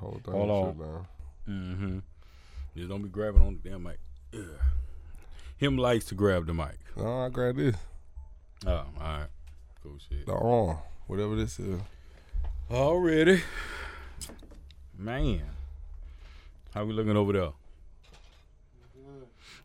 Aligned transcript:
Whole 0.00 0.20
thing 0.24 0.34
Hold 0.34 0.50
on. 0.50 0.78
down. 0.78 1.06
Mm-hmm. 1.48 1.98
Just 2.76 2.88
don't 2.88 3.02
be 3.02 3.08
grabbing 3.08 3.42
on 3.42 3.58
the 3.62 3.68
damn 3.68 3.82
mic. 3.82 3.98
Ugh. 4.34 4.40
Him 5.58 5.76
likes 5.76 6.06
to 6.06 6.14
grab 6.14 6.46
the 6.46 6.54
mic. 6.54 6.78
No, 6.96 7.20
I 7.26 7.28
grab 7.28 7.56
this. 7.56 7.76
Oh, 8.66 8.70
all 8.72 8.86
right. 8.98 9.26
Cool 9.82 9.96
shit. 10.08 10.24
The 10.26 10.32
arm. 10.32 10.78
Whatever 11.06 11.36
this 11.36 11.58
is. 11.60 11.80
Already. 12.70 13.42
Man. 14.96 15.42
How 16.74 16.84
we 16.84 16.92
looking 16.92 17.16
over 17.16 17.32
there? 17.32 17.50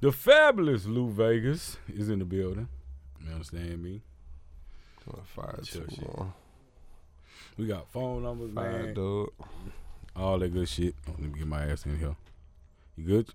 The 0.01 0.11
fabulous 0.11 0.85
Lou 0.85 1.09
Vegas 1.09 1.77
is 1.87 2.09
in 2.09 2.19
the 2.19 2.25
building. 2.25 2.67
You 3.25 3.31
understand 3.31 3.81
me? 3.81 4.01
Five 5.35 5.63
Chill 5.63 5.83
two 5.83 5.95
shit. 5.95 6.17
one. 6.17 6.33
We 7.57 7.67
got 7.67 7.87
phone 7.89 8.23
numbers, 8.23 8.51
Five 8.53 8.71
man. 8.85 8.93
dog. 8.95 9.29
All 10.15 10.39
that 10.39 10.53
good 10.53 10.69
shit. 10.69 10.95
Oh, 11.07 11.15
let 11.19 11.31
me 11.31 11.39
get 11.39 11.47
my 11.47 11.63
ass 11.65 11.85
in 11.85 11.99
here. 11.99 12.15
You 12.97 13.03
good? 13.03 13.29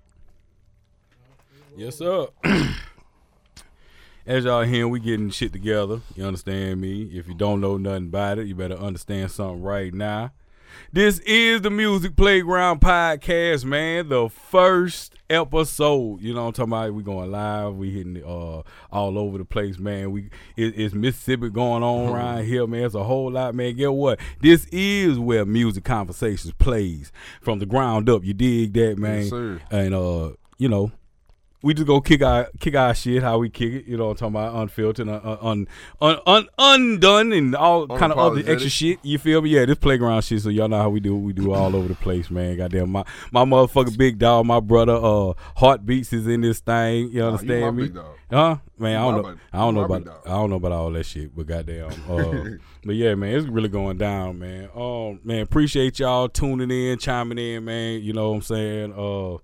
Yes, 1.77 1.99
sir. 1.99 2.29
As 4.27 4.45
y'all 4.45 4.63
hearing, 4.63 4.91
we 4.91 5.01
getting 5.01 5.31
shit 5.31 5.53
together. 5.53 6.01
You 6.15 6.25
understand 6.25 6.81
me? 6.81 7.03
If 7.13 7.29
you 7.29 7.35
don't 7.35 7.61
know 7.61 7.77
nothing 7.77 8.07
about 8.07 8.39
it, 8.39 8.47
you 8.47 8.55
better 8.55 8.77
understand 8.77 9.31
something 9.31 9.63
right 9.63 9.93
now. 9.93 10.33
This 10.93 11.19
is 11.21 11.63
the 11.63 11.71
Music 11.71 12.17
Playground 12.17 12.81
Podcast, 12.81 13.65
man. 13.65 14.09
The 14.09 14.29
first 14.29 15.15
episode. 15.31 16.21
You 16.21 16.35
know 16.35 16.43
what 16.43 16.59
I'm 16.59 16.69
talking 16.69 16.73
about? 16.73 16.95
We 16.95 17.03
going 17.03 17.31
live. 17.31 17.75
We 17.77 17.91
hitting 17.91 18.23
uh 18.25 18.63
all 18.91 19.19
over 19.19 19.39
the 19.39 19.45
place, 19.45 19.79
man. 19.79 20.11
We 20.11 20.31
it, 20.57 20.79
it's 20.79 20.95
Mississippi 20.95 21.51
going 21.51 21.83
on 21.83 22.13
around 22.13 22.45
here, 22.45 22.67
man. 22.67 22.85
It's 22.85 22.95
a 22.95 23.05
whole 23.05 23.31
lot, 23.31 23.55
man. 23.55 23.77
Get 23.77 23.93
what? 23.93 24.19
This 24.41 24.67
is 24.73 25.19
where 25.19 25.47
music 25.47 25.85
conversations 25.85 26.53
plays 26.59 27.13
from 27.41 27.59
the 27.61 27.67
ground 27.67 28.09
up. 28.09 28.25
You 28.25 28.35
dig 28.35 28.73
that, 28.75 28.99
man? 28.99 29.21
Yes, 29.21 29.31
sir. 29.31 29.61
and 29.71 29.95
uh, 29.95 30.31
you 30.59 30.69
know, 30.69 30.91
we 31.63 31.75
just 31.75 31.87
go 31.87 32.01
kick 32.01 32.23
our 32.23 32.49
kick 32.59 32.75
our 32.75 32.95
shit 32.95 33.23
how 33.23 33.39
we 33.39 33.51
kick 33.51 33.73
it. 33.73 33.85
You 33.87 33.97
know 33.97 34.07
what 34.09 34.23
I'm 34.23 34.33
talking 34.33 34.49
about? 34.49 34.63
Unfiltered, 34.63 35.09
un, 35.09 35.21
un, 35.43 35.69
un, 36.01 36.19
un, 36.27 36.49
undone, 36.59 37.33
and 37.33 37.55
all 37.55 37.87
kind 37.87 38.13
of 38.13 38.19
other 38.19 38.43
extra 38.47 38.71
shit. 38.71 38.99
You 39.03 39.19
feel 39.19 39.43
me? 39.43 39.51
Yeah, 39.51 39.67
this 39.67 39.79
playground 39.79 40.23
shit. 40.23 40.41
So 40.41 40.49
y'all 40.49 40.69
know 40.69 40.79
how 40.79 40.89
we 40.89 41.01
do. 41.01 41.15
We 41.17 41.33
do 41.33 41.53
all 41.53 41.77
over 41.77 41.89
the 41.89 41.95
place, 41.95 42.31
man. 42.31 42.57
Goddamn, 42.57 42.91
my 42.91 43.05
my 43.31 43.45
motherfucking 43.45 43.99
big 43.99 44.19
dog, 44.19 44.47
my 44.47 44.61
brother, 44.61 44.95
uh, 44.95 45.35
Heartbeatz 45.59 46.13
is 46.13 46.27
in 46.27 46.41
this 46.41 46.61
thing. 46.61 47.11
You 47.11 47.21
Nah, 47.21 47.27
understand 47.29 47.61
my 47.63 47.71
me? 47.71 47.83
big 47.85 47.95
dog. 47.95 48.17
Huh? 48.31 48.57
Man, 48.79 48.97
I 48.97 49.11
don't 49.11 49.23
know. 49.23 49.37
I 49.53 49.59
don't 49.59 49.75
you 49.75 49.81
know 49.81 49.85
about. 49.85 50.23
I 50.25 50.31
don't 50.31 50.51
know 50.51 50.57
about 50.57 50.73
all 50.73 50.91
that 50.93 51.05
shit, 51.05 51.35
but 51.37 51.47
goddamn. 51.47 51.91
Uh, 52.09 52.45
but 52.85 52.95
yeah, 52.95 53.15
man, 53.15 53.35
it's 53.35 53.47
really 53.47 53.69
going 53.69 53.99
down, 53.99 54.39
man. 54.39 54.71
Um, 54.75 55.21
man, 55.25 55.41
appreciate 55.41 55.99
y'all 55.99 56.29
tuning 56.29 56.71
in, 56.71 56.99
chiming 56.99 57.39
in, 57.39 57.65
man. 57.65 58.01
You 58.01 58.13
know 58.13 58.31
what 58.31 58.37
I'm 58.37 58.43
saying? 58.43 58.93
Uh, 58.97 59.39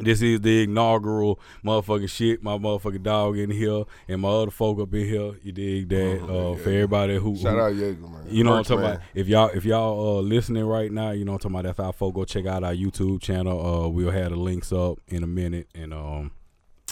this 0.00 0.22
is 0.22 0.40
the 0.40 0.64
inaugural 0.64 1.38
motherfucking 1.64 2.08
shit. 2.08 2.42
My 2.42 2.52
motherfucking 2.56 3.02
dog 3.02 3.36
in 3.38 3.50
here 3.50 3.84
and 4.08 4.20
my 4.22 4.28
other 4.28 4.50
folk 4.50 4.80
up 4.80 4.92
in 4.94 5.06
here. 5.06 5.32
You 5.42 5.52
dig 5.52 5.88
that? 5.90 6.20
Mhm, 6.22 6.30
uh, 6.30 6.56
yeah, 6.56 6.62
for 6.62 6.68
everybody 6.70 7.18
who, 7.18 7.36
Shout 7.36 7.52
who 7.54 7.60
out 7.60 7.74
Jaeger, 7.74 8.00
man. 8.08 8.26
you 8.30 8.42
know 8.44 8.50
what 8.52 8.56
I'm 8.58 8.64
talking 8.64 8.80
man. 8.82 8.90
about. 8.94 9.02
If 9.14 9.28
y'all 9.28 9.50
if 9.54 9.64
y'all 9.64 10.18
uh, 10.18 10.20
listening 10.22 10.64
right 10.64 10.90
now, 10.90 11.10
you 11.10 11.24
know 11.24 11.32
what 11.32 11.44
I'm 11.44 11.52
talking 11.52 11.56
about. 11.68 11.76
That's 11.76 11.80
our 11.86 11.92
folk. 11.92 12.14
Go 12.14 12.24
check 12.24 12.46
out 12.46 12.64
our 12.64 12.74
YouTube 12.74 13.20
channel. 13.20 13.84
Uh, 13.84 13.88
we'll 13.88 14.10
have 14.10 14.30
the 14.30 14.36
links 14.36 14.72
up 14.72 14.98
in 15.08 15.22
a 15.22 15.26
minute, 15.26 15.68
and 15.74 15.92
um, 15.92 16.30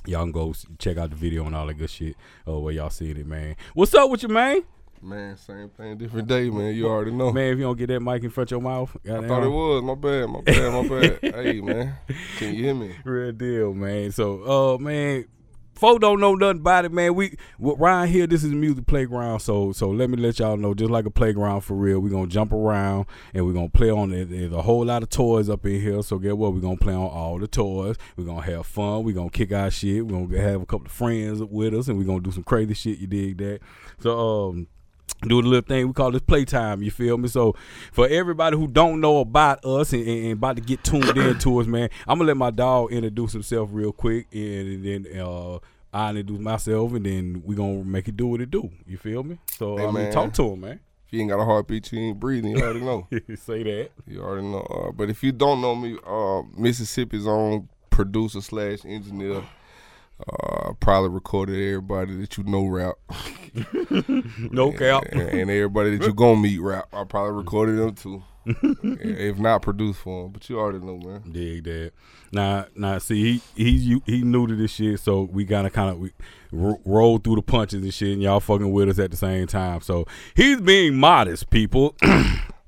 y'all 0.06 0.22
can 0.22 0.32
go 0.32 0.54
check 0.78 0.98
out 0.98 1.10
the 1.10 1.16
video 1.16 1.46
and 1.46 1.56
all 1.56 1.66
that 1.66 1.74
good 1.74 1.90
shit. 1.90 2.16
Uh, 2.46 2.58
where 2.58 2.74
y'all 2.74 2.90
seeing 2.90 3.16
it, 3.16 3.26
man. 3.26 3.56
What's 3.74 3.94
up 3.94 4.10
with 4.10 4.22
you, 4.22 4.28
man? 4.28 4.62
Man, 5.02 5.36
same 5.38 5.70
thing, 5.70 5.96
different 5.96 6.28
day, 6.28 6.50
man. 6.50 6.74
You 6.74 6.86
already 6.86 7.10
know. 7.10 7.32
Man, 7.32 7.52
if 7.52 7.58
you 7.58 7.64
don't 7.64 7.78
get 7.78 7.86
that 7.86 8.00
mic 8.00 8.22
in 8.22 8.28
front 8.28 8.48
of 8.48 8.50
your 8.50 8.60
mouth, 8.60 8.94
I 9.06 9.26
thought 9.26 9.42
it 9.42 9.48
was. 9.48 9.82
My 9.82 9.94
bad, 9.94 10.28
my 10.28 10.42
bad, 10.42 10.72
my 10.72 10.88
bad. 10.88 11.34
hey, 11.34 11.60
man. 11.62 11.94
Can 12.36 12.54
you 12.54 12.64
hear 12.64 12.74
me? 12.74 12.94
Real 13.04 13.32
deal, 13.32 13.72
man. 13.72 14.12
So, 14.12 14.74
uh, 14.74 14.78
man, 14.78 15.24
folk 15.74 16.02
don't 16.02 16.20
know 16.20 16.34
nothing 16.34 16.58
about 16.58 16.84
it, 16.84 16.92
man. 16.92 17.14
We 17.14 17.34
around 17.64 18.08
here, 18.08 18.26
this 18.26 18.44
is 18.44 18.52
a 18.52 18.54
music 18.54 18.86
playground. 18.86 19.40
So, 19.40 19.72
so 19.72 19.88
let 19.88 20.10
me 20.10 20.18
let 20.18 20.38
y'all 20.38 20.58
know, 20.58 20.74
just 20.74 20.90
like 20.90 21.06
a 21.06 21.10
playground 21.10 21.62
for 21.62 21.74
real. 21.74 22.00
We're 22.00 22.10
gonna 22.10 22.26
jump 22.26 22.52
around 22.52 23.06
and 23.32 23.46
we're 23.46 23.54
gonna 23.54 23.70
play 23.70 23.90
on 23.90 24.12
it. 24.12 24.26
There's 24.28 24.52
a 24.52 24.60
whole 24.60 24.84
lot 24.84 25.02
of 25.02 25.08
toys 25.08 25.48
up 25.48 25.64
in 25.64 25.80
here. 25.80 26.02
So, 26.02 26.18
get 26.18 26.36
what? 26.36 26.52
We're 26.52 26.60
gonna 26.60 26.76
play 26.76 26.94
on 26.94 27.08
all 27.08 27.38
the 27.38 27.48
toys. 27.48 27.96
We're 28.18 28.24
gonna 28.24 28.42
have 28.42 28.66
fun. 28.66 29.04
We're 29.04 29.14
gonna 29.14 29.30
kick 29.30 29.50
our 29.50 29.70
shit. 29.70 30.06
We're 30.06 30.26
gonna 30.26 30.42
have 30.42 30.60
a 30.60 30.66
couple 30.66 30.86
of 30.86 30.92
friends 30.92 31.42
with 31.42 31.72
us, 31.72 31.88
and 31.88 31.96
we're 31.96 32.04
gonna 32.04 32.20
do 32.20 32.32
some 32.32 32.44
crazy 32.44 32.74
shit. 32.74 32.98
You 32.98 33.06
dig 33.06 33.38
that? 33.38 33.60
So, 33.98 34.48
um 34.48 34.66
do 35.22 35.42
the 35.42 35.48
little 35.48 35.66
thing 35.66 35.86
we 35.86 35.92
call 35.92 36.10
this 36.10 36.22
playtime. 36.22 36.82
You 36.82 36.90
feel 36.90 37.18
me? 37.18 37.28
So 37.28 37.54
for 37.92 38.08
everybody 38.08 38.56
who 38.56 38.66
don't 38.66 39.00
know 39.00 39.18
about 39.18 39.64
us 39.64 39.92
and, 39.92 40.06
and, 40.06 40.24
and 40.24 40.32
about 40.32 40.56
to 40.56 40.62
get 40.62 40.82
tuned 40.84 41.16
in 41.16 41.38
to 41.38 41.60
us, 41.60 41.66
man, 41.66 41.90
I'm 42.06 42.18
gonna 42.18 42.28
let 42.28 42.36
my 42.36 42.50
dog 42.50 42.92
introduce 42.92 43.32
himself 43.32 43.68
real 43.72 43.92
quick, 43.92 44.26
and, 44.32 44.84
then 44.84 45.06
uh, 45.20 45.58
I 45.92 46.10
introduce 46.10 46.40
myself, 46.40 46.92
and 46.94 47.04
then 47.04 47.42
we 47.44 47.54
gonna 47.54 47.84
make 47.84 48.08
it 48.08 48.16
do 48.16 48.28
what 48.28 48.40
it 48.40 48.50
do. 48.50 48.70
You 48.86 48.96
feel 48.96 49.22
me? 49.22 49.38
So 49.56 49.76
Hey, 49.76 49.82
I 49.84 49.86
mean, 49.86 49.94
man. 49.94 50.12
talk 50.12 50.32
to 50.34 50.52
him, 50.52 50.60
man. 50.60 50.80
If 51.06 51.14
you 51.14 51.20
ain't 51.22 51.30
got 51.30 51.40
a 51.40 51.44
heartbeat, 51.44 51.90
you 51.90 51.98
ain't 51.98 52.20
breathing. 52.20 52.56
You 52.56 52.62
already 52.62 52.80
know. 52.80 53.08
Say 53.34 53.64
that. 53.64 53.90
You 54.06 54.22
already 54.22 54.46
know. 54.46 54.60
Uh, 54.60 54.92
but 54.92 55.10
if 55.10 55.24
you 55.24 55.32
don't 55.32 55.60
know 55.60 55.74
me, 55.74 55.98
uh, 56.06 56.42
Mississippi's 56.56 57.26
own 57.26 57.68
producer 57.90 58.40
slash 58.40 58.84
engineer, 58.84 59.42
uh, 60.28 60.72
probably 60.80 61.10
recorded 61.10 61.54
everybody 61.56 62.16
that 62.16 62.36
you 62.36 62.44
know 62.44 62.66
rap, 62.66 62.94
No 64.50 64.72
cap. 64.72 65.04
and, 65.10 65.20
and 65.20 65.50
everybody 65.50 65.96
that 65.96 66.06
you 66.06 66.12
gonna 66.14 66.40
meet 66.40 66.60
rap. 66.60 66.88
I 66.92 67.04
probably 67.04 67.32
recorded 67.36 67.78
them 67.78 67.94
too. 67.94 68.22
if 68.46 69.38
not 69.38 69.60
produced 69.62 69.98
for 70.00 70.22
them, 70.24 70.32
but 70.32 70.48
you 70.48 70.58
already 70.58 70.78
know, 70.78 70.96
man. 70.96 71.30
Dig 71.30 71.62
that. 71.64 71.92
Now, 72.32 72.66
now, 72.74 72.98
see, 72.98 73.40
he 73.54 73.70
he's 73.70 74.00
he 74.06 74.22
new 74.22 74.46
to 74.46 74.56
this 74.56 74.70
shit, 74.72 74.98
so 75.00 75.22
we 75.22 75.44
gotta 75.44 75.68
kind 75.68 75.90
of 75.90 75.98
we 75.98 76.12
ro- 76.50 76.80
roll 76.84 77.18
through 77.18 77.36
the 77.36 77.42
punches 77.42 77.82
and 77.82 77.92
shit, 77.92 78.12
and 78.14 78.22
y'all 78.22 78.40
fucking 78.40 78.72
with 78.72 78.88
us 78.88 78.98
at 78.98 79.10
the 79.10 79.16
same 79.16 79.46
time. 79.46 79.82
So 79.82 80.06
he's 80.34 80.60
being 80.60 80.96
modest, 80.96 81.50
people. 81.50 81.96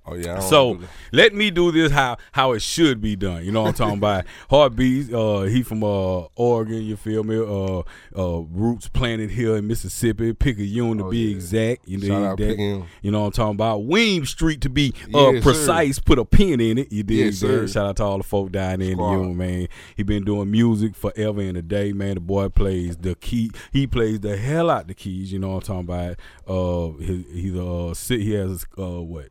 Oh 0.04 0.14
yeah. 0.14 0.40
So 0.40 0.80
let 1.12 1.32
me 1.32 1.50
do 1.52 1.70
this 1.70 1.92
how 1.92 2.16
how 2.32 2.52
it 2.52 2.60
should 2.62 3.00
be 3.00 3.14
done. 3.14 3.44
You 3.44 3.52
know 3.52 3.62
what 3.62 3.68
I'm 3.68 3.74
talking 3.74 3.98
about? 3.98 4.24
Heartbeatz. 4.50 5.12
Uh, 5.12 5.42
he 5.46 5.62
from 5.62 5.84
uh 5.84 6.22
Oregon. 6.34 6.82
You 6.82 6.96
feel 6.96 7.22
me? 7.22 7.36
Uh, 7.38 7.82
uh, 8.20 8.40
roots 8.50 8.88
planted 8.88 9.30
here 9.30 9.56
in 9.56 9.68
Mississippi. 9.68 10.32
Pick 10.32 10.56
a 10.56 10.58
Picayune 10.62 10.98
to 10.98 11.04
Oh, 11.04 11.10
be 11.10 11.18
yeah. 11.28 11.34
exact. 11.36 11.88
You 11.88 12.14
out 12.14 12.36
that? 12.38 12.84
You 13.02 13.10
know 13.10 13.20
what 13.20 13.26
I'm 13.26 13.32
talking 13.32 13.54
about? 13.54 13.82
Weem 13.82 14.26
Street 14.26 14.60
to 14.62 14.68
be 14.68 14.92
uh 15.14 15.32
sir. 15.34 15.40
precise. 15.40 15.98
Put 16.00 16.18
a 16.18 16.24
pin 16.24 16.60
in 16.60 16.78
it. 16.78 16.90
You 16.92 17.04
did. 17.04 17.14
Yes, 17.34 17.40
that? 17.40 17.68
Shout 17.70 17.86
out 17.86 17.96
to 17.98 18.04
all 18.04 18.18
the 18.18 18.24
folk 18.24 18.50
down 18.50 18.80
there 18.80 18.90
in 18.90 18.96
the 18.98 19.34
man. 19.34 19.68
He 19.96 20.02
been 20.02 20.24
doing 20.24 20.50
music 20.50 20.96
forever 20.96 21.40
and 21.40 21.56
a 21.56 21.62
day, 21.62 21.92
man. 21.92 22.14
The 22.14 22.20
boy 22.20 22.48
plays 22.48 22.96
the 22.96 23.14
key. 23.14 23.52
He 23.72 23.86
plays 23.86 24.18
the 24.18 24.36
hell 24.36 24.68
out 24.68 24.88
the 24.88 24.94
keys. 24.94 25.32
You 25.32 25.38
know 25.38 25.50
what 25.50 25.68
I'm 25.68 25.86
talking 25.86 26.16
about? 26.16 26.16
Uh, 26.48 26.98
he, 26.98 27.24
he's 27.32 27.56
uh 27.56 27.94
si- 27.94 28.24
he 28.24 28.32
has 28.32 28.66
uh 28.76 29.00
what 29.00 29.28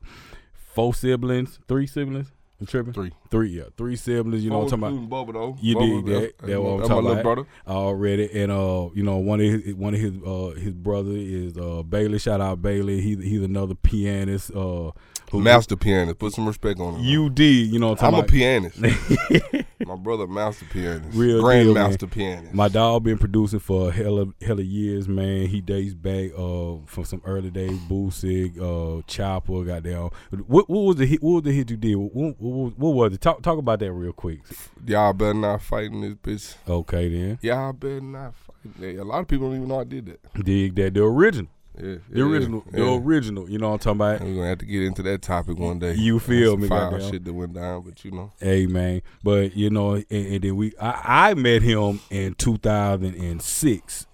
four 0.74 0.94
siblings, 0.94 1.60
three 1.68 1.88
siblings. 1.88 2.32
I'm 2.60 2.68
tripping. 2.68 2.94
Three. 2.94 3.12
Three, 3.32 3.50
yeah, 3.58 3.64
three 3.76 3.96
siblings. 3.96 4.44
You 4.44 4.52
know 4.52 4.60
what 4.60 4.72
I'm 4.72 4.82
talking 4.82 5.06
about? 5.06 5.28
Bubba, 5.28 5.34
though. 5.34 5.58
You 5.60 5.76
Bubba, 5.76 5.82
dig 5.82 6.06
that? 6.06 6.20
That's, 6.22 6.34
That's 6.52 6.60
what 6.60 6.70
I'm 6.74 6.80
talking 6.82 6.90
my 6.90 6.96
little 6.96 7.12
about. 7.14 7.24
brother. 7.24 7.48
already. 7.68 8.42
And 8.44 8.52
uh, 8.52 8.90
you 8.94 9.02
know, 9.02 9.18
one 9.18 9.42
of 9.42 9.48
his 9.64 9.74
one 9.74 9.96
of 9.96 10.00
his 10.00 10.14
uh 10.24 10.54
his 10.60 10.74
brother 10.76 11.10
is 11.12 11.58
uh 11.58 11.82
Bailey. 11.82 12.20
Shout 12.20 12.40
out 12.40 12.62
Bailey. 12.62 13.02
He's 13.02 13.18
he's 13.24 13.42
another 13.42 13.74
pianist. 13.74 14.52
Uh, 14.54 14.92
who 15.32 15.40
Master 15.42 15.76
pianist. 15.78 16.20
Put 16.20 16.34
some 16.34 16.46
respect 16.46 16.80
on 16.80 16.96
him. 16.96 17.26
UD. 17.26 17.40
You 17.40 17.80
know 17.80 17.90
what 17.90 18.04
I'm 18.04 18.14
I'm 18.16 18.22
a 18.22 18.24
pianist. 18.24 18.78
my 19.86 19.96
brother, 19.96 20.28
master 20.28 20.66
pianist. 20.66 21.18
Real. 21.18 21.42
Grandmaster 21.42 22.10
pianist. 22.10 22.54
My 22.54 22.68
dog 22.68 23.04
been 23.04 23.18
producing 23.18 23.60
for 23.60 23.90
a 23.90 23.92
hell 23.92 24.20
of 24.20 24.34
hell 24.42 24.60
of 24.60 24.66
years, 24.66 25.08
man. 25.08 25.48
He 25.48 25.62
dates 25.62 25.94
back 25.94 26.32
uh 26.38 26.76
from 26.86 27.06
some 27.06 27.22
early 27.26 27.50
days. 27.50 27.80
Boosig, 27.80 28.60
uh, 28.60 29.02
Chopper, 29.08 29.64
goddamn. 29.64 30.10
What 30.48 30.70
what 30.70 30.82
was 30.82 30.96
the 30.98 31.06
hit? 31.06 31.24
What 31.24 31.32
was 31.36 31.44
the 31.44 31.54
hit 31.54 31.72
you 31.72 31.78
did? 31.78 31.96
What, 31.96 32.14
what, 32.14 32.42
what, 32.42 32.78
what 32.78 32.90
was 32.94 33.14
it? 33.14 33.22
Talk 33.22 33.42
talk 33.42 33.58
about 33.58 33.80
that 33.80 33.92
real 33.94 34.14
quick. 34.14 34.42
Y'all 34.86 35.14
better 35.14 35.34
not 35.34 35.62
fighting 35.62 36.02
this 36.02 36.16
bitch. 36.16 36.56
Okay, 36.68 37.08
then 37.08 37.40
Y'all 37.42 37.74
better 37.74 38.02
not 38.02 38.36
fight. 38.36 38.56
Yeah, 38.80 39.02
a 39.02 39.04
lot 39.04 39.20
of 39.20 39.28
people 39.28 39.48
don't 39.48 39.58
even 39.58 39.70
know 39.70 39.80
I 39.80 39.84
did 39.86 40.06
that. 40.08 40.44
dig 40.44 40.76
that 40.76 40.94
the 40.94 41.04
original, 41.04 41.50
Yeah, 41.82 41.96
the 42.10 42.22
original, 42.22 42.64
the 42.70 42.94
original. 42.94 43.50
You 43.50 43.58
know 43.58 43.70
what 43.70 43.86
I'm 43.86 43.98
talking 43.98 44.02
about? 44.02 44.22
We're 44.22 44.36
gonna 44.36 44.48
have 44.50 44.58
to 44.60 44.66
get 44.66 44.84
into 44.84 45.02
that 45.04 45.22
topic 45.22 45.58
one 45.58 45.80
day. 45.80 45.96
You 45.96 46.20
feel 46.20 46.58
me, 46.58 46.68
Foul 46.68 46.92
goddamn. 46.92 47.12
shit 47.12 47.26
that 47.26 47.34
went 47.34 47.54
down, 47.54 47.82
but 47.82 48.04
you 48.06 48.12
know. 48.12 48.32
Hey 48.40 48.68
man, 48.68 49.02
but 49.24 49.56
you 49.56 49.70
know, 49.70 49.96
and, 49.96 50.06
and 50.10 50.42
then 50.42 50.56
we, 50.56 50.74
I, 50.80 51.30
I 51.30 51.34
met 51.34 51.62
him 51.64 52.00
in 52.10 52.36
2006. 52.36 54.08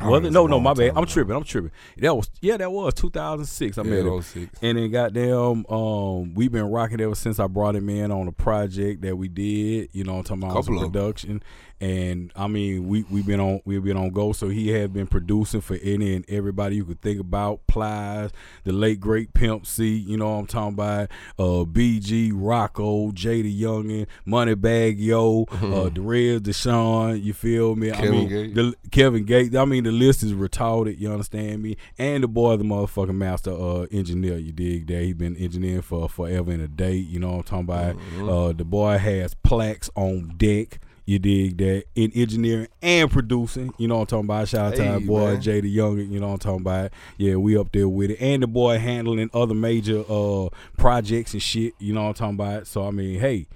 Oh, 0.00 0.10
Was 0.10 0.24
it? 0.26 0.30
No, 0.32 0.46
no, 0.46 0.60
my 0.60 0.74
bad. 0.74 0.92
I'm 0.94 1.06
tripping. 1.06 1.34
I'm 1.34 1.42
tripping. 1.42 1.72
That 1.96 2.14
was 2.14 2.30
yeah, 2.40 2.56
that 2.58 2.70
was 2.70 2.94
2006. 2.94 3.78
I 3.78 3.82
met 3.82 4.06
him. 4.06 4.22
06. 4.22 4.58
And 4.62 4.78
then 4.78 4.90
goddamn, 4.92 5.66
um, 5.66 6.34
we've 6.34 6.52
been 6.52 6.70
rocking 6.70 7.00
ever 7.00 7.16
since 7.16 7.40
I 7.40 7.48
brought 7.48 7.74
him 7.74 7.88
in 7.88 8.12
on 8.12 8.28
a 8.28 8.32
project 8.32 9.02
that 9.02 9.16
we 9.16 9.26
did, 9.28 9.88
you 9.92 10.04
know, 10.04 10.18
I'm 10.18 10.22
talking 10.24 10.42
about 10.44 10.50
Couple 10.50 10.62
some 10.64 10.76
of 10.76 10.82
'em. 10.84 10.90
production. 10.92 11.42
And 11.80 12.32
I 12.34 12.46
mean 12.48 12.88
we 12.88 13.04
we've 13.04 13.26
been 13.26 13.40
on 13.40 13.60
we've 13.64 13.84
been 13.84 13.96
on 13.96 14.10
go. 14.10 14.32
So 14.32 14.48
he 14.48 14.68
has 14.70 14.88
been 14.88 15.06
producing 15.06 15.60
for 15.60 15.76
any 15.82 16.14
and 16.14 16.24
everybody 16.28 16.76
you 16.76 16.84
could 16.84 17.00
think 17.00 17.20
about. 17.20 17.66
Plies, 17.66 18.30
the 18.64 18.72
late 18.72 19.00
great 19.00 19.34
Pimp 19.34 19.66
C, 19.66 19.96
you 19.96 20.16
know 20.16 20.30
what 20.30 20.38
I'm 20.38 20.46
talking 20.46 20.74
about. 20.74 21.10
Uh, 21.38 21.64
BG, 21.64 22.32
Rocco, 22.34 23.10
Jada 23.12 23.60
Youngin, 23.60 24.06
Moneybagg 24.26 24.96
Yo, 24.98 25.46
uh, 25.50 25.90
Derez 25.90 26.40
De'Shon. 26.40 27.22
You 27.22 27.32
feel 27.32 27.76
me? 27.76 27.90
I 27.90 27.94
Kevin 27.96 28.10
mean 28.12 28.28
Gates. 28.28 28.54
the 28.54 28.74
Kevin 28.90 29.24
Gates. 29.24 29.54
I 29.56 29.64
mean 29.64 29.84
the 29.84 29.92
list 29.92 30.22
is 30.22 30.32
retarded. 30.32 30.98
You 30.98 31.12
understand 31.12 31.62
me? 31.62 31.76
And 31.98 32.24
the 32.24 32.28
boy, 32.28 32.56
the 32.56 32.64
motherfucking 32.64 33.14
master 33.14 33.52
uh, 33.52 33.86
engineer. 33.92 34.36
You 34.38 34.52
dig 34.52 34.86
that? 34.88 35.02
He 35.02 35.12
been 35.12 35.36
engineering 35.36 35.82
for 35.82 36.08
forever 36.08 36.50
and 36.50 36.62
a 36.62 36.68
day. 36.68 36.94
You 36.94 37.20
know 37.20 37.36
what 37.36 37.36
I'm 37.36 37.42
talking 37.44 37.64
about? 37.64 37.96
Mm-hmm. 37.96 38.28
Uh, 38.28 38.52
the 38.52 38.64
boy 38.64 38.98
has 38.98 39.34
plaques 39.34 39.90
on 39.94 40.34
deck. 40.36 40.80
You 41.08 41.18
dig 41.18 41.56
that 41.56 41.84
in 41.94 42.12
engineering 42.12 42.68
and 42.82 43.10
producing. 43.10 43.72
You 43.78 43.88
know 43.88 43.94
what 43.94 44.00
I'm 44.02 44.06
talking 44.08 44.24
about? 44.26 44.48
Shout 44.48 44.72
out 44.72 44.76
to 44.76 44.86
our 44.86 45.00
boy 45.00 45.32
man. 45.32 45.40
Jada 45.40 45.72
Young. 45.72 45.96
You 46.00 46.20
know 46.20 46.26
what 46.26 46.32
I'm 46.34 46.38
talking 46.38 46.60
about? 46.60 46.90
Yeah, 47.16 47.36
we 47.36 47.56
up 47.56 47.72
there 47.72 47.88
with 47.88 48.10
it. 48.10 48.20
And 48.20 48.42
the 48.42 48.46
boy 48.46 48.78
handling 48.78 49.30
other 49.32 49.54
major 49.54 50.04
uh 50.06 50.50
projects 50.76 51.32
and 51.32 51.42
shit. 51.42 51.72
You 51.78 51.94
know 51.94 52.02
what 52.02 52.08
I'm 52.08 52.14
talking 52.14 52.34
about? 52.34 52.66
So 52.66 52.86
I 52.86 52.90
mean, 52.90 53.20
hey, 53.20 53.46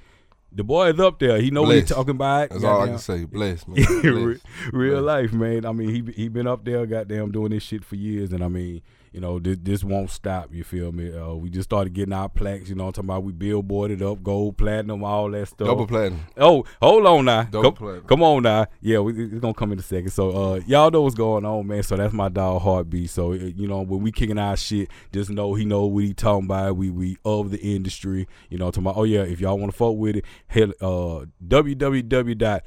the 0.50 0.64
boy 0.64 0.92
is 0.92 1.00
up 1.00 1.18
there. 1.18 1.42
He 1.42 1.50
know 1.50 1.64
what 1.64 1.74
he's 1.74 1.90
talking 1.90 2.12
about. 2.12 2.48
That's 2.48 2.64
all 2.64 2.80
I 2.80 2.86
can 2.86 2.98
say. 2.98 3.26
Bless, 3.26 3.68
man. 3.68 3.84
Bless. 3.84 4.40
real 4.72 5.02
Bless. 5.02 5.02
life, 5.02 5.32
man. 5.34 5.66
I 5.66 5.72
mean, 5.72 5.90
he 5.90 6.10
he 6.12 6.28
been 6.28 6.46
up 6.46 6.64
there, 6.64 6.86
goddamn, 6.86 7.32
doing 7.32 7.50
this 7.50 7.64
shit 7.64 7.84
for 7.84 7.96
years, 7.96 8.32
and 8.32 8.42
I 8.42 8.48
mean, 8.48 8.80
you 9.12 9.20
know, 9.20 9.38
this, 9.38 9.58
this 9.60 9.84
won't 9.84 10.10
stop. 10.10 10.54
You 10.54 10.64
feel 10.64 10.92
me? 10.92 11.12
Uh, 11.12 11.34
we 11.34 11.50
just 11.50 11.68
started 11.68 11.92
getting 11.92 12.14
our 12.14 12.28
plaques. 12.28 12.68
You 12.68 12.74
know, 12.74 12.86
I'm 12.86 12.92
talking 12.92 13.10
about 13.10 13.24
we 13.24 13.32
billboarded 13.32 14.00
up, 14.02 14.22
gold, 14.22 14.56
platinum, 14.56 15.04
all 15.04 15.30
that 15.30 15.48
stuff. 15.48 15.68
Double 15.68 15.86
platinum. 15.86 16.20
Oh, 16.36 16.64
hold 16.80 17.06
on 17.06 17.24
now. 17.26 17.42
Double 17.44 17.72
Come, 17.72 17.74
platinum. 17.74 18.04
come 18.06 18.22
on 18.22 18.42
now. 18.44 18.66
Yeah, 18.80 19.00
we, 19.00 19.24
it's 19.24 19.40
gonna 19.40 19.52
come 19.54 19.72
in 19.72 19.78
a 19.78 19.82
second. 19.82 20.10
So, 20.10 20.30
uh, 20.30 20.60
y'all 20.66 20.90
know 20.90 21.02
what's 21.02 21.14
going 21.14 21.44
on, 21.44 21.66
man. 21.66 21.82
So 21.82 21.96
that's 21.96 22.14
my 22.14 22.28
dog 22.28 22.62
heartbeat. 22.62 23.10
So, 23.10 23.32
you 23.32 23.66
know, 23.68 23.82
when 23.82 24.00
we 24.02 24.12
kicking 24.12 24.38
our 24.38 24.56
shit, 24.56 24.88
just 25.12 25.28
know 25.30 25.54
he 25.54 25.64
know 25.64 25.86
what 25.86 26.04
he 26.04 26.14
talking 26.14 26.46
about. 26.46 26.76
We 26.76 26.90
we 26.90 27.18
of 27.24 27.50
the 27.50 27.58
industry. 27.58 28.28
You 28.48 28.58
know, 28.58 28.70
talking 28.70 28.84
about. 28.84 28.96
Oh 28.96 29.04
yeah, 29.04 29.22
if 29.22 29.40
y'all 29.40 29.58
want 29.58 29.72
to 29.72 29.76
fuck 29.76 29.96
with 29.96 30.16
it, 30.16 30.24
hell, 30.46 30.72
uh, 30.80 31.26
www.whogotheart. 31.46 32.60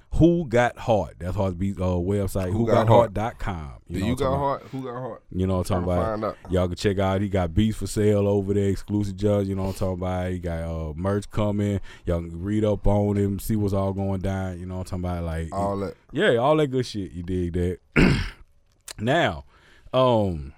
That's 1.19 1.35
heartbeat 1.35 1.77
uh 1.77 1.85
website. 1.85 2.51
Who 2.51 2.67
Got 2.67 2.87
Heart. 2.87 3.13
Whogotheart.com. 3.13 3.71
You, 3.87 3.99
know 3.99 4.07
you 4.07 4.15
got 4.15 4.37
heart? 4.37 4.63
Who 4.71 4.83
got 4.83 4.93
heart? 4.93 5.23
You 5.31 5.47
know 5.47 5.57
what 5.57 5.71
I'm 5.71 5.83
talking 5.83 6.19
about? 6.19 6.34
Y'all 6.49 6.67
can 6.67 6.75
check 6.75 6.99
out. 6.99 7.21
He 7.21 7.29
got 7.29 7.53
beats 7.53 7.77
for 7.77 7.87
sale 7.87 8.27
over 8.27 8.53
there, 8.53 8.69
exclusive 8.69 9.15
judge. 9.15 9.47
You 9.47 9.55
know 9.55 9.63
what 9.63 9.69
I'm 9.69 9.73
talking 9.75 9.93
about? 9.95 10.31
He 10.31 10.39
got 10.39 10.61
uh, 10.63 10.93
merch 10.95 11.29
coming. 11.31 11.79
Y'all 12.05 12.21
can 12.21 12.41
read 12.43 12.63
up 12.63 12.85
on 12.85 13.17
him, 13.17 13.39
see 13.39 13.55
what's 13.55 13.73
all 13.73 13.93
going 13.93 14.21
down. 14.21 14.59
You 14.59 14.65
know 14.65 14.77
what 14.77 14.91
I'm 14.91 15.01
talking 15.01 15.21
about? 15.21 15.23
Like, 15.23 15.49
All 15.53 15.77
that. 15.79 15.95
yeah, 16.11 16.35
all 16.35 16.55
that 16.57 16.67
good 16.67 16.85
shit. 16.85 17.11
You 17.11 17.23
dig 17.23 17.53
that? 17.53 17.79
now, 18.99 19.45
um, 19.93 20.53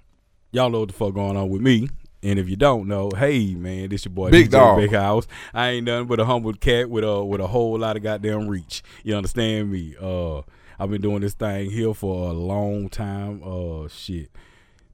y'all 0.51 0.69
know 0.69 0.81
what 0.81 0.89
the 0.89 0.93
fuck 0.93 1.13
going 1.13 1.37
on 1.37 1.49
with 1.49 1.61
me. 1.61 1.89
And 2.23 2.39
if 2.39 2.49
you 2.49 2.55
don't 2.55 2.87
know, 2.87 3.11
hey 3.15 3.53
man, 3.53 3.89
this 3.89 4.03
your 4.05 4.13
boy 4.13 4.31
Big 4.31 4.47
DJ 4.47 4.51
dog. 4.51 4.77
Big 4.79 4.91
House. 4.91 5.27
I 5.53 5.69
ain't 5.69 5.85
nothing 5.85 6.07
but 6.07 6.19
a 6.19 6.25
humble 6.25 6.53
cat 6.53 6.89
with 6.89 7.03
a 7.03 7.23
with 7.23 7.39
a 7.39 7.47
whole 7.47 7.77
lot 7.77 7.95
of 7.95 8.03
goddamn 8.03 8.47
reach. 8.47 8.81
You 9.03 9.15
understand 9.15 9.71
me? 9.71 9.95
Uh, 10.01 10.39
I've 10.79 10.89
been 10.89 11.01
doing 11.01 11.21
this 11.21 11.35
thing 11.35 11.69
here 11.69 11.93
for 11.93 12.29
a 12.29 12.33
long 12.33 12.89
time. 12.89 13.41
Uh, 13.43 13.87
shit 13.87 14.31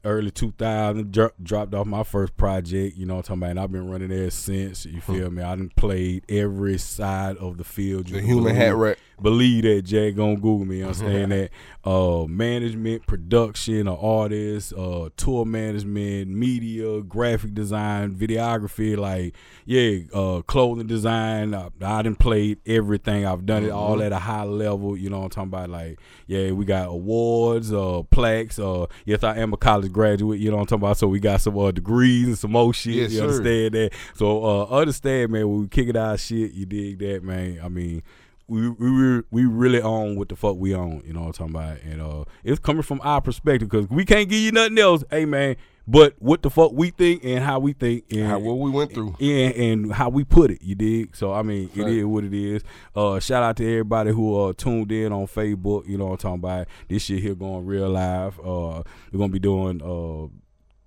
early 0.04 0.32
2000 0.32 1.12
dro- 1.12 1.32
dropped 1.42 1.74
off 1.74 1.88
my 1.88 2.04
first 2.04 2.36
project 2.36 2.96
you 2.98 3.06
know 3.06 3.16
what 3.16 3.30
I'm 3.30 3.40
talking 3.40 3.44
about 3.44 3.50
and 3.52 3.60
I've 3.60 3.72
been 3.72 3.90
running 3.90 4.10
there 4.10 4.30
since 4.30 4.86
you 4.86 5.00
feel 5.02 5.30
me 5.32 5.42
I 5.42 5.56
done 5.56 5.72
played 5.76 6.26
every 6.30 6.78
side 6.78 7.38
of 7.38 7.58
the 7.58 7.64
field 7.64 8.10
you 8.10 8.18
The 8.18 8.22
human 8.22 8.56
hat 8.56 8.76
rat. 8.76 8.98
believe 9.22 9.64
that 9.64 9.84
Jay 9.84 10.12
gonna 10.12 10.36
Google 10.36 10.66
me. 10.66 10.80
You 10.80 10.94
saying 10.94 11.30
that? 11.30 11.50
Uh, 11.86 12.26
management, 12.28 13.06
production, 13.08 13.88
of 13.88 14.04
artists, 14.04 14.74
uh, 14.74 15.10
tour 15.18 15.46
management, 15.46 16.30
media, 16.30 17.02
graphic 17.02 17.54
design, 17.54 18.16
videography, 18.16 18.98
like 18.98 19.36
yeah, 19.66 20.00
uh, 20.14 20.42
clothing 20.44 20.88
design. 20.88 21.54
I, 21.54 21.70
I 21.82 22.02
done 22.02 22.16
played 22.16 22.60
everything. 22.66 23.26
I've 23.26 23.46
done 23.46 23.64
it 23.66 23.70
all 23.72 24.02
at 24.02 24.12
a 24.12 24.20
high 24.20 24.44
level. 24.44 24.98
You 24.98 25.10
know 25.10 25.20
what 25.20 25.26
I'm 25.26 25.30
talking 25.30 25.50
about? 25.50 25.70
Like 25.70 26.00
yeah, 26.28 26.52
we 26.52 26.66
got 26.66 26.88
awards, 26.90 27.72
uh, 27.72 28.04
plaques. 28.12 28.60
Uh, 28.60 28.88
yes, 29.06 29.24
I 29.24 29.38
am 29.38 29.54
a 29.54 29.58
college 29.58 29.92
graduate. 29.94 30.40
You 30.40 30.50
know 30.50 30.58
what 30.58 30.64
I'm 30.64 30.68
talking 30.68 30.84
about? 30.84 30.98
So 30.98 31.08
we 31.08 31.20
got 31.20 31.40
some 31.42 31.58
uh, 31.58 31.72
degrees 31.72 32.28
and 32.28 32.38
some 32.38 32.52
more 32.52 32.74
shit. 32.74 32.96
Yes, 32.96 33.12
you 33.12 33.20
sir. 33.20 33.24
understand 33.24 33.74
that? 33.76 33.92
So 34.16 34.44
uh, 34.46 34.66
understand, 34.66 35.32
man. 35.32 35.48
When 35.48 35.62
we 35.62 35.68
kick 35.68 35.88
it 35.88 35.96
out, 35.96 36.20
shit, 36.20 36.52
you 36.52 36.66
dig 36.66 37.00
that, 37.00 37.24
man? 37.24 37.60
I 37.64 37.70
mean 37.70 38.04
we 38.48 38.70
we 38.70 39.22
we 39.32 39.46
really 39.46 39.82
own 39.82 40.16
what 40.18 40.30
the 40.30 40.36
fuck 40.36 40.58
we 40.58 40.76
own. 40.76 41.02
You 41.06 41.14
know 41.14 41.22
what 41.22 41.40
I'm 41.40 41.52
talking 41.52 41.56
about? 41.56 41.78
And 41.82 42.02
uh, 42.02 42.26
it's 42.44 42.60
coming 42.60 42.84
from 42.84 43.00
our 43.04 43.22
perspective 43.22 43.70
because 43.70 43.90
we 43.90 44.06
can't 44.06 44.30
give 44.30 44.40
you 44.40 44.52
nothing 44.52 44.78
else, 44.78 45.04
hey 45.10 45.26
man. 45.26 45.56
But 45.86 46.16
what 46.20 46.42
the 46.42 46.50
fuck 46.50 46.72
we 46.72 46.92
think 46.92 47.26
and 47.26 47.44
how 47.44 47.60
we 47.60 47.74
think 47.74 48.06
and 48.12 48.26
How, 48.28 48.40
what 48.40 48.54
we 48.58 48.72
went 48.72 48.94
through. 48.94 49.16
and, 49.20 49.54
and 49.56 49.94
how 49.94 50.08
we 50.08 50.24
put 50.24 50.50
it, 50.50 50.62
you 50.62 50.76
dig? 50.76 51.16
So 51.16 51.34
I 51.34 51.42
mean, 51.42 51.70
it 51.76 51.82
Right. 51.82 51.92
is 51.92 52.06
what 52.06 52.24
it 52.24 52.34
is. 52.34 52.64
Uh, 52.96 53.20
shout 53.20 53.44
out 53.44 53.58
to 53.58 53.70
everybody 53.70 54.12
who 54.12 54.40
uh 54.46 54.54
tuned 54.54 54.92
in 54.94 55.12
on 55.12 55.28
Facebook. 55.28 55.86
You 55.88 55.98
know 55.98 56.06
what 56.06 56.12
I'm 56.24 56.40
talking 56.40 56.40
about? 56.40 56.68
This 56.88 57.04
shit 57.04 57.22
here 57.22 57.36
going 57.36 57.66
real 57.66 57.90
live. 57.90 58.40
Uh, 58.40 58.84
we're 59.12 59.18
gonna 59.20 59.30
be 59.30 59.40
doing 59.40 59.82
uh. 59.84 60.28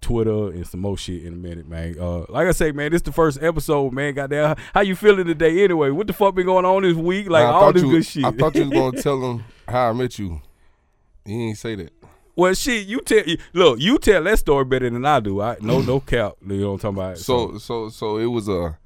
Twitter 0.03 0.51
and 0.53 0.65
some 0.65 0.81
more 0.81 0.97
shit 0.97 1.25
in 1.25 1.33
a 1.33 1.37
minute, 1.37 1.67
man. 1.69 1.97
Uh, 1.99 2.19
like 2.29 2.47
I 2.47 2.53
say, 2.53 2.71
man, 2.71 2.93
this 2.93 3.03
the 3.03 3.11
first 3.11 3.43
episode, 3.43 3.93
man. 3.93 4.15
Goddamn, 4.15 4.55
how 4.73 4.83
you 4.83 4.95
feeling 4.95 5.27
today? 5.27 5.65
Anyway, 5.65 5.91
what 5.91 6.07
the 6.07 6.13
fuck 6.13 6.37
been 6.37 6.47
going 6.47 6.65
on 6.65 6.83
this 6.83 6.95
week? 6.95 7.29
Like 7.29 7.45
all 7.45 7.73
this 7.73 7.83
you, 7.83 7.91
good 7.91 8.07
shit. 8.07 8.25
I 8.25 8.31
thought 8.31 8.55
you 8.55 8.69
was 8.69 8.73
gonna 8.73 9.03
tell 9.03 9.21
them 9.21 9.45
how 9.67 9.91
I 9.91 9.93
met 9.95 10.17
you. 10.17 10.41
He 11.25 11.49
ain't 11.49 11.59
say 11.59 11.75
that. 11.75 11.93
Well, 12.37 12.55
shit, 12.55 12.87
you 12.87 13.01
tell. 13.01 13.23
Look, 13.53 13.81
you 13.81 13.99
tell 13.99 14.23
that 14.25 14.39
story 14.39 14.65
better 14.65 14.89
than 14.91 15.05
I 15.05 15.21
do. 15.21 15.41
I 15.41 15.57
no, 15.61 15.81
no 15.83 16.01
cap. 16.01 16.35
You 16.47 16.57
know 16.59 16.67
what 16.73 16.85
I'm 16.85 16.95
talking 16.95 16.99
about? 16.99 17.19
So 17.19 17.59
so 17.59 17.89
so 17.89 18.19
it 18.19 18.27
was 18.27 18.49
a 18.49 18.79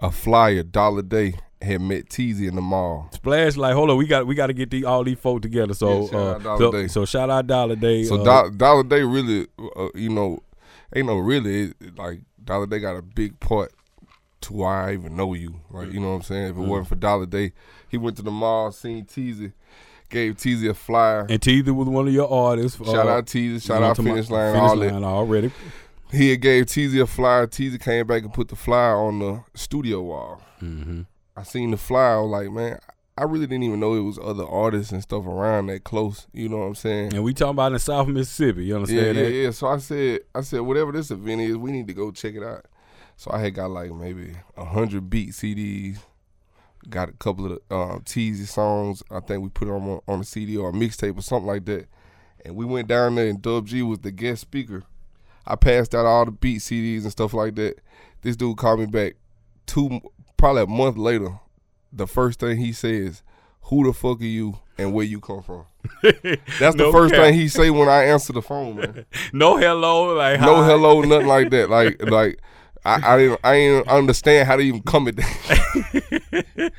a 0.00 0.10
flyer 0.10 0.62
dollar 0.62 1.02
day 1.02 1.34
had 1.60 1.80
met 1.80 2.08
Teasy 2.08 2.46
in 2.48 2.54
the 2.54 2.60
mall. 2.60 3.08
Splash 3.12 3.56
like, 3.56 3.74
hold 3.74 3.90
on, 3.90 3.96
we 3.96 4.06
got 4.06 4.26
we 4.26 4.34
got 4.36 4.46
to 4.46 4.52
get 4.52 4.70
the, 4.70 4.84
all 4.84 5.02
these 5.02 5.18
folk 5.18 5.42
together. 5.42 5.74
So, 5.74 6.02
Yeah, 6.02 6.08
shout 6.10 6.46
uh, 6.46 6.58
so, 6.58 6.70
Day. 6.72 6.86
so 6.88 7.04
shout 7.04 7.30
out 7.30 7.46
Dollar 7.48 7.74
Day. 7.74 8.04
So 8.04 8.20
uh, 8.20 8.24
Doll- 8.24 8.50
Dollar 8.50 8.84
Day 8.84 9.02
really, 9.02 9.48
uh, 9.76 9.88
you 9.94 10.08
know, 10.10 10.38
ain't 10.94 11.06
no 11.08 11.18
really 11.18 11.72
it, 11.80 11.98
like 11.98 12.20
Dollar 12.44 12.66
Day 12.68 12.78
got 12.78 12.96
a 12.96 13.02
big 13.02 13.40
part 13.40 13.72
to 14.42 14.52
why 14.52 14.90
I 14.90 14.92
even 14.92 15.16
know 15.16 15.34
you. 15.34 15.60
Like 15.70 15.90
you 15.92 15.98
know 15.98 16.10
what 16.10 16.14
I'm 16.16 16.22
saying. 16.22 16.44
If 16.50 16.56
it 16.56 16.60
Mm. 16.60 16.68
wasn't 16.68 16.88
for 16.90 16.94
Dollar 16.94 17.26
Day, 17.26 17.52
he 17.88 17.96
went 17.98 18.16
to 18.18 18.22
the 18.22 18.30
mall, 18.30 18.70
seen 18.70 19.04
Teasy, 19.04 19.52
gave 20.08 20.36
Teasy 20.36 20.68
a 20.68 20.74
flyer. 20.74 21.26
and 21.28 21.40
Teasy 21.40 21.74
was 21.74 21.88
one 21.88 22.08
of 22.08 22.14
your 22.14 22.30
artists. 22.30 22.78
shout 22.78 23.06
uh, 23.06 23.10
out 23.10 23.26
Teasy, 23.26 23.64
shout 23.64 23.82
out 23.82 23.96
Finish 23.96 24.30
Line, 24.30 24.54
Finish 24.54 24.70
all. 24.70 24.76
Line 24.76 25.04
already. 25.04 25.50
He 26.10 26.30
had 26.30 26.40
gave 26.40 26.66
Teasy 26.66 27.02
a 27.02 27.06
flyer. 27.06 27.46
Teasy 27.46 27.80
came 27.80 28.06
back 28.06 28.22
and 28.22 28.32
put 28.32 28.48
the 28.48 28.56
flyer 28.56 28.96
on 28.96 29.18
the 29.18 29.44
studio 29.54 30.02
wall. 30.02 30.42
Mm-hmm. 30.62 31.02
I 31.36 31.42
seen 31.42 31.70
the 31.70 31.76
flyer. 31.76 32.16
I 32.16 32.20
was 32.20 32.30
like, 32.30 32.50
man, 32.50 32.78
I 33.18 33.24
really 33.24 33.46
didn't 33.46 33.64
even 33.64 33.80
know 33.80 33.94
it 33.94 34.00
was 34.00 34.18
other 34.18 34.46
artists 34.46 34.92
and 34.92 35.02
stuff 35.02 35.26
around 35.26 35.66
that 35.66 35.84
close. 35.84 36.26
You 36.32 36.48
know 36.48 36.58
what 36.58 36.66
I'm 36.66 36.74
saying? 36.76 37.14
And 37.14 37.24
we 37.24 37.34
talking 37.34 37.50
about 37.50 37.72
in 37.72 37.78
South 37.78 38.08
Mississippi. 38.08 38.66
You 38.66 38.76
understand 38.76 39.16
yeah, 39.16 39.22
that? 39.22 39.30
yeah. 39.30 39.42
Yeah. 39.42 39.50
So 39.50 39.66
I 39.66 39.78
said, 39.78 40.20
I 40.34 40.40
said, 40.40 40.60
whatever 40.60 40.92
this 40.92 41.10
event 41.10 41.40
is, 41.40 41.56
we 41.56 41.72
need 41.72 41.88
to 41.88 41.94
go 41.94 42.10
check 42.10 42.34
it 42.34 42.42
out. 42.42 42.64
So 43.16 43.32
I 43.32 43.40
had 43.40 43.54
got 43.54 43.70
like 43.70 43.92
maybe 43.92 44.36
a 44.56 44.64
hundred 44.64 45.10
beat 45.10 45.30
CDs. 45.30 45.98
Got 46.90 47.10
a 47.10 47.12
couple 47.12 47.46
of 47.52 47.58
uh, 47.70 47.98
Teasy 48.00 48.46
songs. 48.46 49.02
I 49.10 49.20
think 49.20 49.42
we 49.42 49.48
put 49.50 49.68
on 49.68 50.00
on 50.08 50.20
a 50.20 50.24
CD 50.24 50.56
or 50.56 50.70
a 50.70 50.72
mixtape 50.72 51.18
or 51.18 51.22
something 51.22 51.46
like 51.46 51.64
that. 51.66 51.86
And 52.44 52.56
we 52.56 52.64
went 52.64 52.88
down 52.88 53.16
there, 53.16 53.28
and 53.28 53.42
Dub 53.42 53.66
G 53.66 53.82
was 53.82 53.98
the 53.98 54.10
guest 54.10 54.40
speaker. 54.42 54.84
I 55.46 55.56
passed 55.56 55.94
out 55.94 56.06
all 56.06 56.24
the 56.24 56.30
beat 56.30 56.60
CDs 56.60 57.02
and 57.02 57.10
stuff 57.10 57.34
like 57.34 57.54
that. 57.56 57.76
This 58.22 58.36
dude 58.36 58.56
called 58.56 58.80
me 58.80 58.86
back 58.86 59.14
two, 59.66 60.00
probably 60.36 60.62
a 60.62 60.66
month 60.66 60.96
later. 60.96 61.40
The 61.92 62.06
first 62.06 62.40
thing 62.40 62.56
he 62.58 62.72
says, 62.72 63.22
"Who 63.62 63.84
the 63.86 63.92
fuck 63.92 64.20
are 64.20 64.24
you 64.24 64.58
and 64.78 64.92
where 64.92 65.04
you 65.04 65.20
come 65.20 65.42
from?" 65.42 65.64
That's 66.02 66.76
the 66.76 66.84
No 66.84 66.92
first 66.92 67.14
thing 67.14 67.34
he 67.34 67.48
say 67.48 67.70
when 67.70 67.88
I 67.88 68.04
answer 68.04 68.32
the 68.32 68.42
phone, 68.42 68.76
man. 68.76 69.06
No 69.32 69.56
hello, 69.56 70.14
like 70.14 70.40
No 70.40 70.56
hi. 70.56 70.66
hello, 70.66 71.00
nothing 71.02 71.26
like 71.26 71.50
that. 71.50 71.70
Like 71.70 72.02
like 72.10 72.40
I, 72.84 73.14
I 73.14 73.18
didn't 73.18 73.40
I 73.44 73.54
didn't 73.54 73.88
understand 73.88 74.48
how 74.48 74.56
to 74.56 74.62
even 74.62 74.82
come 74.82 75.08
at 75.08 75.16
that. 75.16 76.72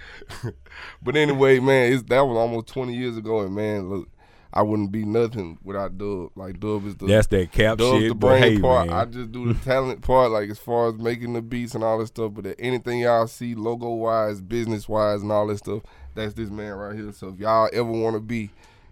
but 1.02 1.16
anyway, 1.16 1.60
man, 1.60 1.94
it's, 1.94 2.04
that 2.04 2.22
was 2.22 2.38
almost 2.38 2.68
twenty 2.68 2.96
years 2.96 3.18
ago, 3.18 3.42
and 3.42 3.54
man, 3.54 3.90
look, 3.90 4.10
I 4.52 4.64
wouldn't 4.64 4.92
be 4.92 5.06
nothing 5.06 5.60
without 5.64 5.98
Dub. 5.98 6.32
Like 6.36 6.60
Dub 6.60 6.86
is 6.88 6.96
the 6.96 7.06
That's 7.06 7.28
that 7.28 7.52
cap 7.52 7.78
Dub's 7.78 8.00
shit. 8.00 8.10
the 8.10 8.16
brain 8.16 8.42
hey, 8.42 8.60
part. 8.60 8.88
man. 8.88 8.98
I 8.98 9.06
just 9.06 9.32
do 9.32 9.54
the 9.54 9.60
talent 9.66 10.02
part, 10.02 10.32
like 10.32 10.50
as 10.50 10.58
far 10.58 10.90
as 10.90 10.96
making 10.96 11.34
the 11.34 11.42
beats 11.42 11.76
and 11.76 11.84
all 11.84 12.00
that 12.00 12.08
stuff. 12.08 12.32
But 12.34 12.56
anything 12.58 13.00
y'all 13.00 13.28
see, 13.28 13.54
logo 13.54 13.90
wise, 13.90 14.42
business 14.42 14.90
wise, 14.90 15.22
and 15.22 15.32
all 15.32 15.48
that 15.48 15.60
stuff, 15.60 15.84
that's 16.16 16.34
this 16.34 16.50
man 16.50 16.74
right 16.74 16.96
here. 16.96 17.12
So 17.12 17.30
if 17.30 17.40
y'all 17.40 17.70
ever 17.72 17.92
want 17.92 18.16
to 18.16 18.20
be 18.20 18.50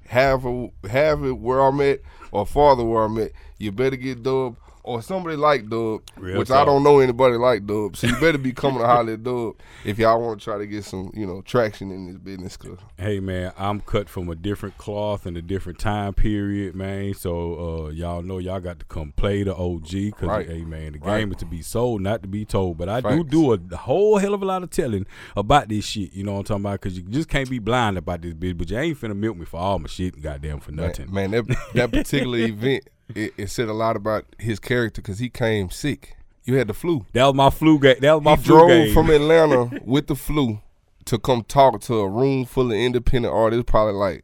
half 0.07 0.45
of 0.45 0.71
half 0.89 1.21
it 1.23 1.33
where 1.33 1.59
I'm 1.59 1.81
at 1.81 2.01
or 2.31 2.45
farther 2.45 2.83
where 2.83 3.03
I'm 3.03 3.17
at, 3.17 3.31
you 3.57 3.71
better 3.71 3.95
get 3.95 4.21
Dub 4.21 4.57
or 4.87 5.01
somebody 5.01 5.35
like 5.35 5.69
Dub, 5.69 6.01
Real 6.15 6.39
which 6.39 6.47
talk. 6.47 6.57
I 6.61 6.65
don't 6.65 6.81
know 6.81 6.99
anybody 6.99 7.35
like 7.35 7.65
Dub. 7.67 7.97
So 7.97 8.07
you 8.07 8.15
better 8.21 8.37
be 8.37 8.53
coming 8.53 8.79
to 8.79 8.87
holler 8.87 9.13
at 9.13 9.23
Dub 9.23 9.55
if 9.85 9.99
y'all 9.99 10.19
want 10.21 10.39
to 10.39 10.43
try 10.43 10.57
to 10.57 10.65
get 10.65 10.85
some, 10.85 11.11
you 11.13 11.27
know, 11.27 11.41
traction 11.41 11.91
in 11.91 12.07
this 12.07 12.17
business. 12.17 12.55
Cause 12.57 12.77
Hey 12.97 13.19
man, 13.19 13.51
I'm 13.57 13.81
cut 13.81 14.07
from 14.09 14.29
a 14.29 14.35
different 14.35 14.77
cloth 14.77 15.25
and 15.25 15.35
a 15.37 15.41
different 15.41 15.77
time 15.79 16.13
period, 16.13 16.73
man. 16.75 17.13
So 17.13 17.87
uh, 17.87 17.89
y'all 17.89 18.21
know 18.21 18.37
y'all 18.37 18.59
got 18.61 18.79
to 18.79 18.85
come 18.85 19.11
play 19.15 19.43
the 19.43 19.55
OG 19.55 19.89
because 19.91 20.27
Right. 20.29 20.47
hey 20.47 20.63
man, 20.63 20.93
the 20.93 20.99
Right. 20.99 21.19
game 21.19 21.31
is 21.31 21.37
to 21.37 21.45
be 21.45 21.61
sold, 21.61 22.01
not 22.01 22.21
to 22.21 22.27
be 22.27 22.45
told. 22.45 22.77
But 22.77 22.87
I 22.89 23.01
do 23.01 23.23
do 23.23 23.53
a 23.53 23.75
whole 23.75 24.17
hell 24.17 24.33
of 24.33 24.41
a 24.41 24.45
lot 24.45 24.63
of 24.63 24.69
telling 24.69 25.05
about 25.35 25.67
this 25.67 25.85
shit. 25.85 26.13
You 26.13 26.23
know 26.23 26.31
what 26.33 26.39
I'm 26.39 26.45
talking 26.45 26.63
about? 26.63 26.81
Because 26.81 26.97
you 26.97 27.03
just 27.03 27.27
can't 27.29 27.49
be 27.49 27.59
blind 27.59 27.97
about 27.97 28.21
this 28.21 28.33
bitch. 28.33 28.57
But 28.57 28.69
you 28.69 28.77
ain't 28.77 28.97
finna 28.99 29.15
milk 29.17 29.37
me 29.37 29.45
for 29.45 29.57
all 29.59 29.79
my 29.79 29.87
shit, 29.87 30.21
goddamn 30.21 30.59
for 30.61 30.71
nothing. 30.71 31.11
Man, 31.13 31.31
man 31.31 31.45
that 31.45 31.57
that 31.75 31.91
particular 31.91 32.37
event, 32.39 32.87
it, 33.15 33.33
it 33.37 33.47
said 33.49 33.67
a 33.69 33.73
lot 33.73 33.95
about 33.95 34.25
his 34.37 34.59
character 34.59 35.01
because 35.01 35.19
he 35.19 35.29
came 35.29 35.69
sick. 35.69 36.15
You 36.45 36.55
had 36.55 36.67
the 36.67 36.73
flu. 36.73 37.05
That 37.13 37.25
was 37.25 37.35
my 37.35 37.49
flu 37.49 37.77
game. 37.79 37.97
That 37.99 38.13
was 38.13 38.23
my 38.23 38.35
he 38.35 38.43
flu 38.43 38.55
drove 38.55 38.67
game. 38.69 38.93
from 38.93 39.09
Atlanta 39.09 39.81
with 39.85 40.07
the 40.07 40.15
flu 40.15 40.59
to 41.05 41.17
come 41.17 41.43
talk 41.43 41.79
to 41.81 41.99
a 41.99 42.07
room 42.09 42.45
full 42.45 42.71
of 42.71 42.77
independent 42.77 43.33
artists, 43.33 43.65
probably 43.69 43.93
like 43.93 44.23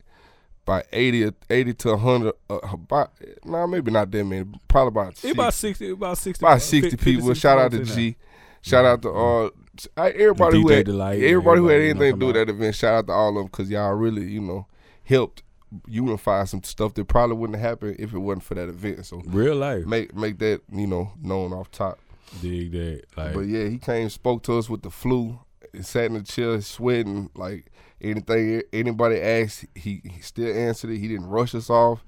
by 0.65 0.83
80, 0.93 1.25
or- 1.25 1.33
80 1.49 1.73
to 1.73 1.89
100, 1.89 2.33
uh, 2.49 2.59
about, 2.71 3.11
nah, 3.43 3.67
maybe 3.67 3.91
not 3.91 4.09
that 4.11 4.23
many, 4.23 4.45
probably 4.69 4.87
about 4.89 5.13
It 5.13 5.17
60, 5.17 5.29
about 5.31 5.53
sixty. 5.53 5.89
About 5.89 6.17
sixty. 6.17 6.45
about 6.45 6.61
60 6.61 6.89
50, 6.91 7.03
people. 7.03 7.27
60 7.27 7.39
Shout 7.41 7.57
out 7.59 7.71
to 7.71 7.83
G. 7.83 8.15
Shout 8.61 8.85
out 8.85 9.01
to 9.01 9.09
uh, 9.11 9.49
I- 9.97 10.11
everybody 10.11 10.61
who 10.61 10.69
had, 10.69 10.85
Delight, 10.85 11.21
everybody 11.21 11.59
who 11.59 11.67
had 11.67 11.75
everybody, 11.81 11.87
you 11.87 11.93
know 11.95 12.01
anything 12.01 12.13
to 12.13 12.19
do 12.19 12.25
with 12.27 12.35
that 12.35 12.49
event. 12.49 12.75
Shout 12.75 12.93
out 12.93 13.07
to 13.07 13.13
all 13.13 13.29
of 13.29 13.35
them 13.35 13.45
because 13.47 13.69
y'all 13.69 13.91
really, 13.93 14.23
you 14.31 14.39
know, 14.39 14.67
helped 15.03 15.43
unify 15.87 16.43
some 16.45 16.63
stuff 16.63 16.93
that 16.95 17.05
probably 17.05 17.35
wouldn't 17.35 17.59
have 17.59 17.69
happened 17.69 17.97
if 17.99 18.13
it 18.13 18.19
wasn't 18.19 18.43
for 18.43 18.55
that 18.55 18.69
event. 18.69 19.05
So. 19.05 19.21
Real 19.25 19.55
life. 19.55 19.85
make 19.85 20.15
make 20.15 20.39
that 20.39 20.61
you 20.71 20.87
know 20.87 21.11
known 21.21 21.53
off 21.53 21.71
top. 21.71 21.99
Dig 22.41 22.71
that. 22.71 23.03
Like 23.15 23.33
But 23.33 23.41
yeah, 23.41 23.67
he 23.67 23.77
came, 23.77 24.09
spoke 24.09 24.43
to 24.43 24.57
us 24.57 24.69
with 24.69 24.81
the 24.81 24.89
flu, 24.89 25.39
sat 25.81 26.05
in 26.05 26.13
the 26.13 26.23
chair, 26.23 26.59
sweating 26.61 27.29
like 27.35 27.71
anything 28.03 28.61
anybody 28.71 29.19
asked, 29.19 29.65
he, 29.75 30.01
he 30.03 30.21
still 30.21 30.53
answered 30.53 30.91
it. 30.91 30.99
He 30.99 31.07
didn't 31.07 31.27
rush 31.27 31.55
us 31.55 31.69
off. 31.69 32.03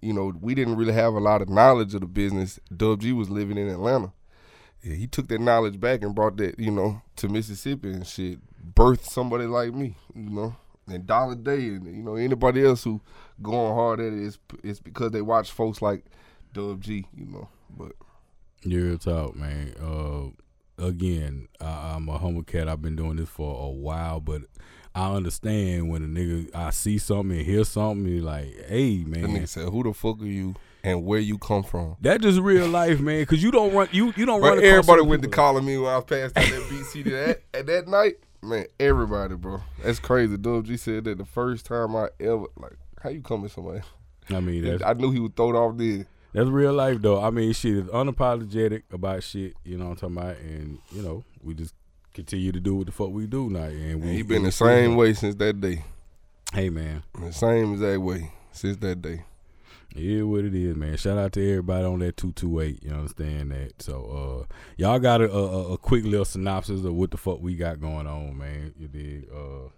You 0.00 0.12
know, 0.12 0.32
we 0.40 0.54
didn't 0.54 0.76
really 0.76 0.92
have 0.92 1.14
a 1.14 1.20
lot 1.20 1.42
of 1.42 1.48
knowledge 1.48 1.94
of 1.94 2.02
the 2.02 2.06
business. 2.06 2.60
Dub 2.74 3.00
G 3.00 3.12
was 3.12 3.30
living 3.30 3.58
in 3.58 3.68
Atlanta. 3.68 4.12
Yeah, 4.82 4.94
he 4.94 5.06
took 5.06 5.28
that 5.28 5.40
knowledge 5.40 5.80
back 5.80 6.02
and 6.02 6.14
brought 6.14 6.36
that, 6.36 6.58
you 6.58 6.70
know, 6.70 7.02
to 7.16 7.28
Mississippi 7.28 7.92
and 7.92 8.06
shit. 8.06 8.38
Birthed 8.74 9.04
somebody 9.04 9.46
like 9.46 9.72
me, 9.72 9.96
you 10.14 10.30
know, 10.30 10.56
and 10.86 11.06
Dollar 11.06 11.34
Day 11.34 11.68
and 11.68 11.86
you 11.86 12.02
know 12.02 12.16
anybody 12.16 12.64
else 12.64 12.84
who 12.84 13.00
going 13.40 13.74
hard 13.74 14.00
at 14.00 14.06
it 14.06 14.12
is 14.14 14.38
it's 14.62 14.80
because 14.80 15.10
they 15.12 15.22
watch 15.22 15.50
folks 15.50 15.80
like 15.82 16.04
Dub 16.52 16.80
G, 16.80 17.06
you 17.16 17.26
know. 17.26 17.48
But 17.76 17.92
Real 18.64 18.96
talk, 18.96 19.34
man. 19.34 19.74
Uh, 19.80 20.84
again, 20.84 21.48
I, 21.60 21.94
I'm 21.94 22.08
a 22.08 22.18
humble 22.18 22.44
cat. 22.44 22.68
I've 22.68 22.82
been 22.82 22.96
doing 22.96 23.16
this 23.16 23.28
for 23.28 23.66
a 23.66 23.70
while, 23.70 24.20
but 24.20 24.42
I 24.94 25.12
understand 25.12 25.90
when 25.90 26.02
a 26.02 26.06
nigga 26.06 26.54
I 26.54 26.70
see 26.70 26.98
something 26.98 27.36
and 27.38 27.46
hear 27.46 27.64
something, 27.64 28.22
like, 28.22 28.54
hey 28.68 28.98
that 28.98 29.08
man, 29.08 29.28
nigga 29.28 29.48
said, 29.48 29.68
"Who 29.70 29.82
the 29.82 29.92
fuck 29.92 30.20
are 30.20 30.26
you 30.26 30.54
and 30.84 31.04
where 31.04 31.18
you 31.18 31.38
come 31.38 31.62
from?" 31.64 31.96
that 32.02 32.20
just 32.20 32.38
real 32.40 32.68
life, 32.68 33.00
man. 33.00 33.24
Cause 33.26 33.42
you 33.42 33.50
don't 33.50 33.72
run, 33.74 33.88
you 33.90 34.12
you 34.16 34.26
don't 34.26 34.40
run. 34.40 34.62
Everybody 34.62 35.02
went 35.02 35.22
to 35.22 35.28
calling 35.28 35.64
me 35.64 35.78
when 35.78 35.92
I 35.92 36.00
passed 36.00 36.36
out 36.36 36.44
that 36.44 36.62
BC 36.70 37.04
that 37.04 37.42
at 37.54 37.66
that 37.66 37.88
night. 37.88 38.18
Man, 38.42 38.66
everybody, 38.80 39.36
bro. 39.36 39.62
That's 39.82 40.00
crazy. 40.00 40.36
Dub 40.36 40.64
G 40.64 40.76
said 40.76 41.04
that 41.04 41.18
the 41.18 41.24
first 41.24 41.64
time 41.64 41.94
I 41.94 42.08
ever 42.18 42.46
like, 42.56 42.76
how 43.00 43.10
you 43.10 43.22
coming 43.22 43.48
somebody? 43.48 43.82
I 44.30 44.40
mean, 44.40 44.82
I 44.84 44.92
knew 44.94 45.10
he 45.12 45.20
would 45.20 45.36
throw 45.36 45.50
it 45.50 45.56
off 45.56 45.76
then. 45.76 46.06
that's 46.32 46.48
real 46.48 46.72
life 46.72 47.00
though. 47.00 47.22
I 47.22 47.30
mean, 47.30 47.52
shit 47.52 47.76
is 47.76 47.86
unapologetic 47.86 48.82
about 48.92 49.22
shit. 49.22 49.54
You 49.64 49.78
know 49.78 49.90
what 49.90 50.02
I'm 50.02 50.14
talking 50.14 50.16
about, 50.16 50.36
and 50.38 50.78
you 50.90 51.02
know 51.02 51.24
we 51.42 51.54
just 51.54 51.74
continue 52.14 52.50
to 52.52 52.60
do 52.60 52.74
what 52.76 52.86
the 52.86 52.92
fuck 52.92 53.10
we 53.10 53.26
do 53.26 53.48
now. 53.48 53.62
And 53.62 54.00
we 54.00 54.08
And 54.08 54.16
he 54.16 54.22
been 54.22 54.42
the 54.42 54.52
same 54.52 54.96
way 54.96 55.14
since 55.14 55.36
that 55.36 55.60
day. 55.60 55.84
Hey 56.52 56.68
man, 56.68 57.02
The 57.18 57.32
same 57.32 57.74
exact 57.74 58.00
way 58.00 58.32
since 58.50 58.76
that 58.78 59.00
day. 59.02 59.24
Is 59.94 60.24
what 60.24 60.44
it 60.44 60.54
is, 60.54 60.74
man. 60.76 60.96
Shout 60.96 61.18
out 61.18 61.32
to 61.32 61.50
everybody 61.50 61.84
on 61.84 61.98
that 62.00 62.16
two 62.16 62.32
two 62.32 62.60
eight. 62.60 62.82
You 62.82 62.92
understand 62.92 63.50
that? 63.52 63.82
So, 63.82 64.46
uh, 64.50 64.54
y'all 64.76 64.98
got 64.98 65.20
a, 65.20 65.30
a, 65.32 65.72
a 65.74 65.78
quick 65.78 66.04
little 66.04 66.24
synopsis 66.24 66.84
of 66.84 66.94
what 66.94 67.10
the 67.10 67.16
fuck 67.18 67.40
we 67.40 67.54
got 67.56 67.80
going 67.80 68.06
on, 68.06 68.36
man. 68.38 68.74
You 68.78 68.88
did, 68.88 69.28
uh, 69.30 69.68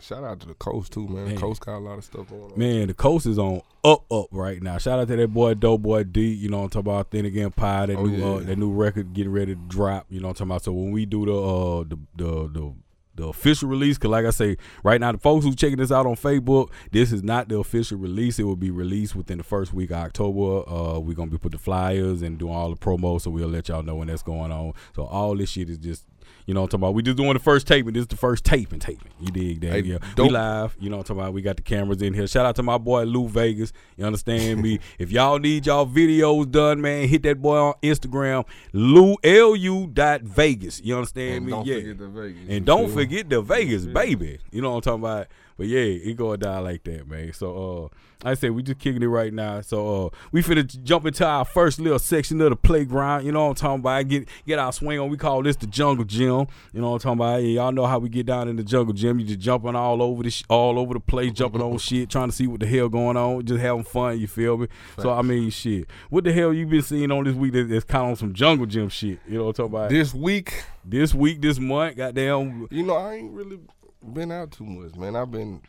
Shout 0.00 0.24
out 0.24 0.40
to 0.40 0.48
the 0.48 0.54
coast 0.54 0.92
too, 0.94 1.06
man. 1.06 1.26
Man. 1.26 1.34
The 1.34 1.40
coast 1.40 1.64
got 1.64 1.76
a 1.76 1.78
lot 1.78 1.98
of 1.98 2.04
stuff 2.04 2.28
going 2.28 2.42
on. 2.52 2.58
man. 2.58 2.88
The 2.88 2.94
coast 2.94 3.26
is 3.26 3.38
on 3.38 3.60
up 3.84 4.10
up 4.10 4.26
right 4.32 4.60
now. 4.60 4.78
Shout 4.78 4.98
out 4.98 5.06
to 5.08 5.16
that 5.16 5.28
boy 5.28 5.54
Dope 5.54 5.82
Boy 5.82 6.02
D. 6.04 6.22
You 6.32 6.48
know 6.48 6.62
I'm 6.62 6.70
talking 6.70 6.90
about? 6.90 7.10
Then 7.12 7.24
again, 7.26 7.50
Pie. 7.52 7.86
That 7.86 7.98
Oh, 7.98 8.06
new 8.06 8.24
uh, 8.24 8.40
that 8.40 8.56
new 8.58 8.72
record 8.72 9.12
getting 9.12 9.32
ready 9.32 9.54
to 9.54 9.60
drop. 9.68 10.06
You 10.08 10.20
know 10.20 10.28
what 10.28 10.40
I'm 10.40 10.48
talking 10.48 10.50
about? 10.50 10.64
So 10.64 10.72
when 10.72 10.90
we 10.92 11.04
do 11.06 11.26
the 11.26 11.34
uh 11.34 11.84
the 11.84 11.98
the 12.16 12.48
the 12.48 12.74
the 13.14 13.26
official 13.26 13.68
release, 13.68 13.98
cause 13.98 14.10
like 14.10 14.24
I 14.24 14.30
say, 14.30 14.56
right 14.82 15.00
now 15.00 15.12
the 15.12 15.18
folks 15.18 15.44
who 15.44 15.54
checking 15.54 15.78
this 15.78 15.92
out 15.92 16.06
on 16.06 16.16
Facebook, 16.16 16.70
this 16.90 17.12
is 17.12 17.22
not 17.22 17.48
the 17.48 17.58
official 17.58 17.98
release. 17.98 18.38
It 18.38 18.44
will 18.44 18.56
be 18.56 18.70
released 18.70 19.14
within 19.14 19.38
the 19.38 19.44
first 19.44 19.72
week 19.72 19.90
of 19.90 19.98
October. 19.98 20.68
Uh, 20.68 20.98
we're 20.98 21.14
gonna 21.14 21.30
be 21.30 21.38
putting 21.38 21.58
the 21.58 21.62
flyers 21.62 22.22
and 22.22 22.38
doing 22.38 22.54
all 22.54 22.70
the 22.70 22.76
promo, 22.76 23.20
so 23.20 23.30
we'll 23.30 23.48
let 23.48 23.68
y'all 23.68 23.82
know 23.82 23.96
when 23.96 24.08
that's 24.08 24.22
going 24.22 24.52
on. 24.52 24.72
So 24.94 25.04
all 25.04 25.36
this 25.36 25.50
shit 25.50 25.68
is 25.68 25.78
just. 25.78 26.04
You 26.46 26.54
know 26.54 26.60
what 26.62 26.64
I'm 26.74 26.80
talking 26.80 26.82
about? 26.84 26.94
We 26.94 27.02
just 27.02 27.16
doing 27.16 27.34
the 27.34 27.38
first 27.38 27.66
taping. 27.66 27.92
This 27.94 28.02
is 28.02 28.06
the 28.08 28.16
first 28.16 28.44
taping 28.44 28.78
taping. 28.80 29.12
You 29.20 29.28
dig 29.28 29.60
that? 29.60 29.72
Hey, 29.72 29.80
yeah. 29.82 29.98
We 30.02 30.14
dope. 30.14 30.30
live. 30.32 30.76
You 30.80 30.90
know 30.90 30.96
what 30.96 31.08
I'm 31.10 31.16
talking 31.16 31.20
about? 31.22 31.34
We 31.34 31.42
got 31.42 31.56
the 31.56 31.62
cameras 31.62 32.02
in 32.02 32.14
here. 32.14 32.26
Shout 32.26 32.44
out 32.46 32.56
to 32.56 32.62
my 32.62 32.78
boy 32.78 33.04
Lou 33.04 33.28
Vegas. 33.28 33.72
You 33.96 34.04
understand 34.06 34.62
me? 34.62 34.80
If 34.98 35.10
y'all 35.10 35.38
need 35.38 35.66
y'all 35.66 35.86
videos 35.86 36.50
done, 36.50 36.80
man, 36.80 37.08
hit 37.08 37.22
that 37.24 37.40
boy 37.40 37.56
on 37.56 37.74
Instagram, 37.82 38.46
Lou 38.72 39.16
L 39.22 39.54
U 39.56 39.86
dot 39.92 40.22
Vegas. 40.22 40.80
You 40.82 40.96
understand 40.96 41.36
And 41.36 41.46
me? 41.46 41.52
don't 41.52 41.66
yeah. 41.66 41.74
forget 41.76 41.98
the 41.98 42.08
Vegas. 42.08 42.42
And 42.48 42.66
don't 42.66 42.90
forget 42.92 43.30
the 43.30 43.40
Vegas, 43.42 43.86
baby. 43.86 44.38
You 44.50 44.62
know 44.62 44.70
what 44.70 44.76
I'm 44.86 45.00
talking 45.00 45.00
about? 45.04 45.26
But 45.56 45.66
yeah, 45.66 45.80
it 45.80 46.16
go 46.16 46.34
down 46.36 46.64
like 46.64 46.84
that, 46.84 47.08
man. 47.08 47.32
So 47.32 47.56
uh 47.56 47.96
like 48.24 48.32
I 48.32 48.34
said 48.34 48.52
we 48.52 48.62
just 48.62 48.78
kicking 48.78 49.02
it 49.02 49.06
right 49.06 49.32
now. 49.32 49.60
So 49.62 50.06
uh 50.06 50.08
we 50.30 50.42
finna 50.42 50.82
jump 50.84 51.06
into 51.06 51.26
our 51.26 51.44
first 51.44 51.78
little 51.80 51.98
section 51.98 52.40
of 52.40 52.50
the 52.50 52.56
playground. 52.56 53.24
You 53.26 53.32
know 53.32 53.44
what 53.44 53.50
I'm 53.50 53.54
talking 53.56 53.80
about? 53.80 54.08
Get 54.08 54.28
get 54.46 54.58
our 54.58 54.72
swing 54.72 54.98
on. 55.00 55.08
We 55.10 55.16
call 55.16 55.42
this 55.42 55.56
the 55.56 55.66
jungle 55.66 56.04
gym. 56.04 56.46
You 56.72 56.80
know 56.80 56.90
what 56.92 57.04
I'm 57.04 57.16
talking 57.16 57.20
about? 57.20 57.40
And 57.40 57.52
y'all 57.52 57.72
know 57.72 57.86
how 57.86 57.98
we 57.98 58.08
get 58.08 58.26
down 58.26 58.48
in 58.48 58.56
the 58.56 58.62
jungle 58.64 58.94
gym. 58.94 59.18
You 59.18 59.26
just 59.26 59.40
jumping 59.40 59.74
all 59.74 60.00
over 60.02 60.22
the 60.22 60.30
sh- 60.30 60.44
all 60.48 60.78
over 60.78 60.94
the 60.94 61.00
place, 61.00 61.32
jumping 61.32 61.60
on 61.62 61.78
shit, 61.78 62.08
trying 62.10 62.28
to 62.28 62.34
see 62.34 62.46
what 62.46 62.60
the 62.60 62.66
hell 62.66 62.88
going 62.88 63.16
on, 63.16 63.44
just 63.44 63.60
having 63.60 63.84
fun. 63.84 64.18
You 64.20 64.26
feel 64.28 64.56
me? 64.56 64.68
So 65.00 65.12
I 65.12 65.22
mean, 65.22 65.50
shit. 65.50 65.88
What 66.10 66.24
the 66.24 66.32
hell 66.32 66.52
you 66.52 66.66
been 66.66 66.82
seeing 66.82 67.10
on 67.10 67.24
this 67.24 67.34
week 67.34 67.52
that- 67.54 67.68
that's 67.68 67.84
kind 67.84 68.04
of 68.04 68.10
on 68.10 68.16
some 68.16 68.32
jungle 68.32 68.66
gym 68.66 68.88
shit? 68.88 69.18
You 69.28 69.38
know 69.38 69.44
what 69.46 69.58
I'm 69.58 69.68
talking 69.70 69.74
about? 69.74 69.90
This 69.90 70.14
week, 70.14 70.64
this 70.84 71.12
week, 71.14 71.40
this 71.42 71.58
month, 71.58 71.96
goddamn. 71.96 72.68
you 72.70 72.82
know, 72.84 72.94
I 72.96 73.14
ain't 73.14 73.32
really 73.32 73.58
been 74.02 74.32
out 74.32 74.52
too 74.52 74.64
much, 74.64 74.94
man. 74.96 75.16
I've 75.16 75.30
been 75.30 75.62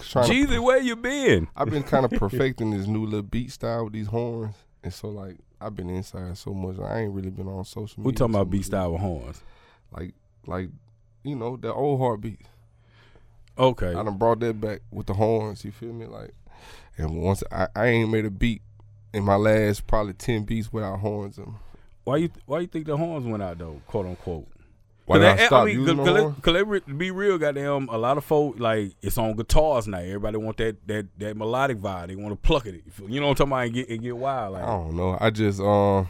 trying 0.00 0.28
to 0.28 0.32
Jeezy, 0.32 0.62
where 0.62 0.80
you 0.80 0.96
been? 0.96 1.48
I've 1.56 1.70
been 1.70 1.82
kind 1.82 2.04
of 2.04 2.10
perfecting 2.18 2.70
this 2.70 2.86
new 2.86 3.04
little 3.04 3.22
beat 3.22 3.52
style 3.52 3.84
with 3.84 3.92
these 3.92 4.06
horns, 4.08 4.54
and 4.82 4.92
so 4.92 5.08
like 5.08 5.36
I've 5.60 5.76
been 5.76 5.90
inside 5.90 6.36
so 6.36 6.52
much. 6.52 6.78
I 6.78 7.00
ain't 7.00 7.12
really 7.12 7.30
been 7.30 7.48
on 7.48 7.64
social 7.64 8.00
media. 8.00 8.06
We 8.06 8.12
talking 8.12 8.34
so 8.34 8.40
about 8.40 8.50
beat 8.50 8.64
style 8.64 8.92
with 8.92 9.00
horns. 9.00 9.42
like 9.92 10.14
like 10.46 10.70
you 11.22 11.36
know 11.36 11.56
the 11.56 11.72
old 11.72 12.00
heartbeat. 12.00 12.40
Okay. 13.58 13.94
I 13.94 14.02
done 14.02 14.16
brought 14.16 14.40
that 14.40 14.60
back 14.60 14.80
with 14.90 15.06
the 15.06 15.14
horns. 15.14 15.64
You 15.64 15.72
feel 15.72 15.92
me? 15.92 16.06
Like, 16.06 16.34
and 16.96 17.22
once 17.22 17.42
I, 17.52 17.68
I 17.76 17.86
ain't 17.88 18.10
made 18.10 18.24
a 18.24 18.30
beat 18.30 18.62
in 19.12 19.24
my 19.24 19.36
last 19.36 19.86
probably 19.86 20.14
ten 20.14 20.44
beats 20.44 20.72
without 20.72 21.00
horns. 21.00 21.38
And 21.38 21.54
Why 22.04 22.16
you 22.16 22.30
Why 22.46 22.60
you 22.60 22.66
think 22.66 22.86
the 22.86 22.96
horns 22.96 23.26
went 23.26 23.42
out 23.42 23.58
though? 23.58 23.80
Quote 23.86 24.06
unquote. 24.06 24.48
Why 25.12 25.18
did 25.18 25.40
I 25.40 25.46
stop 25.46 25.66
mean, 25.66 25.80
using 25.80 25.96
cause, 25.98 26.34
cause 26.42 26.62
cause 26.66 26.80
be 26.96 27.10
real, 27.10 27.38
goddamn. 27.38 27.88
A 27.88 27.98
lot 27.98 28.18
of 28.18 28.24
folk 28.24 28.58
like 28.58 28.94
it's 29.02 29.18
on 29.18 29.36
guitars 29.36 29.86
now. 29.86 29.98
Everybody 29.98 30.36
want 30.38 30.56
that 30.58 30.86
that 30.88 31.06
that 31.18 31.36
melodic 31.36 31.78
vibe. 31.78 32.08
They 32.08 32.16
want 32.16 32.30
to 32.32 32.36
pluck 32.36 32.66
it. 32.66 32.82
You 33.06 33.20
know 33.20 33.28
what 33.28 33.40
I'm 33.40 33.48
talking 33.48 33.52
about? 33.52 33.64
And 33.64 33.74
get, 33.74 33.88
and 33.88 34.02
get 34.02 34.16
wild. 34.16 34.54
Like 34.54 34.62
I 34.64 34.66
don't 34.66 34.96
know. 34.96 35.16
I 35.20 35.30
just 35.30 35.60
um. 35.60 36.08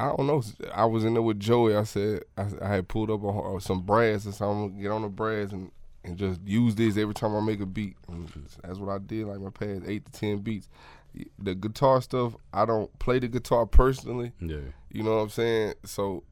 I 0.00 0.14
don't 0.16 0.28
know. 0.28 0.42
I 0.72 0.84
was 0.84 1.04
in 1.04 1.14
there 1.14 1.22
with 1.22 1.40
Joey. 1.40 1.74
I 1.74 1.82
said 1.82 2.22
I, 2.36 2.46
I 2.62 2.68
had 2.68 2.86
pulled 2.88 3.10
up 3.10 3.24
a, 3.24 3.32
hor- 3.32 3.60
some 3.60 3.80
brass 3.82 4.26
or 4.26 4.32
something. 4.32 4.80
Get 4.80 4.92
on 4.92 5.02
the 5.02 5.08
brass 5.08 5.50
and, 5.50 5.72
and 6.04 6.16
just 6.16 6.40
use 6.46 6.76
this 6.76 6.96
every 6.96 7.14
time 7.14 7.34
I 7.34 7.40
make 7.40 7.60
a 7.60 7.66
beat. 7.66 7.96
And 8.06 8.28
that's 8.62 8.78
what 8.78 8.92
I 8.94 8.98
did. 8.98 9.26
Like 9.26 9.40
my 9.40 9.50
past 9.50 9.82
eight 9.86 10.04
to 10.06 10.12
ten 10.12 10.38
beats. 10.38 10.68
The 11.40 11.56
guitar 11.56 12.00
stuff, 12.00 12.36
I 12.52 12.64
don't 12.64 12.96
play 13.00 13.18
the 13.18 13.26
guitar 13.26 13.66
personally. 13.66 14.30
yeah. 14.40 14.58
You 14.92 15.02
know 15.02 15.16
what 15.16 15.22
I'm 15.22 15.30
saying? 15.30 15.74
So, 15.84 16.22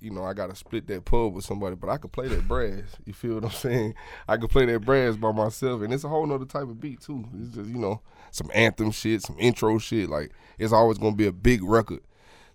you 0.00 0.10
know, 0.10 0.24
I 0.24 0.34
gotta 0.34 0.54
split 0.54 0.86
that 0.88 1.04
pub 1.04 1.34
with 1.34 1.44
somebody, 1.44 1.76
but 1.76 1.88
I 1.88 1.96
could 1.96 2.12
play 2.12 2.28
that 2.28 2.46
brass. 2.46 2.96
You 3.04 3.12
feel 3.12 3.34
what 3.34 3.44
I'm 3.44 3.50
saying? 3.50 3.94
I 4.28 4.36
could 4.36 4.50
play 4.50 4.66
that 4.66 4.80
brass 4.80 5.16
by 5.16 5.32
myself, 5.32 5.82
and 5.82 5.92
it's 5.92 6.04
a 6.04 6.08
whole 6.08 6.26
nother 6.26 6.44
type 6.44 6.64
of 6.64 6.80
beat 6.80 7.00
too. 7.00 7.24
It's 7.40 7.54
just 7.54 7.70
you 7.70 7.78
know 7.78 8.00
some 8.30 8.50
anthem 8.54 8.90
shit, 8.90 9.22
some 9.22 9.36
intro 9.38 9.78
shit. 9.78 10.08
Like 10.08 10.32
it's 10.58 10.72
always 10.72 10.98
gonna 10.98 11.16
be 11.16 11.26
a 11.26 11.32
big 11.32 11.62
record. 11.62 12.00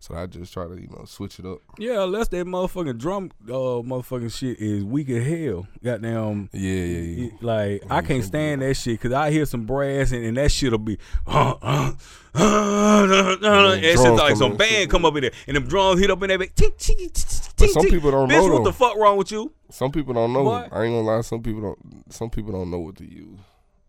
So 0.02 0.16
I 0.16 0.26
just 0.26 0.52
try 0.52 0.68
to 0.68 0.74
you 0.74 0.88
know 0.88 1.06
switch 1.06 1.38
it 1.38 1.46
up. 1.46 1.60
Yeah, 1.78 2.04
unless 2.04 2.28
that 2.30 2.48
motherfucking 2.48 2.98
drum, 2.98 3.30
uh, 3.48 3.86
motherfucking 3.86 4.36
shit 4.36 4.60
is 4.60 4.84
weak 4.84 5.10
as 5.10 5.28
hell. 5.28 5.68
Goddamn. 5.84 6.50
Yeah, 6.52 6.72
yeah, 6.72 7.26
yeah. 7.26 7.30
Like 7.40 7.84
I 7.88 8.02
can't 8.02 8.24
stand 8.24 8.64
that 8.64 8.74
shit 8.74 9.00
because 9.00 9.14
I 9.14 9.30
hear 9.30 9.46
some 9.46 9.68
brass 9.68 10.12
and, 10.12 10.26
and 10.26 10.38
that 10.38 10.52
shit'll 10.52 10.80
be 10.80 10.98
uh, 11.28 11.54
uh, 11.62 11.92
uh, 12.34 12.40
uh, 12.40 13.06
uh, 13.06 13.38
uh, 13.44 13.74
and 13.76 13.86
it's 13.86 14.02
like 14.02 14.38
some 14.38 14.58
band 14.58 14.90
come 14.90 15.06
up 15.06 15.16
in 15.18 15.22
there 15.22 15.32
and 15.46 15.56
them 15.56 15.68
drums 15.68 16.00
hit 16.02 16.10
up 16.10 16.24
in 16.24 16.30
tick, 16.56 16.80
But 17.56 17.70
some 17.70 17.86
people 17.86 18.10
don't 18.10 18.28
know 18.28 18.54
what 18.54 18.64
the 18.64 18.74
fuck 18.74 18.98
wrong 18.98 19.18
with 19.18 19.32
you? 19.32 19.54
Some 19.70 19.92
people 19.92 20.16
don't 20.16 20.34
know. 20.34 20.50
I 20.50 20.62
ain't 20.64 20.72
gonna 20.72 21.02
lie. 21.02 21.22
Some 21.22 21.44
people 21.44 21.62
don't. 21.62 22.12
Some 22.12 22.32
people 22.32 22.54
don't 22.54 22.72
know 22.72 22.80
what 22.80 22.96
to 22.96 23.06
use. 23.06 23.38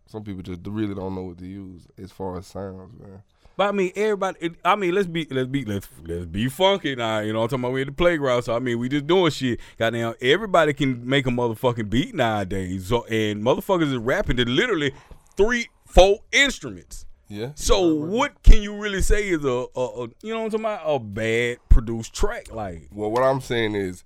Some 0.05 0.23
people 0.23 0.43
just 0.43 0.59
really 0.67 0.93
don't 0.93 1.15
know 1.15 1.23
what 1.23 1.39
to 1.39 1.47
use 1.47 1.87
as 1.97 2.11
far 2.11 2.37
as 2.37 2.45
sounds, 2.45 2.93
man. 3.01 3.23
But 3.55 3.69
I 3.69 3.71
mean, 3.71 3.91
everybody. 3.95 4.37
It, 4.41 4.55
I 4.65 4.75
mean, 4.75 4.95
let's 4.95 5.07
be, 5.07 5.27
let's 5.29 5.47
be, 5.47 5.63
let's 5.65 5.87
let's 6.03 6.25
be 6.25 6.49
funky 6.49 6.95
now. 6.95 7.19
You 7.19 7.33
know, 7.33 7.43
I'm 7.43 7.47
talking 7.47 7.63
about 7.63 7.73
we 7.73 7.81
at 7.81 7.87
the 7.87 7.93
playground. 7.93 8.43
So 8.43 8.55
I 8.55 8.59
mean, 8.59 8.79
we 8.79 8.89
just 8.89 9.05
doing 9.05 9.31
shit. 9.31 9.59
Goddamn, 9.77 10.15
everybody 10.21 10.73
can 10.73 11.07
make 11.07 11.27
a 11.27 11.29
motherfucking 11.29 11.89
beat 11.89 12.15
nowadays. 12.15 12.87
So 12.87 13.05
and 13.05 13.43
motherfuckers 13.43 13.91
is 13.91 13.97
rapping 13.97 14.37
to 14.37 14.49
literally 14.49 14.93
three, 15.37 15.67
four 15.85 16.19
instruments. 16.31 17.05
Yeah. 17.29 17.51
So 17.55 17.93
what 17.93 18.43
can 18.43 18.61
you 18.61 18.75
really 18.75 19.01
say 19.01 19.29
is 19.29 19.43
a, 19.45 19.65
a, 19.75 19.81
a 19.81 20.07
you 20.21 20.33
know 20.33 20.41
what 20.41 20.45
I'm 20.45 20.51
talking 20.51 20.65
about 20.65 20.81
a 20.85 20.99
bad 20.99 21.57
produced 21.69 22.13
track? 22.13 22.51
Like 22.51 22.89
Well, 22.91 23.11
what 23.11 23.23
I'm 23.23 23.41
saying 23.41 23.75
is 23.75 24.03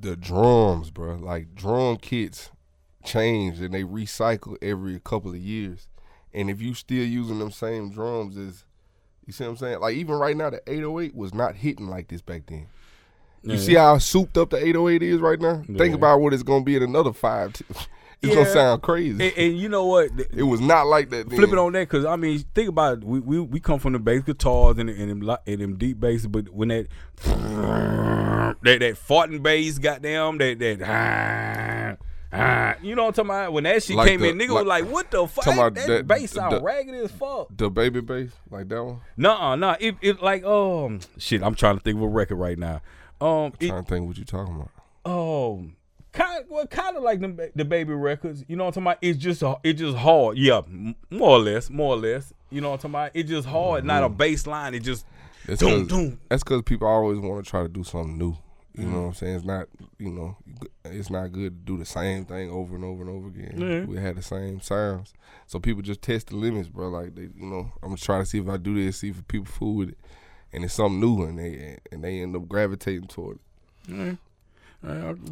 the 0.00 0.16
drums, 0.16 0.90
bro. 0.90 1.16
Like 1.16 1.54
drum 1.54 1.96
kits 1.96 2.50
change 3.04 3.60
and 3.60 3.72
they 3.72 3.82
recycle 3.82 4.56
every 4.60 5.00
couple 5.00 5.30
of 5.30 5.38
years. 5.38 5.88
And 6.36 6.48
if 6.50 6.60
you 6.60 6.74
still 6.74 7.04
using 7.04 7.38
them 7.40 7.50
same 7.50 7.90
drums 7.90 8.36
as 8.36 8.62
you 9.26 9.32
see 9.32 9.42
what 9.42 9.50
I'm 9.50 9.56
saying? 9.56 9.80
Like 9.80 9.96
even 9.96 10.14
right 10.16 10.36
now 10.36 10.50
the 10.50 10.60
808 10.68 11.16
was 11.16 11.34
not 11.34 11.56
hitting 11.56 11.88
like 11.88 12.06
this 12.08 12.20
back 12.22 12.42
then. 12.46 12.68
You 13.42 13.54
Yeah. 13.54 13.58
see 13.58 13.74
how 13.74 13.98
souped 13.98 14.36
up 14.38 14.50
the 14.50 14.56
808 14.64 15.02
is 15.02 15.20
right 15.20 15.40
now? 15.40 15.62
Yeah. 15.68 15.78
Think 15.78 15.94
about 15.94 16.20
what 16.20 16.32
it's 16.34 16.42
gonna 16.44 16.62
be 16.64 16.76
in 16.76 16.82
another 16.82 17.12
five. 17.12 17.54
T- 17.54 17.64
it's 17.70 17.88
Yeah. 18.22 18.34
gonna 18.34 18.46
sound 18.50 18.82
crazy. 18.82 19.28
and, 19.28 19.38
and 19.38 19.58
you 19.58 19.68
know 19.68 19.86
what? 19.86 20.10
it 20.32 20.42
was 20.42 20.60
not 20.60 20.86
like 20.86 21.08
that. 21.10 21.28
Then. 21.28 21.38
Flip 21.38 21.50
it 21.52 21.58
on 21.58 21.72
that 21.72 21.88
because 21.88 22.04
I 22.04 22.16
mean, 22.16 22.44
think 22.54 22.68
about 22.68 22.98
it. 22.98 23.04
We, 23.04 23.18
we 23.20 23.40
we 23.40 23.58
come 23.60 23.78
from 23.78 23.94
the 23.94 23.98
bass 23.98 24.22
guitars 24.22 24.78
and 24.78 24.90
and 24.90 25.10
them, 25.22 25.36
and 25.46 25.60
them 25.60 25.76
deep 25.76 25.98
basses, 26.00 26.26
but 26.26 26.50
when 26.50 26.68
that 26.68 26.86
that 27.24 28.56
that 28.80 28.94
farting 28.94 29.42
bass, 29.42 29.78
goddamn, 29.78 30.38
that 30.38 30.58
that 30.58 30.80
ah, 32.32 32.36
ah, 32.38 32.74
you 32.82 32.94
know 32.94 33.02
what 33.04 33.18
I'm 33.18 33.26
talking 33.26 33.30
about? 33.30 33.52
When 33.52 33.64
that 33.64 33.82
shit 33.82 33.96
Like 33.96 34.08
came 34.08 34.20
the- 34.20 34.28
in, 34.30 34.38
nigga 34.38 34.48
like- 34.50 34.64
was 34.64 34.66
like, 34.66 34.84
"What 34.86 35.10
the 35.10 35.26
fuck? 35.26 35.44
That, 35.74 35.86
that- 35.86 36.06
bass 36.06 36.32
sound 36.32 36.54
the- 36.56 36.62
ragged 36.62 36.94
as 36.94 37.10
fuck." 37.12 37.48
The 37.56 37.70
baby 37.70 38.00
bass, 38.00 38.30
like 38.50 38.68
that 38.68 38.84
one. 38.84 39.00
Nuh-uh, 39.16 39.56
nah. 39.56 39.76
It 39.80 39.96
it 40.02 40.22
like 40.22 40.44
um 40.44 41.00
shit. 41.18 41.42
I'm 41.42 41.54
trying 41.54 41.76
to 41.78 41.82
think 41.82 41.96
of 41.96 42.02
a 42.02 42.08
record 42.08 42.36
right 42.36 42.58
now. 42.58 42.80
Um, 43.20 43.52
it, 43.60 43.68
trying 43.68 43.84
to 43.84 43.88
think 43.88 44.06
what 44.06 44.18
you 44.18 44.24
talking 44.24 44.54
about. 44.54 45.10
um 45.10 45.76
kind 46.12 46.44
well 46.48 46.66
kind 46.66 46.96
of 46.96 47.02
like 47.02 47.20
the, 47.20 47.50
the 47.54 47.64
baby 47.64 47.92
records 47.92 48.42
you 48.48 48.56
know 48.56 48.64
what 48.64 48.74
i'm 48.76 48.84
talking 48.84 48.86
about 48.86 48.98
it's 49.02 49.18
just 49.18 49.42
it's 49.62 49.78
just 49.78 49.98
hard 49.98 50.38
yeah 50.38 50.62
more 51.10 51.28
or 51.32 51.38
less 51.38 51.68
more 51.68 51.94
or 51.94 51.98
less 51.98 52.32
you 52.48 52.58
know 52.62 52.70
what 52.70 52.82
i'm 52.84 52.90
talking 52.90 52.90
about 52.94 53.10
it's 53.12 53.28
just 53.28 53.46
hard 53.46 53.84
not 53.84 54.02
a 54.02 54.08
bass 54.08 54.46
line 54.46 54.72
it 54.74 54.80
just 54.80 55.04
That's 55.46 55.60
Doom, 55.60 55.80
'cause- 55.80 55.88
doom. 55.88 56.20
That's 56.30 56.42
because 56.42 56.62
people 56.62 56.88
always 56.88 57.18
want 57.18 57.44
to 57.44 57.50
try 57.50 57.62
to 57.62 57.68
do 57.68 57.84
something 57.84 58.16
new. 58.16 58.34
You 58.76 58.84
Mm-hmm. 58.84 58.92
know 58.92 59.00
what 59.02 59.06
I'm 59.08 59.14
saying? 59.14 59.36
It's 59.36 59.44
not, 59.46 59.68
you 59.98 60.10
know, 60.10 60.36
it's 60.84 61.08
not 61.08 61.32
good 61.32 61.66
to 61.66 61.72
do 61.72 61.78
the 61.78 61.86
same 61.86 62.26
thing 62.26 62.50
over 62.50 62.74
and 62.76 62.84
over 62.84 63.00
and 63.02 63.10
over 63.10 63.28
again. 63.28 63.54
Mhm. 63.56 63.86
We 63.86 63.96
had 63.96 64.16
the 64.16 64.22
same 64.22 64.60
sounds, 64.60 65.14
so 65.46 65.58
people 65.58 65.80
just 65.82 66.02
test 66.02 66.26
the 66.28 66.36
limits, 66.36 66.68
bro. 66.68 66.88
Like 66.88 67.14
they, 67.14 67.22
you 67.22 67.46
know, 67.46 67.72
I'm 67.82 67.88
gonna 67.88 67.96
try 67.96 68.18
to 68.18 68.26
see 68.26 68.38
if 68.38 68.48
I 68.48 68.58
do 68.58 68.74
this, 68.74 68.98
see 68.98 69.08
if 69.08 69.26
people 69.28 69.46
fool 69.46 69.76
with 69.76 69.88
it, 69.90 69.98
and 70.52 70.62
it's 70.62 70.74
something 70.74 71.00
new, 71.00 71.22
and 71.22 71.38
they 71.38 71.78
and 71.90 72.04
they 72.04 72.20
end 72.20 72.36
up 72.36 72.46
gravitating 72.48 73.08
toward 73.08 73.38
it. 73.88 73.92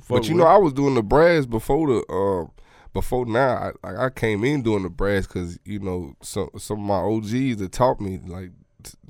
But 0.08 0.26
you 0.28 0.34
know, 0.34 0.46
I 0.46 0.56
was 0.56 0.72
doing 0.72 0.94
the 0.94 1.02
brass 1.02 1.44
before 1.44 1.86
the 1.88 2.12
um 2.12 2.50
before 2.94 3.26
now. 3.26 3.72
I, 3.82 3.86
like 3.90 3.96
I 3.98 4.10
came 4.10 4.42
in 4.44 4.62
doing 4.62 4.84
the 4.84 4.88
brass 4.90 5.26
because 5.26 5.58
you 5.64 5.80
know 5.80 6.14
some 6.22 6.48
some 6.56 6.78
of 6.80 6.84
my 6.86 6.96
OGs 6.96 7.58
that 7.58 7.72
taught 7.72 8.00
me 8.00 8.18
like 8.24 8.52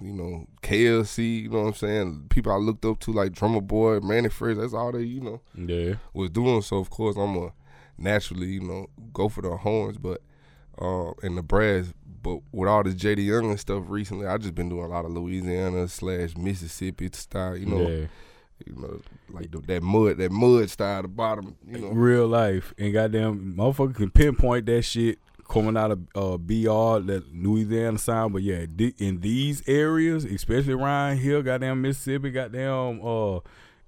you 0.01 0.13
know 0.13 0.47
KLC. 0.63 1.43
You 1.43 1.51
know 1.51 1.63
what 1.63 1.69
I'm 1.69 1.75
saying? 1.75 2.27
People 2.31 2.53
I 2.53 2.57
looked 2.57 2.85
up 2.85 2.99
to 3.01 3.13
like 3.13 3.33
Drummer 3.33 3.61
Boy, 3.61 4.01
Mannie 4.01 4.29
Fresh. 4.29 4.57
That's 4.57 4.75
all 4.75 4.93
they 4.93 5.03
you 5.03 5.21
know 5.21 5.41
yeah 5.55 5.95
was 6.13 6.31
doing. 6.31 6.63
So 6.63 6.77
of 6.79 6.91
course 6.91 7.17
I'm 7.17 7.37
a 7.37 7.53
naturally 7.99 8.49
you 8.49 8.61
know 8.61 8.89
go 9.13 9.29
for 9.29 9.43
the 9.43 9.57
horns, 9.57 9.99
but 9.99 10.21
uh 10.81 11.13
and 11.23 11.37
the 11.37 11.43
brass. 11.43 11.93
But 12.23 12.41
with 12.53 12.69
all 12.71 12.83
this 12.83 12.95
JD 12.95 13.25
Young 13.25 13.51
and 13.51 13.61
stuff 13.61 13.85
recently, 13.87 14.27
I 14.27 14.39
just 14.39 14.55
been 14.55 14.71
doing 14.71 14.85
a 14.85 14.89
lot 14.89 15.05
of 15.05 15.13
Louisiana 15.13 15.89
slash 15.89 16.37
Mississippi 16.37 17.11
style. 17.13 17.57
You 17.57 17.67
know, 17.67 17.89
yeah 17.89 18.07
you 18.67 18.75
know, 18.77 19.01
like 19.31 19.51
the, 19.51 19.59
that 19.59 19.83
mud, 19.83 20.19
that 20.19 20.31
mud 20.31 20.71
style 20.71 20.99
at 20.99 21.03
the 21.03 21.09
bottom. 21.09 21.57
You 21.67 21.79
know, 21.79 21.89
real 21.89 22.27
life 22.27 22.73
and 22.79 22.93
goddamn 22.93 23.55
motherfucker 23.57 23.95
can 23.95 24.11
pinpoint 24.11 24.67
that 24.67 24.83
shit 24.83 25.19
coming 25.49 25.77
out 25.77 25.91
of 25.91 25.99
uh, 26.15 26.37
BR 26.37 27.05
that 27.07 27.25
Louisiana 27.33 27.99
sound 27.99 28.33
but 28.33 28.43
yeah 28.43 28.65
in 28.99 29.21
these 29.21 29.63
areas 29.69 30.25
especially 30.25 30.73
around 30.75 31.19
here 31.19 31.43
goddamn 31.43 31.83
Mississippi 31.83 32.31
goddamn 32.31 33.01
uh 33.05 33.41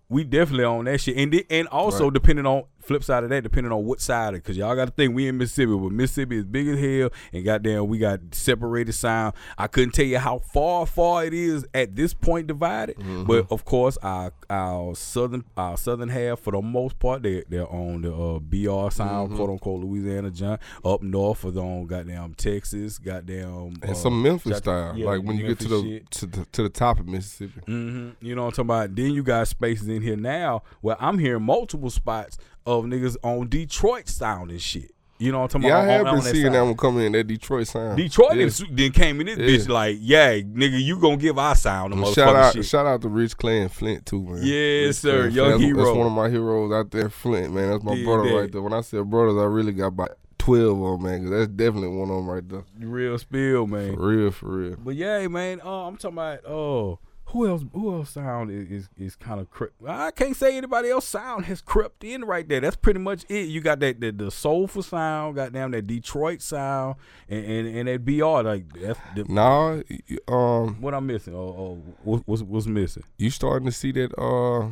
we 0.09 0.23
definitely 0.23 0.65
on 0.65 0.85
that 0.85 1.01
shit 1.01 1.17
and 1.17 1.33
di- 1.33 1.47
and 1.51 1.67
also 1.69 2.05
Right. 2.05 2.15
depending 2.15 2.47
on 2.47 2.65
flip 2.87 3.03
side 3.05 3.25
of 3.25 3.31
that 3.31 3.43
depending 3.43 3.73
on 3.73 3.85
what 3.85 4.01
side 4.01 4.35
of 4.35 4.43
because 4.43 4.57
y'all 4.57 4.75
got 4.77 4.85
to 4.87 4.91
think 4.93 5.15
we 5.15 5.27
in 5.29 5.37
Mississippi 5.37 5.73
but 5.73 5.93
Mississippi 5.93 6.37
is 6.39 6.45
big 6.45 6.69
as 6.69 6.79
hell 6.79 7.11
and 7.33 7.45
goddamn 7.45 7.89
we 7.89 7.99
got 7.99 8.21
separated 8.33 8.93
sound 8.93 9.35
I 9.59 9.67
couldn't 9.67 9.93
tell 9.93 10.05
you 10.05 10.19
how 10.19 10.39
far 10.39 10.87
far 10.87 11.25
it 11.25 11.35
is 11.35 11.67
at 11.75 11.97
this 11.97 12.15
point 12.15 12.47
divided 12.47 12.97
Mm-hmm. 12.97 13.25
but 13.25 13.47
of 13.51 13.65
course 13.65 13.97
our 14.03 14.33
our 14.49 14.95
southern 14.95 15.45
our 15.57 15.77
southern 15.77 16.09
half 16.09 16.41
for 16.41 16.53
the 16.53 16.63
most 16.63 16.99
part 16.99 17.23
they 17.23 17.43
they're 17.49 17.69
on 17.71 18.03
the 18.03 18.15
uh, 18.15 18.39
BR 18.39 18.91
sound 18.93 19.29
Mm-hmm. 19.31 19.37
quote 19.37 19.51
unquote 19.51 19.85
Louisiana 19.85 20.31
John 20.31 20.59
up 20.85 21.03
north 21.03 21.45
is 21.45 21.57
on 21.57 21.87
goddamn 21.87 22.35
Texas 22.35 22.99
goddamn 22.99 23.75
and 23.83 23.91
uh, 23.91 23.95
some 23.95 24.23
Memphis 24.23 24.59
style. 24.59 24.97
yeah, 24.97 25.07
like 25.07 25.23
when 25.23 25.37
you 25.39 25.49
get 25.49 25.59
to 25.61 25.69
the, 25.69 26.03
to 26.11 26.27
the 26.27 26.45
to 26.53 26.63
the 26.63 26.69
top 26.69 27.01
of 27.01 27.07
Mississippi. 27.09 27.61
hmm 27.67 28.11
You 28.21 28.35
know 28.35 28.43
what 28.43 28.59
I'm 28.59 28.67
talking 28.67 28.85
about? 28.87 28.95
Then 28.95 29.13
you 29.13 29.23
got 29.23 29.49
spaces 29.49 29.89
in 29.89 30.03
here 30.03 30.17
now 30.17 30.63
where 30.81 30.97
I'm 31.03 31.19
hearing 31.19 31.43
multiple 31.43 31.91
spots 31.91 32.39
of 32.67 32.85
niggas 32.85 33.17
on 33.23 33.49
Detroit 33.49 34.09
sound 34.09 34.51
and 34.51 34.61
shit. 34.61 34.91
You 35.19 35.33
know 35.33 35.39
what 35.39 35.55
I'm 35.55 35.63
talking 35.63 35.69
Yeah, 35.69 35.79
I 35.79 35.81
about? 35.85 35.91
have 35.93 36.01
On- 36.01 36.05
been 36.07 36.19
on 36.19 36.25
that 36.25 36.31
seeing 36.35 36.53
that 36.53 36.61
one 36.63 36.77
come 36.77 36.99
in 37.01 37.13
that 37.13 37.27
Detroit 37.27 37.67
sound. 37.67 37.97
Detroit 37.97 38.37
Yeah. 38.37 38.49
then, 38.71 38.93
came 38.93 39.19
in 39.23 39.27
this 39.29 39.39
Yeah. 39.39 39.47
bitch 39.47 39.69
like, 39.71 39.97
yeah, 40.03 40.33
nigga, 40.41 40.79
you 40.83 40.99
gonna 41.01 41.17
give 41.17 41.39
our 41.39 41.55
sound 41.55 41.95
a 41.95 41.97
motherfucking 41.97 42.15
shout 42.15 42.37
out, 42.37 42.53
shit. 42.53 42.65
shout 42.67 42.85
out 42.85 43.01
to 43.01 43.09
Rich 43.09 43.39
Clay 43.39 43.63
and 43.63 43.73
Flint 43.73 44.05
too, 44.05 44.21
man. 44.23 44.41
Yes, 44.43 44.87
Rich 44.89 44.97
sir. 44.97 45.23
Clay 45.23 45.31
Young. 45.37 45.47
That's- 45.53 45.61
hero. 45.63 45.85
That's 45.85 45.97
one 45.97 46.07
of 46.07 46.13
my 46.13 46.29
heroes 46.29 46.71
out 46.73 46.91
there, 46.91 47.09
Flint, 47.09 47.55
man. 47.55 47.71
That's 47.71 47.83
my 47.83 47.95
Did 47.95 48.05
brother 48.05 48.29
that. 48.29 48.35
right 48.35 48.53
there. 48.53 48.61
When 48.61 48.75
I 48.75 48.83
said 48.83 49.09
brothers, 49.09 49.39
I 49.39 49.45
really 49.45 49.73
got 49.73 49.87
about 49.87 50.11
twelve 50.39 50.83
of 50.83 51.01
them, 51.01 51.03
man. 51.11 51.23
'cause 51.23 51.31
that's 51.31 51.49
definitely 51.49 51.97
one 51.97 52.11
of 52.11 52.17
them 52.17 52.27
right 52.29 52.47
there. 52.47 52.65
Real 52.79 53.17
spill, 53.17 53.67
man. 53.67 53.95
For 53.97 54.07
real, 54.09 54.31
for 54.31 54.49
real. 54.49 54.77
But 54.85 54.97
yeah, 54.97 55.27
man, 55.29 55.63
uh, 55.65 55.87
I'm 55.87 55.97
talking 55.97 56.19
about 56.19 56.45
uh 56.45 56.97
who 57.27 57.49
else 57.49 57.65
who 57.73 57.95
else 57.95 58.11
sound 58.11 58.51
is 58.51 58.71
is, 58.71 58.89
is 58.97 59.17
kind 59.17 59.41
of 59.41 59.51
cre- 59.51 59.67
I 59.87 60.11
can't 60.11 60.37
say 60.37 60.57
anybody 60.57 60.91
else 60.91 61.07
sound 61.07 61.47
has 61.47 61.61
crept 61.61 62.05
in 62.05 62.25
right 62.25 62.49
there. 62.49 62.61
That's 62.61 62.77
pretty 62.77 63.01
much 63.01 63.25
it. 63.29 63.49
You 63.49 63.61
got 63.61 63.81
that 63.81 64.01
the, 64.01 64.13
the 64.13 64.31
soulful 64.31 64.83
sound, 64.83 65.37
goddamn 65.37 65.73
that 65.73 65.87
Detroit 65.87 66.41
sound, 66.41 66.97
and 67.29 67.45
and, 67.45 67.77
and 67.77 67.89
that 67.89 68.05
BR 68.05 68.49
like 68.49 68.73
that's 68.81 69.01
the, 69.15 69.25
Nah, 69.29 69.81
um, 70.29 70.81
what 70.81 70.95
I'm 70.95 71.07
missing. 71.07 71.35
Oh, 71.35 71.39
oh 71.39 71.83
what, 72.05 72.23
what's 72.27 72.43
what's 72.43 72.67
missing? 72.67 73.03
you 73.19 73.31
starting 73.31 73.67
to 73.67 73.73
see 73.73 73.93
that 73.93 74.17
uh 74.19 74.69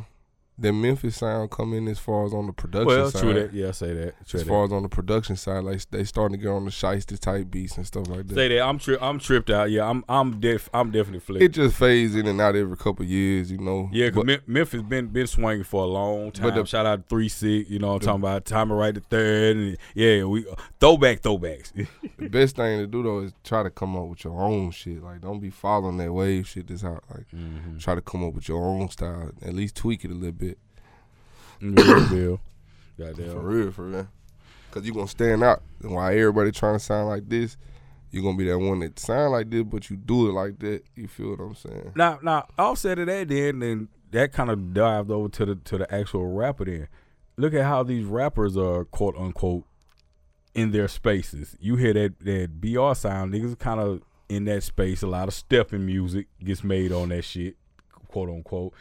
that 0.57 0.71
Memphis 0.71 1.17
sound 1.17 1.51
come 1.51 1.73
in 1.73 1.87
as 1.89 1.99
far 1.99 2.25
as 2.25 2.33
on 2.33 2.47
the 2.47 2.53
production 2.53 2.87
Well, 2.87 3.11
side. 3.11 3.21
true 3.21 3.33
that. 3.33 3.53
Yeah, 3.53 3.67
I 3.67 3.71
say 3.71 3.93
that. 3.93 4.25
True 4.27 4.39
As 4.39 4.45
that. 4.45 4.49
far 4.49 4.63
as 4.65 4.71
on 4.71 4.83
the 4.83 4.89
production 4.89 5.35
side, 5.35 5.63
like 5.65 5.81
they 5.91 6.03
starting 6.05 6.37
to 6.37 6.41
get 6.43 6.49
on 6.49 6.63
the 6.65 6.71
shiesty 6.71 7.19
type 7.19 7.51
beats 7.51 7.75
and 7.75 7.85
stuff 7.85 8.07
like 8.07 8.27
that. 8.27 8.35
Say 8.35 8.47
that. 8.47 8.61
I'm 8.61 8.79
tri- 8.79 8.97
I'm 9.01 9.19
tripped 9.19 9.49
out. 9.49 9.69
Yeah, 9.69 9.89
I'm 9.89 10.05
I'm 10.07 10.39
def 10.39 10.69
I'm 10.73 10.91
definitely 10.91 11.19
flipped. 11.19 11.43
it 11.43 11.49
just 11.49 11.75
fades 11.75 12.15
in 12.15 12.25
and 12.27 12.39
out 12.39 12.55
every 12.55 12.77
couple 12.77 13.03
of 13.03 13.09
years, 13.09 13.51
you 13.51 13.57
know. 13.57 13.89
Yeah, 13.91 14.07
because 14.11 14.23
But- 14.25 14.47
Memphis 14.47 14.81
been 14.81 15.07
been 15.07 15.27
swinging 15.27 15.63
for 15.65 15.83
a 15.83 15.87
long 15.87 16.31
time. 16.31 16.43
But 16.49 16.55
the- 16.55 16.65
Shout 16.65 16.85
out 16.85 17.03
to 17.03 17.09
Three 17.09 17.27
Six, 17.29 17.69
you 17.69 17.79
know 17.79 17.93
I'm 17.93 17.99
talking 17.99 18.21
about. 18.21 18.45
Time 18.45 18.69
to 18.69 18.75
right 18.75 18.93
the 18.93 19.01
third, 19.01 19.57
and 19.57 19.77
yeah, 19.93 20.23
we 20.23 20.45
throwback 20.79 21.21
throwbacks. 21.21 21.71
the 22.17 22.29
best 22.29 22.55
thing 22.55 22.79
to 22.79 22.87
do 22.87 23.03
though 23.03 23.19
is 23.19 23.33
try 23.43 23.61
to 23.63 23.69
come 23.69 23.97
up 23.97 24.07
with 24.07 24.23
your 24.23 24.39
own 24.41 24.71
shit. 24.71 25.03
Like 25.03 25.19
don't 25.21 25.39
be 25.39 25.49
following 25.49 25.97
that 25.97 26.13
wave 26.13 26.47
shit 26.47 26.67
that's 26.67 26.83
out. 26.85 27.03
Like 27.13 27.25
Mm-hmm. 27.35 27.79
try 27.79 27.95
to 27.95 28.01
come 28.01 28.23
up 28.23 28.33
with 28.33 28.47
your 28.47 28.63
own 28.63 28.89
style. 28.89 29.31
At 29.41 29.53
least 29.53 29.75
tweak 29.75 30.05
it 30.05 30.11
a 30.11 30.13
little 30.13 30.31
bit. 30.31 30.44
Real 31.61 32.07
deal. 32.09 32.41
For 32.97 33.39
real, 33.39 33.71
for 33.71 33.85
real. 33.85 34.07
Cause 34.71 34.85
you 34.85 34.93
gonna 34.93 35.07
stand 35.07 35.43
out. 35.43 35.61
And 35.81 35.93
while 35.93 36.11
everybody 36.11 36.51
trying 36.51 36.75
to 36.75 36.79
sound 36.79 37.07
like 37.07 37.29
this, 37.29 37.55
you 38.11 38.21
gonna 38.21 38.37
be 38.37 38.45
that 38.49 38.59
one 38.59 38.79
that 38.79 38.99
sound 38.99 39.31
like 39.31 39.49
this, 39.49 39.63
but 39.63 39.89
you 39.89 39.95
do 39.95 40.29
it 40.29 40.33
like 40.33 40.59
that. 40.59 40.83
You 40.95 41.07
feel 41.07 41.31
what 41.31 41.39
I'm 41.39 41.55
saying? 41.55 41.91
Now, 41.95 42.19
now, 42.21 42.47
offset 42.57 42.99
of 42.99 43.07
that, 43.07 43.27
then, 43.29 43.59
then 43.59 43.87
that 44.11 44.33
kind 44.33 44.49
of 44.49 44.73
dived 44.73 45.11
over 45.11 45.29
to 45.29 45.45
the 45.45 45.55
to 45.55 45.77
the 45.77 45.93
actual 45.93 46.27
rapper. 46.27 46.65
Then, 46.65 46.87
look 47.37 47.53
at 47.53 47.63
how 47.63 47.83
these 47.83 48.05
rappers 48.05 48.57
are 48.57 48.85
quote 48.85 49.15
unquote 49.17 49.65
in 50.53 50.71
their 50.71 50.87
spaces. 50.87 51.55
You 51.59 51.75
hear 51.75 51.93
that 51.93 52.19
that 52.21 52.61
BR 52.61 52.93
sound, 52.95 53.33
niggas 53.33 53.57
kind 53.59 53.79
of 53.79 54.01
in 54.29 54.45
that 54.45 54.63
space. 54.63 55.01
A 55.03 55.07
lot 55.07 55.27
of 55.27 55.33
stepping 55.33 55.85
music 55.85 56.27
gets 56.43 56.63
made 56.63 56.91
on 56.91 57.09
that 57.09 57.23
shit. 57.23 57.55
quote 58.07 58.29
unquote. 58.29 58.73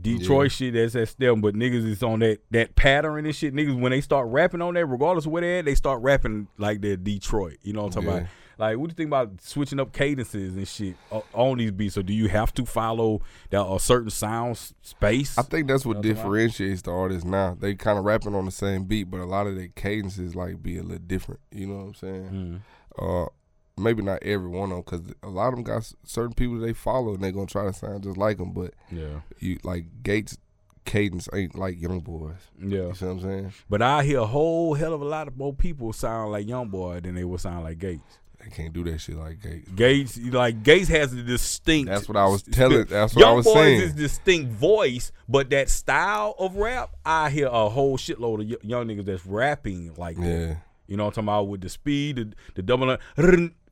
Detroit 0.00 0.50
shit, 0.52 0.74
that's 0.74 0.94
that's 0.94 1.14
them, 1.14 1.40
but 1.40 1.54
niggas 1.54 1.86
is 1.86 2.02
on 2.02 2.20
that 2.20 2.38
that 2.50 2.74
pattern 2.76 3.24
and 3.24 3.34
shit. 3.34 3.54
Niggas 3.54 3.78
when 3.80 3.90
they 3.92 4.00
start 4.00 4.28
rapping 4.28 4.60
on 4.62 4.74
that, 4.74 4.86
regardless 4.86 5.26
of 5.26 5.32
where 5.32 5.42
they 5.42 5.58
at, 5.60 5.64
they 5.64 5.74
start 5.74 6.02
rapping 6.02 6.48
like 6.58 6.80
they're 6.80 6.96
Detroit. 6.96 7.58
You 7.62 7.72
know 7.74 7.82
what 7.82 7.96
I'm 7.96 8.02
talking 8.02 8.08
Yeah. 8.08 8.16
about? 8.18 8.28
Like, 8.56 8.78
what 8.78 8.86
do 8.88 8.92
you 8.92 8.96
think 8.96 9.08
about 9.08 9.40
switching 9.42 9.80
up 9.80 9.92
cadences 9.92 10.56
and 10.56 10.68
shit 10.68 10.94
on 11.32 11.58
these 11.58 11.72
beats? 11.72 11.94
So, 11.96 12.02
do 12.02 12.12
you 12.12 12.28
have 12.28 12.54
to 12.54 12.64
follow 12.64 13.20
that 13.50 13.66
a 13.66 13.80
certain 13.80 14.10
sound 14.10 14.58
space? 14.82 15.36
I 15.36 15.42
think 15.42 15.66
that's 15.66 15.84
what 15.84 15.90
You 15.90 15.94
know 15.94 15.98
what 15.98 15.98
I'm 15.98 16.02
talking 16.02 16.10
about? 16.12 16.22
differentiates 16.22 16.82
the 16.82 16.92
artists 16.92 17.24
now. 17.24 17.56
They 17.58 17.74
kind 17.74 17.98
of 17.98 18.04
rapping 18.04 18.34
on 18.36 18.44
the 18.44 18.52
same 18.52 18.84
beat, 18.84 19.10
but 19.10 19.18
a 19.18 19.24
lot 19.26 19.48
of 19.48 19.56
their 19.56 19.68
cadences 19.74 20.36
like 20.36 20.62
be 20.62 20.78
a 20.78 20.82
little 20.84 20.98
different. 21.04 21.40
You 21.50 21.66
know 21.66 21.76
what 21.78 21.82
I'm 21.86 21.94
saying? 21.94 22.62
Mm. 22.98 23.24
Uh, 23.24 23.28
maybe 23.76 24.02
not 24.02 24.22
every 24.22 24.48
one 24.48 24.70
of 24.72 24.84
them, 24.86 24.98
because 25.00 25.14
a 25.22 25.28
lot 25.28 25.48
of 25.48 25.54
them 25.54 25.64
got 25.64 25.90
certain 26.04 26.34
people 26.34 26.58
they 26.58 26.72
follow, 26.72 27.14
and 27.14 27.22
they're 27.22 27.32
gonna 27.32 27.46
try 27.46 27.64
to 27.64 27.72
sound 27.72 28.02
just 28.04 28.16
like 28.16 28.38
them. 28.38 28.52
But 28.52 28.74
Yeah, 28.90 29.20
you 29.40 29.58
like 29.64 29.84
Gates 30.02 30.36
cadence 30.84 31.28
ain't 31.32 31.54
like 31.56 31.80
Young 31.80 32.00
Boys. 32.00 32.34
yeah. 32.60 32.88
You 32.88 32.94
see 32.94 33.04
what 33.06 33.12
I'm 33.12 33.20
saying? 33.22 33.52
But 33.70 33.80
I 33.82 34.04
hear 34.04 34.18
a 34.20 34.26
whole 34.26 34.74
hell 34.74 34.92
of 34.92 35.00
a 35.00 35.04
lot 35.06 35.28
of 35.28 35.36
more 35.36 35.54
people 35.54 35.92
sound 35.94 36.32
like 36.32 36.46
Young 36.46 36.68
Boy 36.68 37.00
than 37.00 37.14
they 37.14 37.24
would 37.24 37.40
sound 37.40 37.64
like 37.64 37.78
Gates. 37.78 38.18
They 38.38 38.50
can't 38.50 38.74
do 38.74 38.84
that 38.84 38.98
shit 39.00 39.16
like 39.16 39.40
Gates. 39.40 39.70
Gates, 39.70 40.18
like 40.18 40.62
Gates, 40.62 40.88
has 40.90 41.14
a 41.14 41.22
distinct. 41.22 41.88
That's 41.90 42.06
what 42.06 42.18
I 42.18 42.26
was 42.26 42.42
telling. 42.42 42.84
That's 42.84 43.14
what 43.14 43.20
Young 43.22 43.30
I 43.32 43.36
was 43.36 43.46
Boys 43.46 43.54
saying. 43.54 43.80
is 43.80 43.92
distinct 43.94 44.52
voice, 44.52 45.12
but 45.26 45.48
that 45.48 45.70
style 45.70 46.34
of 46.38 46.56
rap, 46.56 46.90
I 47.06 47.30
hear 47.30 47.46
a 47.46 47.70
whole 47.70 47.96
shitload 47.96 48.52
of 48.54 48.62
young 48.62 48.86
niggas 48.86 49.06
that's 49.06 49.24
rapping 49.24 49.94
like 49.96 50.18
that. 50.18 50.22
yeah, 50.26 50.54
You 50.86 50.98
know 50.98 51.04
what 51.04 51.16
I'm 51.16 51.24
talking 51.24 51.28
about 51.28 51.48
with 51.48 51.62
the 51.62 51.70
speed, 51.70 52.16
the, 52.16 52.32
the 52.56 52.62
double 52.62 52.90
uh, 52.90 52.98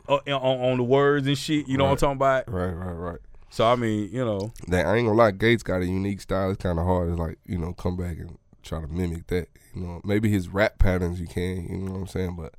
Uh, 0.09 0.17
on, 0.27 0.73
on 0.73 0.77
the 0.79 0.85
words 0.85 1.27
and 1.27 1.39
shit. 1.39 1.69
You 1.69 1.77
know 1.77 1.85
what 1.85 1.91
I'm 1.91 1.97
talking 1.97 2.17
about? 2.17 2.49
right, 2.49 2.73
right, 2.73 2.93
right. 2.93 3.19
So 3.51 3.67
I 3.67 3.77
mean, 3.77 4.09
you 4.11 4.25
know, 4.25 4.53
That 4.69 4.87
I 4.87 4.97
ain't 4.97 5.07
gonna 5.07 5.19
lie. 5.19 5.31
Gates 5.31 5.63
got 5.63 5.83
a 5.83 5.87
unique 5.87 6.21
style. 6.21 6.51
It's 6.51 6.63
kind 6.63 6.79
of 6.79 6.87
hard 6.87 7.09
to 7.11 7.23
like 7.23 7.39
you 7.47 7.59
know 7.59 7.73
come 7.75 7.97
back 7.97 8.17
and 8.19 8.39
try 8.63 8.81
to 8.81 8.87
mimic 8.89 9.27
that. 9.29 9.49
You 9.75 9.83
know, 9.83 10.01
maybe 10.05 10.31
his 10.31 10.49
rap 10.49 10.79
patterns 10.79 11.21
you 11.21 11.27
can. 11.27 11.67
You 11.69 11.79
know 11.79 11.93
what 11.93 11.99
I'm 11.99 12.07
saying? 12.07 12.37
But 12.37 12.55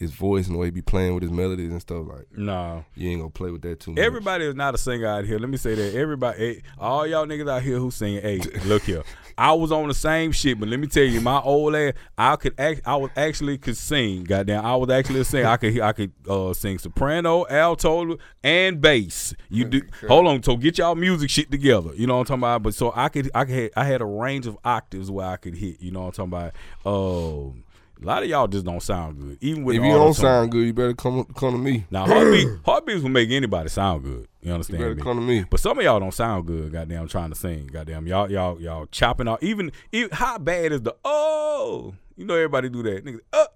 his 0.00 0.12
voice 0.12 0.46
and 0.46 0.54
the 0.54 0.58
way 0.58 0.68
he 0.68 0.70
be 0.70 0.80
playing 0.80 1.12
with 1.12 1.22
his 1.22 1.30
melodies 1.30 1.70
and 1.70 1.80
stuff 1.80 2.06
like 2.08 2.26
nah. 2.34 2.80
you 2.94 3.10
ain't 3.10 3.20
gonna 3.20 3.30
play 3.30 3.50
with 3.50 3.60
that 3.60 3.80
too 3.80 3.92
much. 3.92 4.00
Everybody 4.00 4.46
is 4.46 4.54
not 4.54 4.74
a 4.74 4.78
singer 4.78 5.06
out 5.06 5.26
here. 5.26 5.38
Let 5.38 5.50
me 5.50 5.58
say 5.58 5.74
that. 5.74 5.94
Everybody, 5.94 6.56
eh, 6.56 6.60
all 6.78 7.06
y'all 7.06 7.26
niggas 7.26 7.48
out 7.48 7.62
here 7.62 7.78
who 7.78 7.90
sing, 7.90 8.18
hey, 8.22 8.40
look 8.64 8.82
here. 8.82 9.02
I 9.38 9.52
was 9.52 9.70
on 9.70 9.88
the 9.88 9.94
same 9.94 10.32
shit, 10.32 10.58
but 10.58 10.70
let 10.70 10.80
me 10.80 10.86
tell 10.86 11.04
you, 11.04 11.20
my 11.20 11.40
old 11.40 11.74
ass, 11.74 11.92
I 12.16 12.36
could 12.36 12.58
act, 12.58 12.80
I 12.86 12.96
was 12.96 13.10
actually 13.14 13.58
could 13.58 13.76
sing. 13.76 14.24
Goddamn, 14.24 14.64
I 14.64 14.74
was 14.76 14.90
actually 14.90 15.20
a 15.20 15.24
singer. 15.24 15.48
I 15.48 15.56
could, 15.58 15.80
I 15.80 15.92
could 15.92 16.12
uh, 16.28 16.54
sing 16.54 16.78
soprano, 16.78 17.46
alto, 17.48 18.16
and 18.42 18.80
bass. 18.80 19.34
You 19.50 19.66
do. 19.66 19.82
Hold 20.08 20.26
on, 20.28 20.42
so 20.42 20.56
get 20.56 20.78
y'all 20.78 20.94
music 20.94 21.28
shit 21.28 21.50
together. 21.50 21.90
You 21.94 22.06
know 22.06 22.14
what 22.14 22.30
I'm 22.30 22.40
talking 22.40 22.40
about? 22.40 22.62
But 22.62 22.74
so 22.74 22.92
I 22.96 23.10
could, 23.10 23.30
I 23.34 23.44
could, 23.44 23.70
I 23.76 23.84
had 23.84 24.00
a 24.00 24.06
range 24.06 24.46
of 24.46 24.56
octaves 24.64 25.10
where 25.10 25.26
I 25.26 25.36
could 25.36 25.54
hit. 25.54 25.80
You 25.80 25.90
know 25.90 26.04
what 26.04 26.18
I'm 26.18 26.30
talking 26.30 26.52
about? 26.84 27.48
Um, 27.50 27.64
a 28.02 28.06
lot 28.06 28.22
of 28.22 28.28
y'all 28.28 28.48
just 28.48 28.64
don't 28.64 28.82
sound 28.82 29.20
good, 29.20 29.38
even 29.40 29.64
with 29.64 29.76
If 29.76 29.82
you 29.82 29.90
don't 29.90 30.14
sound 30.14 30.50
good, 30.50 30.66
you 30.66 30.72
better 30.72 30.94
come 30.94 31.24
come 31.24 31.52
to 31.52 31.58
me. 31.58 31.84
Now 31.90 32.06
heartbeat, 32.06 32.48
Heartbeatz 32.64 33.02
will 33.02 33.10
make 33.10 33.30
anybody 33.30 33.68
sound 33.68 34.04
good. 34.04 34.26
You 34.40 34.52
understand? 34.52 34.80
You 34.80 34.84
better 34.86 34.94
me? 34.96 35.02
come 35.02 35.16
to 35.18 35.22
me. 35.22 35.44
But 35.50 35.60
some 35.60 35.78
of 35.78 35.84
y'all 35.84 36.00
don't 36.00 36.14
sound 36.14 36.46
good. 36.46 36.72
Goddamn, 36.72 37.08
trying 37.08 37.30
to 37.30 37.36
sing. 37.36 37.66
Goddamn, 37.66 38.06
y'all, 38.06 38.30
y'all, 38.30 38.60
y'all 38.60 38.86
chopping 38.86 39.28
out. 39.28 39.42
Even, 39.42 39.70
even 39.92 40.10
how 40.12 40.38
bad 40.38 40.72
is 40.72 40.82
the 40.82 40.96
oh? 41.04 41.94
You 42.16 42.24
know 42.24 42.34
everybody 42.34 42.68
do 42.70 42.82
that. 42.84 43.04
Niggas, 43.04 43.20
uh, 43.32 43.46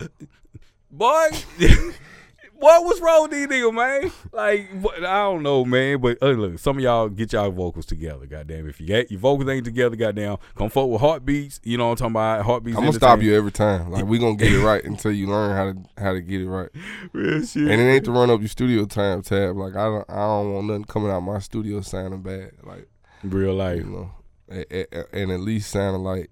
boy, 0.91 1.29
what 2.57 2.85
was 2.85 3.01
wrong 3.01 3.23
with 3.23 3.31
these 3.33 3.47
niggas, 3.47 3.75
man? 3.75 4.13
Like, 4.33 4.69
what, 4.81 5.05
I 5.05 5.23
don't 5.23 5.43
know, 5.43 5.65
man. 5.65 6.01
But 6.01 6.19
uh, 6.23 6.31
look, 6.31 6.59
some 6.59 6.79
of 6.79 6.83
y'all 6.83 7.09
get 7.09 7.33
y'all 7.33 7.51
vocals 7.51 7.87
together. 7.87 8.27
Goddamn, 8.27 8.69
if 8.69 8.81
you 8.81 8.87
get 8.87 9.11
your 9.11 9.21
vocals 9.21 9.49
ain't 9.49 9.65
together, 9.65 9.97
goddamn, 9.97 10.39
come 10.57 10.71
forward 10.71 10.95
with 10.95 11.03
Heartbeatz. 11.03 11.61
You 11.63 11.79
know 11.79 11.87
what 11.89 12.01
I'm 12.01 12.13
talking 12.13 12.45
about? 12.45 12.45
Heartbeatz. 12.47 12.77
I'm 12.77 12.85
gonna 12.85 12.93
stop 12.93 13.23
you 13.23 13.35
every 13.37 13.53
time. 13.53 13.91
Like 13.91 14.05
we 14.07 14.19
gonna 14.19 14.37
get 14.37 14.53
it 14.53 14.61
right 14.65 14.85
until 14.85 15.13
you 15.13 15.27
learn 15.27 15.55
how 15.57 15.73
to 15.73 16.03
how 16.03 16.13
to 16.13 16.21
get 16.21 16.41
it 16.41 16.49
right. 16.49 16.71
Real 17.13 17.45
shit. 17.45 17.63
And 17.63 17.81
it 17.81 17.85
ain't 17.85 18.05
to 18.07 18.13
run 18.13 18.31
up 18.31 18.41
your 18.41 18.49
studio 18.49 18.85
time 18.87 19.23
tab. 19.23 19.57
Like 19.57 19.77
I 19.77 19.85
don't 19.85 20.11
I 20.11 20.17
don't 20.17 20.55
want 20.55 20.67
nothing 20.67 20.85
coming 20.85 21.11
out 21.11 21.21
my 21.21 21.39
studio 21.41 21.81
sounding 21.81 22.23
bad. 22.23 22.53
Like 22.63 22.89
Real 23.23 23.55
life. 23.55 23.79
you 23.79 23.85
know, 23.85 24.11
and 25.13 25.31
at 25.33 25.41
least 25.41 25.71
sounding 25.71 26.03
like 26.03 26.31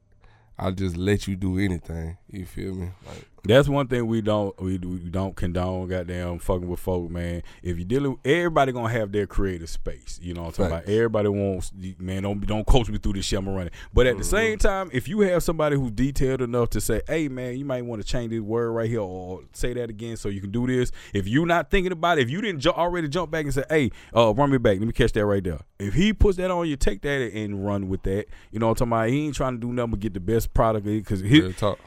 I 0.58 0.70
just 0.70 0.96
let 0.96 1.26
you 1.26 1.37
do 1.37 1.58
anything. 1.58 2.18
You 2.33 2.47
feel 2.47 2.75
me? 2.75 2.88
Like 3.07 3.27
That's 3.45 3.68
one 3.68 3.88
thing 3.88 4.07
we 4.07 4.23
don't 4.23 4.59
we, 4.59 4.79
we 4.79 5.11
don't 5.11 5.37
condone. 5.37 5.87
Goddamn, 5.87 6.38
fucking 6.38 6.66
with 6.66 6.81
folk, 6.81 7.11
man. 7.11 7.42
If 7.62 7.79
you 7.79 7.85
dealing, 7.85 8.16
everybody 8.25 8.73
gonna 8.73 8.88
have 8.88 9.12
their 9.12 9.27
creative 9.27 9.68
space. 9.68 10.18
You 10.23 10.33
know 10.33 10.42
what 10.45 10.59
I'm 10.59 10.71
talking 10.71 10.73
about? 10.73 10.88
Everybody 10.88 11.29
wants, 11.29 11.73
man. 11.99 12.23
Don't 12.23 12.47
don't 12.47 12.66
coach 12.66 12.88
me 12.88 12.97
through 12.97 13.14
this 13.14 13.27
shit. 13.27 13.38
I'm 13.38 13.45
gonna 13.45 13.57
run 13.57 13.66
it. 13.66 13.75
But 13.92 14.07
at 14.07 14.16
the 14.16 14.25
same 14.25 14.59
time, 14.59 14.88
if 14.95 15.09
you 15.09 15.21
have 15.21 15.42
somebody 15.42 15.77
who's 15.77 15.90
detailed 15.90 16.40
enough 16.40 16.71
to 16.71 16.81
say, 16.81 17.03
"Hey, 17.07 17.29
man, 17.29 17.59
you 17.59 17.66
might 17.66 17.85
want 17.85 18.01
to 18.01 18.09
change 18.09 18.31
this 18.31 18.40
word 18.40 18.71
right 18.71 18.88
here 18.88 19.01
or 19.01 19.42
say 19.53 19.75
that 19.75 19.90
again 19.90 20.16
so 20.16 20.31
you 20.31 20.40
can 20.40 20.51
do 20.53 20.66
this." 20.66 20.90
If 21.12 21.29
you're 21.29 21.45
not 21.45 21.71
thinking 21.71 21.92
about 21.92 22.18
it, 22.18 22.23
if 22.23 22.31
you 22.31 22.40
didn't 22.40 22.61
ju- 22.61 22.71
already 22.71 23.09
jump 23.09 23.31
back 23.31 23.45
and 23.45 23.53
say, 23.53 23.64
"Hey, 23.68 23.90
uh, 24.16 24.33
run 24.33 24.51
me 24.51 24.57
back. 24.57 24.79
Let 24.79 24.87
me 24.87 24.92
catch 24.92 25.12
that 25.12 25.27
right 25.27 25.45
there." 25.45 25.59
If 25.79 25.95
he 25.95 26.12
puts 26.12 26.37
that 26.37 26.51
on 26.51 26.68
you, 26.68 26.77
take 26.77 27.03
that 27.03 27.33
and 27.35 27.66
run 27.66 27.88
with 27.88 28.05
that. 28.05 28.27
You 28.53 28.61
know 28.61 28.68
what 28.68 28.81
I'm 28.81 28.90
talking 28.90 28.92
about? 28.92 29.09
He 29.09 29.27
ain't 29.27 29.35
trying 29.35 29.55
to 29.55 29.59
do 29.59 29.73
nothing 29.73 29.90
but 29.90 30.01
get 30.01 30.14
the 30.14 30.21
best 30.21 30.55
product 30.55 30.87
because 30.87 31.21
he 31.21 31.40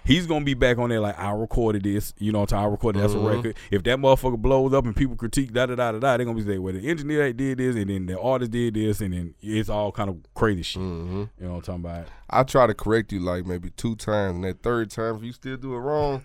he's 0.04 0.28
gonna 0.28 0.35
be 0.44 0.54
back 0.56 0.78
on 0.78 0.90
there 0.90 1.00
like 1.00 1.18
I 1.18 1.32
recorded 1.32 1.84
this, 1.84 2.14
you 2.18 2.32
know, 2.32 2.46
I 2.52 2.66
recorded 2.66 3.02
that's 3.02 3.14
Mhm. 3.14 3.24
a 3.26 3.36
record. 3.36 3.58
If 3.72 3.84
that 3.84 3.98
motherfucker 4.00 4.38
blows 4.38 4.74
up 4.74 4.86
and 4.86 4.96
people 4.96 5.16
critique 5.16 5.54
da 5.54 5.68
da 5.68 5.76
da 5.76 5.92
da 5.94 6.00
da, 6.00 6.18
they're 6.18 6.26
gonna 6.26 6.38
be 6.38 6.44
saying, 6.44 6.62
well, 6.62 6.74
the 6.74 6.88
engineer 6.90 7.32
did 7.32 7.60
this, 7.60 7.76
and 7.76 7.90
then 7.90 8.06
the 8.08 8.20
artist 8.20 8.52
did 8.52 8.74
this, 8.74 9.00
and 9.02 9.14
then 9.14 9.36
it's 9.42 9.70
all 9.70 9.92
kind 9.92 10.10
of 10.10 10.18
crazy 10.34 10.64
shit. 10.64 10.82
hmm 10.82 11.24
You 11.40 11.46
know 11.46 11.50
what 11.52 11.56
I'm 11.56 11.62
talking 11.62 11.86
about? 11.86 12.08
I 12.30 12.44
try 12.44 12.68
to 12.68 12.74
correct 12.74 13.12
you 13.14 13.20
like 13.20 13.46
maybe 13.46 13.70
two 13.70 13.96
times, 13.96 14.36
and 14.36 14.44
that 14.44 14.62
third 14.64 14.90
time 14.90 15.16
if 15.16 15.24
you 15.24 15.32
still 15.32 15.58
do 15.58 15.76
it 15.76 15.80
wrong, 15.80 16.24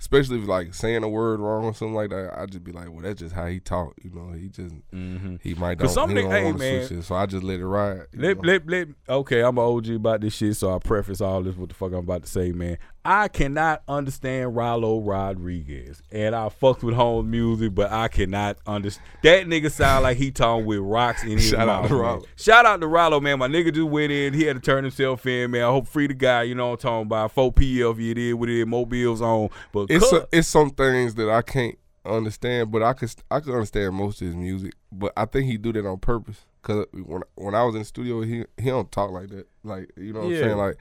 especially 0.00 0.40
if 0.40 0.48
like 0.48 0.74
saying 0.74 1.04
a 1.04 1.08
word 1.08 1.38
wrong 1.38 1.64
or 1.64 1.72
something 1.74 1.94
like 1.94 2.10
that, 2.10 2.36
I 2.36 2.46
just 2.46 2.64
be 2.64 2.72
like, 2.72 2.90
well, 2.90 3.02
that's 3.02 3.20
just 3.20 3.34
how 3.34 3.46
he 3.46 3.60
talk. 3.60 3.94
You 4.02 4.10
know, 4.10 4.32
he 4.32 4.48
just 4.48 4.74
Mm-hmm. 4.92 5.36
he 5.42 5.54
might 5.54 5.78
don't, 5.78 5.88
some 5.90 6.08
he 6.10 6.16
don't 6.16 6.30
hey, 6.32 6.52
man. 6.52 6.74
it, 6.82 7.02
so 7.04 7.14
I 7.14 7.26
just 7.26 7.44
let 7.44 7.60
it 7.60 7.66
ride. 7.66 8.06
Let, 8.16 8.36
know? 8.38 8.42
let, 8.44 8.66
let, 8.68 8.88
okay, 9.08 9.42
I'm 9.42 9.56
an 9.58 9.64
OG 9.64 9.90
about 9.90 10.20
this 10.22 10.34
shit, 10.34 10.56
so 10.56 10.74
I 10.74 10.78
preface 10.80 11.20
all 11.20 11.42
this 11.42 11.56
what 11.56 11.68
the 11.68 11.74
fuck 11.76 11.92
I'm 11.92 11.98
about 11.98 12.22
to 12.24 12.28
say, 12.28 12.50
man. 12.50 12.78
I 13.04 13.26
cannot 13.28 13.82
understand 13.88 14.54
Rylo 14.54 15.00
Rodriguez, 15.04 16.02
and 16.12 16.34
I 16.36 16.48
fucked 16.48 16.84
with 16.84 16.94
home 16.94 17.30
music, 17.30 17.74
but 17.74 17.90
I 17.90 18.06
cannot 18.08 18.58
understand. 18.66 19.06
That 19.22 19.46
nigga 19.46 19.72
sound 19.72 20.04
like 20.04 20.16
he 20.18 20.30
talking 20.30 20.66
with 20.66 20.78
rocks 20.78 21.22
in 21.24 21.30
his 21.30 21.48
Shout 21.48 21.68
out 21.68 21.82
mouth. 21.82 21.88
to 21.88 21.94
man. 21.94 22.02
Rylo. 22.04 22.24
Shout 22.36 22.64
out 22.66 22.80
to 22.80 22.86
Rylo, 22.86 23.20
man. 23.20 23.38
My 23.40 23.48
nigga 23.48 23.74
just 23.74 23.88
went 23.88 24.12
in. 24.12 24.34
He 24.34 24.44
had 24.44 24.54
to 24.56 24.62
turn 24.62 24.84
himself 24.84 25.26
in, 25.26 25.50
man. 25.50 25.62
I 25.64 25.66
hope 25.70 25.88
free 25.88 26.06
the 26.06 26.14
guy, 26.14 26.44
you 26.44 26.54
know 26.54 26.66
what 26.70 26.84
I'm 26.84 26.90
talking 26.90 27.06
about. 27.06 27.32
4 27.32 27.52
PF, 27.52 28.14
did 28.14 28.34
with 28.34 28.50
it. 28.50 28.66
Mobile's 28.68 29.20
on. 29.20 29.48
But 29.72 29.86
it's 29.90 30.12
a, 30.12 30.28
it's 30.30 30.46
some 30.48 30.70
things 30.70 31.16
that 31.16 31.28
I 31.28 31.42
can't 31.42 31.76
understand, 32.04 32.70
but 32.70 32.82
I 32.82 32.92
could 32.92 33.12
I 33.30 33.40
could 33.40 33.52
understand 33.52 33.94
most 33.94 34.20
of 34.20 34.26
his 34.28 34.36
music. 34.36 34.74
But 34.92 35.12
I 35.16 35.24
think 35.24 35.46
he 35.46 35.56
do 35.56 35.72
that 35.72 35.86
on 35.86 35.98
purpose. 35.98 36.44
Cause 36.62 36.86
when 36.92 37.22
when 37.34 37.54
I 37.56 37.64
was 37.64 37.74
in 37.74 37.80
the 37.80 37.84
studio, 37.84 38.22
he 38.22 38.44
he 38.58 38.66
don't 38.70 38.90
talk 38.92 39.10
like 39.10 39.28
that. 39.30 39.48
Like 39.64 39.90
you 39.96 40.12
know 40.12 40.20
what 40.20 40.28
Yeah. 40.30 40.38
I'm 40.38 40.44
saying? 40.44 40.58
Like 40.58 40.76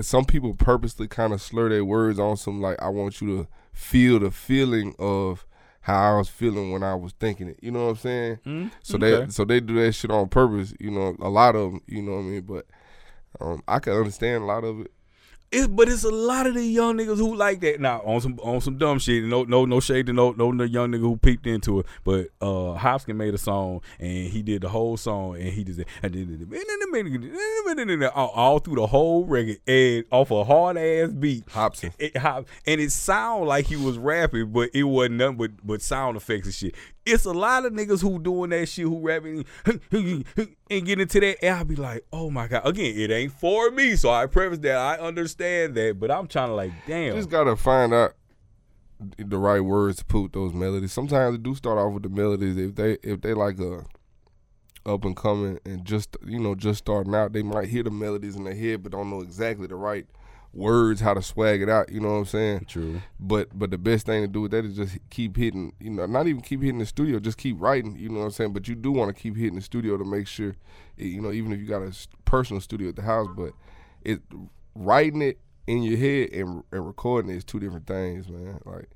I 0.00 0.02
some 0.04 0.24
people 0.24 0.54
purposely 0.54 1.08
kind 1.08 1.32
of 1.32 1.40
slur 1.42 1.68
their 1.68 1.84
words 1.84 2.18
on 2.18 2.36
some 2.36 2.60
like 2.60 2.80
I 2.82 2.88
want 2.88 3.20
you 3.20 3.28
to 3.38 3.48
feel 3.72 4.18
the 4.18 4.30
feeling 4.30 4.94
of 4.98 5.46
how 5.82 6.14
I 6.14 6.18
was 6.18 6.28
feeling 6.28 6.72
when 6.72 6.82
I 6.82 6.94
was 6.94 7.12
thinking 7.18 7.48
it. 7.48 7.58
You 7.62 7.70
know 7.70 7.84
what 7.84 7.90
I'm 7.92 7.96
saying? 7.96 8.38
Mm, 8.46 8.70
So 8.82 8.96
okay. 8.96 9.24
they 9.26 9.30
so 9.30 9.44
they 9.44 9.60
do 9.60 9.74
that 9.82 9.92
shit 9.92 10.10
on 10.10 10.28
purpose. 10.28 10.74
You 10.78 10.90
know, 10.90 11.16
a 11.20 11.28
lot 11.28 11.56
of 11.56 11.72
them. 11.72 11.80
You 11.86 12.02
know 12.02 12.12
what 12.12 12.18
I 12.18 12.22
mean? 12.22 12.40
But 12.42 12.66
um, 13.40 13.62
I 13.66 13.78
can 13.78 13.94
understand 13.94 14.42
a 14.42 14.46
lot 14.46 14.64
of 14.64 14.80
it. 14.80 14.92
It's, 15.52 15.66
but 15.66 15.88
it's 15.88 16.04
a 16.04 16.10
lot 16.10 16.46
of 16.46 16.54
the 16.54 16.62
young 16.64 16.96
niggas 16.96 17.16
who 17.16 17.34
like 17.34 17.60
that. 17.62 17.80
Now 17.80 18.02
on 18.02 18.20
some 18.20 18.38
on 18.40 18.60
some 18.60 18.78
dumb 18.78 19.00
shit. 19.00 19.24
No 19.24 19.42
no 19.42 19.64
no 19.64 19.80
shade 19.80 20.06
to 20.06 20.12
no 20.12 20.30
no, 20.30 20.52
no 20.52 20.62
young 20.62 20.92
nigga 20.92 21.00
who 21.00 21.16
peeped 21.16 21.44
into 21.46 21.80
it. 21.80 21.86
But 22.04 22.28
uh 22.40 22.74
Hopkins 22.74 23.18
made 23.18 23.34
a 23.34 23.38
song 23.38 23.80
and 23.98 24.28
he 24.28 24.42
did 24.42 24.62
the 24.62 24.68
whole 24.68 24.96
song 24.96 25.34
and 25.36 25.48
he 25.48 25.64
just 25.64 25.78
said 25.78 25.86
and 26.02 27.90
then 27.90 28.04
all, 28.14 28.28
all 28.28 28.58
through 28.60 28.76
the 28.76 28.86
whole 28.86 29.24
record 29.24 29.58
and 29.66 30.04
off 30.12 30.30
a 30.30 30.44
hard 30.44 30.76
ass 30.76 31.10
beat. 31.10 31.44
It, 31.98 32.16
hop- 32.16 32.46
and 32.66 32.80
it 32.80 32.92
sound 32.92 33.46
like 33.46 33.66
he 33.66 33.76
was 33.76 33.98
rapping, 33.98 34.52
but 34.52 34.70
it 34.72 34.84
wasn't 34.84 35.16
nothing 35.16 35.36
but, 35.36 35.50
but 35.64 35.82
sound 35.82 36.16
effects 36.16 36.46
and 36.46 36.54
shit. 36.54 36.74
It's 37.06 37.24
a 37.24 37.32
lot 37.32 37.64
of 37.64 37.72
niggas 37.72 38.02
who 38.02 38.18
doing 38.18 38.50
that 38.50 38.66
shit, 38.66 38.84
who 38.84 39.00
rapping 39.00 39.44
and 39.90 40.24
get 40.68 41.00
into 41.00 41.20
that. 41.20 41.42
And 41.42 41.56
I'll 41.56 41.64
be 41.64 41.76
like, 41.76 42.04
oh 42.12 42.30
my 42.30 42.46
god. 42.46 42.66
Again, 42.66 42.96
it 42.96 43.10
ain't 43.10 43.32
for 43.32 43.70
me, 43.70 43.96
so 43.96 44.10
I 44.10 44.26
preface 44.26 44.58
that. 44.60 44.76
I 44.76 44.96
understand 44.96 45.74
that, 45.76 45.98
but 45.98 46.10
I'm 46.10 46.26
trying 46.26 46.48
to 46.48 46.54
like, 46.54 46.72
damn. 46.86 47.16
just 47.16 47.30
gotta 47.30 47.56
find 47.56 47.94
out 47.94 48.14
the 49.16 49.38
right 49.38 49.60
words 49.60 49.98
to 49.98 50.04
put 50.04 50.32
those 50.32 50.52
melodies. 50.52 50.92
Sometimes 50.92 51.36
it 51.36 51.42
do 51.42 51.54
start 51.54 51.78
off 51.78 51.92
with 51.92 52.02
the 52.02 52.08
melodies. 52.08 52.56
If 52.56 52.74
they 52.74 52.98
if 53.02 53.20
they 53.22 53.34
like 53.34 53.58
a 53.58 53.84
up 54.86 55.04
and 55.04 55.16
coming 55.16 55.58
and 55.64 55.84
just 55.84 56.16
you 56.24 56.38
know 56.38 56.54
just 56.54 56.78
starting 56.80 57.14
out, 57.14 57.32
they 57.32 57.42
might 57.42 57.68
hear 57.68 57.82
the 57.82 57.90
melodies 57.90 58.36
in 58.36 58.44
their 58.44 58.54
head, 58.54 58.82
but 58.82 58.92
don't 58.92 59.10
know 59.10 59.20
exactly 59.20 59.66
the 59.66 59.76
right 59.76 60.06
words, 60.52 61.00
how 61.00 61.14
to 61.14 61.22
swag 61.22 61.62
it 61.62 61.68
out. 61.68 61.90
You 61.90 62.00
know 62.00 62.08
what 62.08 62.18
I'm 62.18 62.24
saying? 62.26 62.66
True. 62.68 63.02
But 63.18 63.56
but 63.56 63.70
the 63.70 63.78
best 63.78 64.06
thing 64.06 64.22
to 64.22 64.28
do 64.28 64.42
with 64.42 64.50
that 64.52 64.64
is 64.64 64.76
just 64.76 64.98
keep 65.10 65.36
hitting. 65.36 65.72
You 65.80 65.90
know, 65.90 66.06
not 66.06 66.26
even 66.26 66.40
keep 66.40 66.62
hitting 66.62 66.78
the 66.78 66.86
studio, 66.86 67.18
just 67.18 67.38
keep 67.38 67.56
writing. 67.60 67.96
You 67.96 68.08
know 68.08 68.20
what 68.20 68.26
I'm 68.26 68.30
saying? 68.32 68.52
But 68.52 68.68
you 68.68 68.74
do 68.74 68.90
want 68.92 69.14
to 69.14 69.20
keep 69.20 69.36
hitting 69.36 69.56
the 69.56 69.62
studio 69.62 69.96
to 69.96 70.04
make 70.04 70.26
sure, 70.26 70.56
it, 70.96 71.06
you 71.06 71.20
know, 71.20 71.32
even 71.32 71.52
if 71.52 71.60
you 71.60 71.66
got 71.66 71.82
a 71.82 71.96
personal 72.24 72.60
studio 72.60 72.88
at 72.88 72.96
the 72.96 73.02
house, 73.02 73.28
but 73.36 73.52
it 74.02 74.20
writing 74.74 75.22
it 75.22 75.38
in 75.66 75.82
your 75.82 75.98
head 75.98 76.30
and, 76.32 76.64
and 76.72 76.86
recording 76.86 77.30
it 77.30 77.36
is 77.36 77.44
two 77.44 77.60
different 77.60 77.86
things, 77.86 78.28
man. 78.28 78.60
Like 78.64 78.90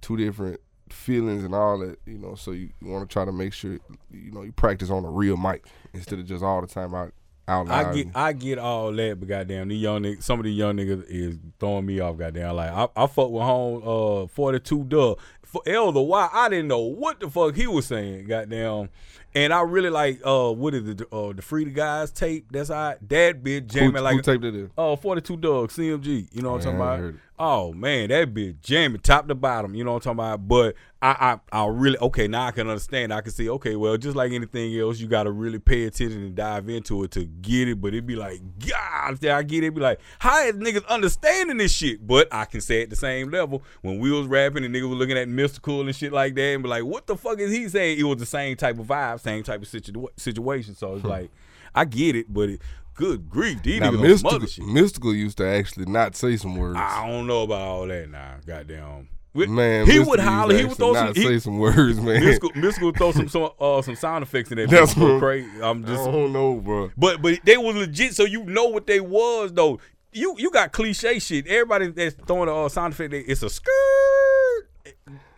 two 0.00 0.16
different 0.16 0.60
feelings 0.90 1.44
and 1.44 1.54
all 1.54 1.78
that. 1.78 1.98
You 2.04 2.18
know, 2.18 2.34
so 2.34 2.50
you, 2.50 2.70
you 2.80 2.88
want 2.88 3.08
to 3.08 3.12
try 3.12 3.24
to 3.24 3.32
make 3.32 3.52
sure 3.52 3.78
you 4.10 4.30
know 4.32 4.42
you 4.42 4.52
practice 4.52 4.90
on 4.90 5.04
a 5.04 5.10
real 5.10 5.36
mic 5.36 5.66
instead 5.94 6.18
of 6.18 6.26
just 6.26 6.42
all 6.42 6.60
the 6.60 6.66
time 6.66 6.94
out 6.94 7.14
out 7.50 7.66
loud. 7.66 7.86
I 7.86 7.94
get 7.94 8.06
I 8.14 8.32
get 8.32 8.58
all 8.58 8.92
that, 8.92 9.20
but 9.20 9.28
goddamn, 9.28 9.68
these 9.68 9.82
young 9.82 10.02
niggas, 10.02 10.22
some 10.22 10.38
of 10.38 10.44
these 10.44 10.56
young 10.56 10.76
niggas 10.76 11.04
is 11.08 11.38
throwing 11.58 11.86
me 11.86 12.00
off. 12.00 12.16
Goddamn, 12.16 12.56
like 12.56 12.70
I, 12.70 12.88
I 12.96 13.06
fuck 13.06 13.30
with 13.30 13.42
home 13.42 13.82
uh 13.84 14.26
forty 14.28 14.60
two 14.60 14.84
Dugg 14.84 15.18
for 15.44 15.62
Elder. 15.66 16.00
Why 16.00 16.28
I 16.32 16.48
didn't 16.48 16.68
know 16.68 16.80
what 16.80 17.20
the 17.20 17.28
fuck 17.28 17.54
he 17.56 17.66
was 17.66 17.86
saying. 17.86 18.26
Goddamn, 18.26 18.88
and 19.34 19.52
I 19.52 19.62
really 19.62 19.90
like 19.90 20.20
uh 20.24 20.52
what 20.52 20.74
is 20.74 20.88
it 20.88 21.02
uh 21.12 21.32
the 21.32 21.42
Free 21.42 21.64
the 21.64 21.70
Guys 21.70 22.10
tape. 22.12 22.46
That's 22.52 22.70
I 22.70 22.96
that 23.08 23.42
bitch 23.42 23.60
who, 23.72 23.80
jamming 23.80 23.96
who 23.96 24.02
like 24.02 24.22
taped 24.22 24.44
it 24.44 24.54
in? 24.54 24.70
uh 24.78 24.96
forty 24.96 25.20
two 25.20 25.36
Dugg 25.36 25.70
CMG. 25.70 26.28
You 26.32 26.42
know 26.42 26.52
what 26.52 26.66
I'm 26.66 26.78
Man, 26.78 26.86
talking 26.88 27.04
about? 27.04 27.20
It. 27.40 27.42
Oh 27.42 27.72
man, 27.72 28.10
that 28.10 28.34
bitch 28.34 28.60
jamming 28.60 29.00
top 29.00 29.26
to 29.28 29.34
bottom. 29.34 29.74
You 29.74 29.84
know 29.84 29.92
what 29.92 30.06
I'm 30.06 30.16
talking 30.16 30.32
about? 30.32 30.48
But 30.48 30.76
I, 31.02 31.38
I, 31.52 31.62
I 31.62 31.66
really 31.68 31.96
okay 31.98 32.28
now. 32.28 32.46
I 32.46 32.50
can 32.50 32.68
understand. 32.68 33.14
I 33.14 33.22
can 33.22 33.32
see. 33.32 33.48
Okay, 33.48 33.76
well, 33.76 33.96
just 33.96 34.14
like 34.14 34.32
anything 34.32 34.78
else, 34.78 35.00
you 35.00 35.06
got 35.06 35.22
to 35.22 35.30
really 35.30 35.58
pay 35.58 35.84
attention 35.84 36.22
and 36.22 36.34
dive 36.34 36.68
into 36.68 37.02
it 37.04 37.12
to 37.12 37.24
get 37.24 37.68
it. 37.68 37.80
But 37.80 37.88
it'd 37.88 38.06
be 38.06 38.16
like, 38.16 38.42
God, 38.58 39.24
I 39.24 39.42
get 39.42 39.64
it. 39.64 39.74
Be 39.74 39.80
like, 39.80 40.00
how 40.18 40.44
is 40.44 40.56
niggas 40.56 40.86
understanding 40.88 41.56
this 41.56 41.72
shit? 41.72 42.06
But 42.06 42.28
I 42.30 42.44
can 42.44 42.60
say 42.60 42.82
at 42.82 42.90
the 42.90 42.96
same 42.96 43.30
level 43.30 43.62
when 43.80 43.98
we 43.98 44.10
was 44.10 44.26
rapping 44.26 44.62
and 44.62 44.74
niggas 44.74 44.90
was 44.90 44.98
looking 44.98 45.16
at 45.16 45.28
Mystikal 45.28 45.80
and 45.80 45.96
shit 45.96 46.12
like 46.12 46.34
that 46.34 46.42
and 46.42 46.62
be 46.62 46.68
like, 46.68 46.84
what 46.84 47.06
the 47.06 47.16
fuck 47.16 47.38
is 47.38 47.50
he 47.50 47.68
saying? 47.70 47.98
It 47.98 48.04
was 48.04 48.18
the 48.18 48.26
same 48.26 48.56
type 48.56 48.78
of 48.78 48.86
vibe, 48.86 49.20
same 49.20 49.42
type 49.42 49.62
of 49.62 49.68
situ- 49.68 50.08
situation. 50.18 50.74
So 50.74 50.94
it's 50.94 51.02
hmm. 51.02 51.08
like, 51.08 51.30
I 51.74 51.84
get 51.84 52.16
it, 52.16 52.32
but 52.32 52.50
it, 52.50 52.60
good 53.00 53.28
grief, 53.30 53.62
these 53.62 53.80
Now 53.80 53.90
niggas 53.92 54.22
Mystikal, 54.22 54.48
shit. 54.48 54.64
Mystikal 54.64 55.14
used 55.16 55.38
to 55.38 55.46
actually 55.46 55.86
not 55.86 56.14
say 56.14 56.36
some 56.36 56.54
words. 56.56 56.78
I 56.78 57.08
don't 57.08 57.26
know 57.26 57.42
about 57.42 57.60
all 57.60 57.86
that 57.86 58.08
now. 58.10 58.36
Goddamn. 58.46 59.08
We- 59.32 59.46
Man, 59.46 59.86
he 59.86 59.92
Mystikal 59.92 60.06
would 60.08 60.20
holler. 60.20 60.56
He 60.56 60.64
would 60.64 60.76
throw 60.76 60.92
some. 60.92 61.14
He, 61.14 61.22
say 61.22 61.38
some 61.38 61.58
words, 61.58 62.00
man. 62.00 62.22
Mystikal, 62.22 62.50
Mystikal 62.54 62.82
would 62.82 62.96
throw 62.96 63.12
some 63.12 63.28
some 63.28 63.50
uh, 63.58 63.80
some 63.82 63.96
sound 63.96 64.22
effects 64.22 64.50
in 64.50 64.56
there. 64.58 64.66
That's 64.66 64.96
what- 64.96 65.18
crazy. 65.18 65.48
I'm 65.62 65.84
just. 65.84 66.00
I 66.02 66.10
don't 66.10 66.32
know, 66.32 66.56
bro. 66.56 66.90
But 66.96 67.22
but 67.22 67.38
they 67.44 67.56
was 67.56 67.74
legit, 67.76 68.14
so 68.14 68.24
you 68.24 68.44
know 68.44 68.66
what 68.66 68.86
they 68.86 69.00
was 69.00 69.52
though. 69.52 69.80
You 70.12 70.34
you 70.38 70.50
got 70.50 70.72
cliche 70.72 71.20
shit. 71.20 71.46
Everybody 71.46 71.88
that's 71.88 72.16
throwing 72.26 72.48
a 72.48 72.64
uh, 72.64 72.68
sound 72.68 72.92
effect, 72.94 73.12
they, 73.12 73.20
it's 73.20 73.42
a 73.44 73.48
skirt, 73.50 74.66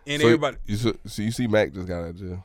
and 0.06 0.20
so, 0.20 0.26
everybody 0.26 0.56
You, 0.66 0.76
so, 0.76 0.96
so 1.06 1.22
you 1.22 1.30
see, 1.30 1.46
Mac 1.46 1.72
just 1.72 1.86
got 1.86 2.00
out 2.02 2.08
of 2.10 2.16
jail. 2.18 2.44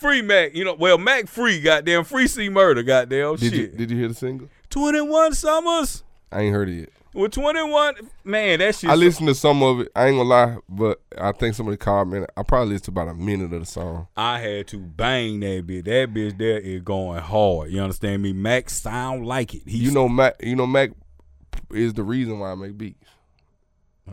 Free 0.00 0.22
Mac. 0.22 0.54
You 0.54 0.64
know, 0.64 0.74
well 0.74 0.98
Mac 0.98 1.28
free. 1.28 1.60
Goddamn 1.60 2.04
free 2.04 2.26
C 2.26 2.48
murder. 2.48 2.82
Goddamn 2.82 3.36
Did 3.36 3.52
you 3.52 3.58
shit. 3.58 3.76
Did 3.76 3.90
you 3.90 3.98
hear 3.98 4.08
the 4.08 4.14
single? 4.14 4.48
Twenty 4.70 5.00
one 5.00 5.34
summers 5.34 6.02
I 6.32 6.42
ain't 6.42 6.54
heard 6.54 6.68
it 6.68 6.74
yet. 6.80 6.88
with 7.12 7.32
twenty 7.32 7.62
one. 7.62 7.94
Man, 8.24 8.60
that 8.60 8.74
shit. 8.76 8.88
I 8.90 8.94
listened 8.94 9.28
to 9.28 9.34
some 9.34 9.62
of 9.62 9.80
it. 9.80 9.88
I 9.96 10.06
ain't 10.06 10.16
gonna 10.16 10.28
lie, 10.28 10.56
but 10.68 11.00
I 11.18 11.32
think 11.32 11.54
somebody 11.54 11.76
called 11.76 12.08
me. 12.08 12.24
I 12.36 12.42
probably 12.42 12.74
listened 12.74 12.94
to 12.96 13.00
about 13.02 13.08
a 13.08 13.14
minute 13.14 13.52
of 13.52 13.60
the 13.60 13.66
song. 13.66 14.06
I 14.16 14.38
had 14.40 14.68
to 14.68 14.78
bang 14.78 15.40
that 15.40 15.66
bitch. 15.66 15.84
That 15.84 16.14
bitch 16.14 16.38
there 16.38 16.58
is 16.58 16.82
going 16.82 17.20
hard. 17.20 17.70
You 17.70 17.80
understand 17.80 18.22
me? 18.22 18.32
Mac 18.32 18.70
sound 18.70 19.26
like 19.26 19.54
it. 19.54 19.62
He 19.66 19.78
You 19.78 19.90
know, 19.90 20.08
Mac. 20.08 20.36
You 20.40 20.56
know, 20.56 20.66
Mac 20.66 20.90
is 21.72 21.94
the 21.94 22.04
reason 22.04 22.38
why 22.38 22.52
I 22.52 22.54
make 22.54 22.78
beats. 22.78 23.08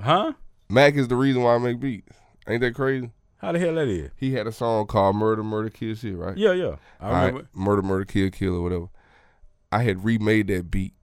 huh? 0.02 0.34
Mac 0.70 0.96
is 0.96 1.08
the 1.08 1.16
reason 1.16 1.44
why 1.44 1.56
I 1.56 1.58
make 1.60 1.80
beats. 1.80 2.12
Ain't 2.48 2.62
that 2.62 2.74
crazy? 2.76 3.12
How 3.40 3.52
the 3.52 3.60
hell 3.60 3.76
that 3.76 3.88
is? 3.88 4.10
He 4.16 4.34
had 4.34 4.48
a 4.48 4.52
song 4.52 4.88
called 4.88 5.16
"Murder, 5.16 5.44
Murder, 5.44 5.70
Kill 5.70 5.94
Shit," 5.96 6.18
right? 6.18 6.36
Yeah, 6.38 6.54
yeah. 6.54 6.76
I 7.00 7.06
All 7.06 7.12
right, 7.14 7.26
remember. 7.28 7.50
murder, 7.54 7.82
murder, 7.84 8.06
kill, 8.06 8.30
kill, 8.32 8.56
or 8.56 8.62
whatever. 8.64 8.88
I 9.72 9.84
had 9.84 10.04
remade 10.04 10.48
that 10.48 10.72
beat 10.72 10.94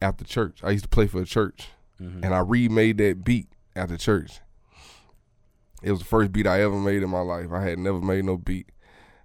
after 0.00 0.24
church. 0.24 0.60
I 0.62 0.70
used 0.70 0.84
to 0.84 0.88
play 0.88 1.06
for 1.06 1.20
a 1.20 1.24
church, 1.26 1.68
Mhm. 2.00 2.24
and 2.24 2.34
I 2.34 2.38
remade 2.38 2.98
that 2.98 3.24
beat 3.24 3.48
after 3.76 3.96
church. 3.96 4.40
It 5.82 5.90
was 5.90 6.00
the 6.00 6.06
first 6.06 6.32
beat 6.32 6.46
I 6.46 6.62
ever 6.62 6.78
made 6.78 7.02
in 7.02 7.10
my 7.10 7.20
life. 7.20 7.52
I 7.52 7.60
had 7.62 7.78
never 7.78 8.00
made 8.00 8.24
no 8.24 8.38
beat, 8.38 8.70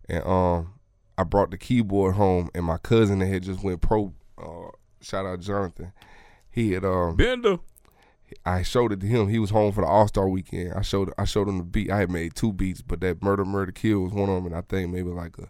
and 0.10 0.24
um, 0.26 0.74
I 1.17 1.24
brought 1.24 1.52
the 1.52 1.58
keyboard 1.58 2.15
home, 2.15 2.50
and 2.54 2.65
my 2.65 2.78
cousin 2.78 3.19
that 3.19 3.28
had 3.28 3.43
just 3.43 3.63
went 3.63 3.82
pro. 3.82 4.13
Uh, 4.38 4.72
shout 5.02 5.26
out 5.26 5.39
Jonathan. 5.39 5.93
He 6.52 6.74
had 6.74 6.84
um, 6.84 7.15
Bender. 7.15 7.60
I 8.46 8.63
showed 8.63 8.92
it 8.92 9.00
to 9.02 9.08
him. 9.08 9.28
He 9.28 9.39
was 9.39 9.50
home 9.50 9.72
for 9.72 9.82
the 9.82 9.88
All 9.88 10.08
Star 10.08 10.28
weekend. 10.28 10.74
I 10.74 10.82
showed 10.82 11.12
I 11.18 11.26
showed 11.26 11.48
him 11.48 11.58
the 11.58 11.63
beat. 11.63 11.92
I 11.92 12.00
had 12.00 12.12
made 12.12 12.36
two 12.36 12.54
beats, 12.54 12.82
but 12.82 13.02
that 13.02 13.24
Murder 13.24 13.46
Murder 13.46 13.72
Kill 13.72 14.02
was 14.02 14.13
one 14.13 14.30
of 14.30 14.36
them, 14.36 14.46
and 14.48 14.56
I 14.56 14.62
think 14.62 14.92
maybe 14.92 15.10
like 15.10 15.38
a. 15.38 15.50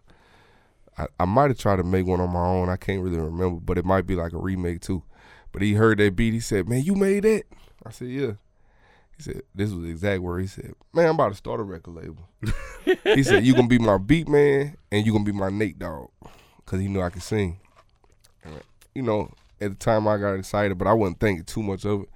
I, 0.98 1.08
I 1.22 1.26
might 1.26 1.50
have 1.50 1.58
tried 1.58 1.78
to 1.78 1.84
make 1.84 2.06
one 2.06 2.20
on 2.20 2.32
my 2.32 2.46
own. 2.46 2.70
I 2.70 2.76
can't 2.76 3.02
really 3.02 3.18
remember, 3.18 3.60
but 3.62 3.78
it 3.78 3.86
might 3.86 4.06
be 4.06 4.16
like 4.16 4.34
a 4.34 4.38
remake 4.38 4.82
too. 4.82 5.04
But 5.52 5.62
he 5.62 5.74
heard 5.74 5.98
that 6.00 6.16
beat. 6.16 6.34
He 6.34 6.40
said, 6.40 6.68
"Man, 6.68 6.84
you 6.84 6.96
made 6.96 7.24
that?" 7.24 7.44
I 7.86 7.92
said, 7.92 8.10
"Yeah." 8.10 8.34
He 9.18 9.24
said, 9.24 9.42
"This 9.54 9.72
was 9.72 9.84
the 9.84 9.90
exact 9.90 10.22
word." 10.22 10.42
He 10.42 10.48
said, 10.48 10.74
"Man, 10.94 11.08
I'm 11.08 11.16
about 11.16 11.30
to 11.30 11.36
start 11.36 11.60
a 11.60 11.64
record 11.64 11.96
label." 11.96 12.30
he 13.04 13.24
said, 13.24 13.46
"You 13.46 13.54
gonna 13.56 13.68
be 13.68 13.80
my 13.80 13.98
beat 13.98 14.28
man, 14.28 14.78
and 14.92 15.06
you 15.06 15.12
gonna 15.12 15.26
be 15.26 15.32
my 15.32 15.50
Nate 15.50 15.80
Dogg, 15.80 16.10
cause 16.66 16.80
he 16.80 16.88
knew 16.88 17.02
I 17.02 17.10
could 17.10 17.24
sing." 17.24 17.60
And, 18.44 18.62
you 18.96 19.02
know, 19.02 19.32
at 19.62 19.72
the 19.72 19.76
time 19.76 20.08
I 20.08 20.18
got 20.18 20.34
excited, 20.34 20.78
but 20.78 20.88
I 20.88 20.94
wasn't 20.94 21.20
thinking 21.20 21.46
too 21.46 21.64
much 21.64 21.86
of 21.86 22.04
it. 22.04 22.10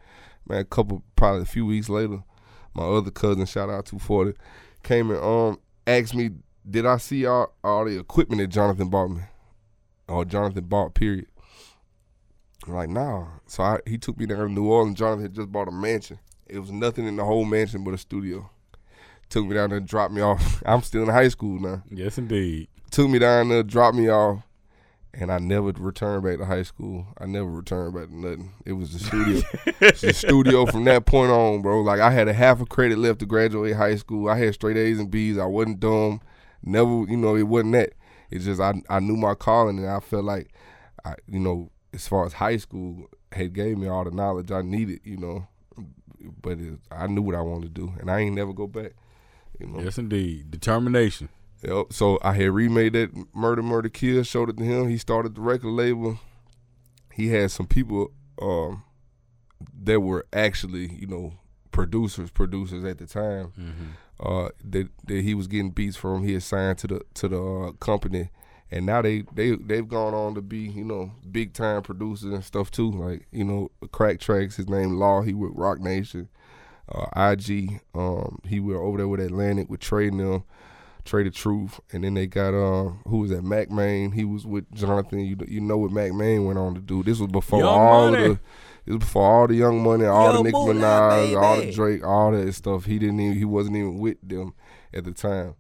Man, 0.47 0.60
a 0.60 0.65
couple, 0.65 1.03
probably 1.15 1.43
a 1.43 1.45
few 1.45 1.65
weeks 1.65 1.89
later, 1.89 2.23
my 2.73 2.84
other 2.84 3.12
cousin, 3.12 3.45
shout 3.45 3.69
out 3.69 3.86
240, 3.86 4.38
came 4.84 5.12
and 5.12 5.23
um 5.23 5.60
asked 5.88 6.15
me, 6.15 6.32
did 6.69 6.86
I 6.86 6.97
see 6.97 7.25
all, 7.25 7.53
all 7.63 7.86
the 7.86 7.99
equipment 7.99 8.41
that 8.41 8.47
Jonathan 8.47 8.89
bought 8.89 9.10
me? 9.10 9.21
Or 10.08 10.25
Jonathan 10.25 10.65
bought, 10.65 10.93
period. 10.93 11.27
I'm 12.67 12.73
like, 12.73 12.89
nah. 12.89 13.25
So 13.47 13.63
I, 13.63 13.79
he 13.86 13.97
took 13.97 14.17
me 14.17 14.25
down 14.25 14.39
to 14.39 14.49
New 14.49 14.69
Orleans. 14.69 14.97
Jonathan 14.97 15.23
had 15.23 15.34
just 15.34 15.51
bought 15.51 15.67
a 15.67 15.71
mansion. 15.71 16.19
It 16.47 16.60
was 16.60 16.71
nothing 16.71 17.08
in 17.08 17.15
the 17.15 17.25
whole 17.25 17.45
mansion 17.45 17.84
but 17.84 17.93
a 17.93 17.97
studio. 17.97 18.49
Took 19.29 19.45
me 19.45 19.56
down 19.56 19.69
there 19.69 19.79
and 19.79 19.88
dropped 19.88 20.13
me 20.13 20.21
off. 20.21 20.62
I'm 20.65 20.82
still 20.82 21.03
in 21.03 21.10
high 21.10 21.29
school 21.29 21.60
now. 21.60 21.84
Yes, 21.89 22.17
indeed. 22.17 22.67
Took 22.91 23.10
me 23.10 23.19
down 23.19 23.49
there, 23.49 23.63
dropped 23.63 23.97
me 23.97 24.10
off, 24.10 24.43
and 25.13 25.32
I 25.32 25.38
never 25.38 25.71
returned 25.71 26.23
back 26.23 26.39
to 26.39 26.45
high 26.45 26.63
school. 26.63 27.06
I 27.19 27.26
never 27.26 27.47
returned 27.47 27.93
back 27.93 28.08
to 28.08 28.15
nothing. 28.15 28.52
It 28.65 28.73
was 28.73 28.93
the 28.93 28.99
studio. 29.06 29.41
the 30.02 30.13
studio 30.13 30.65
from 30.65 30.86
that 30.86 31.06
point 31.06 31.32
on, 31.32 31.62
bro. 31.62 31.82
Like 31.82 31.99
I 31.99 32.12
had 32.12 32.28
a 32.28 32.34
half 32.34 32.62
a 32.62 32.65
credit 32.65 32.97
left 32.97 33.19
to 33.19 33.26
graduate 33.26 33.76
high 33.76 33.95
school. 33.95 34.30
I 34.30 34.38
had 34.38 34.54
straight 34.56 34.78
A's 34.78 34.99
and 34.99 35.12
B's. 35.12 35.38
I 35.38 35.45
wasn't 35.45 35.80
dumb. 35.80 36.21
Never, 36.63 37.06
you 37.08 37.17
know, 37.17 37.36
it 37.36 37.43
wasn't 37.43 37.73
that. 37.73 37.93
It's 38.32 38.45
just 38.45 38.60
I 38.60 38.73
I 38.89 38.99
knew 38.99 39.15
my 39.15 39.36
calling 39.36 39.78
and 39.78 39.88
I 39.88 39.99
felt 39.99 40.26
like 40.26 40.52
I 41.06 41.15
you 41.28 41.39
know, 41.39 41.69
as 41.93 42.08
far 42.08 42.26
as 42.26 42.34
high 42.34 42.58
school 42.58 43.08
had 43.32 43.54
gave 43.54 43.78
me 43.78 43.88
all 43.88 44.04
the 44.04 44.12
knowledge 44.12 44.52
I 44.52 44.62
needed, 44.62 45.02
you 45.04 45.17
know. 45.17 45.47
But 46.41 46.60
it, 46.60 46.80
I 46.89 47.08
knew 47.08 47.21
what 47.21 47.36
I 47.36 47.41
wanted 47.41 47.76
to 47.76 47.82
do 47.82 47.93
and 47.99 48.10
I 48.10 48.19
ain't 48.21 48.36
never 48.36 48.54
go 48.54 48.65
back. 48.65 48.93
You 49.60 49.67
know. 49.67 49.82
Yes, 49.82 49.99
indeed. 49.99 50.49
Determination. 50.49 51.30
Yep. 51.63 51.93
So 51.93 52.19
I 52.21 52.34
had 52.34 52.52
remade 52.52 52.93
that 52.93 53.12
Murder 53.34 53.63
Murder 53.63 53.89
Kill, 53.89 54.23
showed 54.23 54.49
it 54.49 54.58
to 54.58 54.63
him. 54.63 54.89
He 54.89 54.97
started 54.97 55.36
the 55.36 55.41
record 55.41 55.69
label. 55.69 56.19
He 57.13 57.30
had 57.30 57.52
some 57.52 57.67
people 57.67 58.12
um, 58.41 58.84
that 59.84 60.02
were 60.02 60.26
actually, 60.34 60.93
you 60.93 61.08
know, 61.08 61.34
producers, 61.71 62.32
producers 62.32 62.84
at 62.84 62.97
the 62.97 63.06
time. 63.06 63.54
Uh, 64.19 64.49
that, 64.63 64.89
that 65.06 65.21
he 65.21 65.34
was 65.34 65.47
getting 65.47 65.71
beats 65.71 65.95
from. 65.97 66.23
He 66.23 66.34
had 66.34 66.43
signed 66.43 66.78
to 66.80 66.88
the 66.88 67.02
to 67.15 67.28
the 67.28 67.41
uh, 67.41 67.71
company, 67.73 68.30
and 68.71 68.86
now 68.86 69.02
they 69.02 69.23
they 69.34 69.52
they've 69.56 69.88
gone 69.88 70.13
on 70.13 70.36
to 70.36 70.41
be 70.41 70.60
you 70.60 70.84
know 70.84 71.12
big 71.32 71.54
time 71.54 71.82
producers 71.82 72.32
and 72.32 72.43
stuff 72.43 72.71
too. 72.71 72.91
Like 72.91 73.28
you 73.32 73.43
know, 73.43 73.71
Crack 73.91 74.19
Tracks. 74.19 74.58
His 74.58 74.69
name 74.69 74.93
Law. 74.93 75.21
He 75.21 75.34
with 75.34 75.52
Roc 75.56 75.80
Nation. 75.80 76.30
Uh, 76.93 77.08
IG. 77.15 77.82
Um, 77.95 78.39
he 78.45 78.60
were 78.60 78.82
over 78.82 78.97
there 78.97 79.08
with 79.08 79.21
Atlantic 79.21 79.69
with 79.69 79.80
Trey 79.80 80.10
and 80.10 80.19
them. 80.19 80.43
Trey 81.05 81.23
the 81.23 81.31
Truth, 81.31 81.79
and 81.91 82.03
then 82.03 82.13
they 82.13 82.27
got 82.27 82.53
uh, 82.53 82.91
who 83.07 83.19
was 83.19 83.31
that? 83.31 83.43
Mack 83.43 83.69
Maine. 83.69 84.11
He 84.11 84.23
was 84.23 84.45
with 84.45 84.71
Jonathan. 84.73 85.19
You 85.19 85.37
you 85.47 85.61
know 85.61 85.77
what 85.77 85.91
Mack 85.91 86.13
Maine 86.13 86.45
went 86.45 86.57
on 86.59 86.75
to 86.75 86.81
do. 86.81 87.03
This 87.03 87.19
was 87.19 87.29
before 87.29 87.59
Young 87.59 87.69
all 87.69 88.11
Money. 88.11 88.27
the. 88.29 88.39
This 88.85 88.93
was 88.93 88.97
before 88.99 89.23
all 89.23 89.47
the 89.47 89.55
Young 89.55 89.83
Money, 89.83 90.05
all 90.05 90.31
Yo, 90.31 90.37
the 90.37 90.43
Nicki 90.43 90.53
Moolah, 90.53 90.73
Minaj, 90.73 91.41
all 91.41 91.57
the. 91.57 91.71
Drake, 91.71 92.05
all 92.05 92.31
that 92.31 92.53
stuff. 92.53 92.85
He 92.85 92.99
didn't 92.99 93.19
even. 93.19 93.37
He 93.37 93.45
wasn't 93.45 93.77
even 93.77 93.97
with 93.97 94.17
them 94.23 94.53
at 94.93 95.03
the 95.03 95.11
time. 95.11 95.55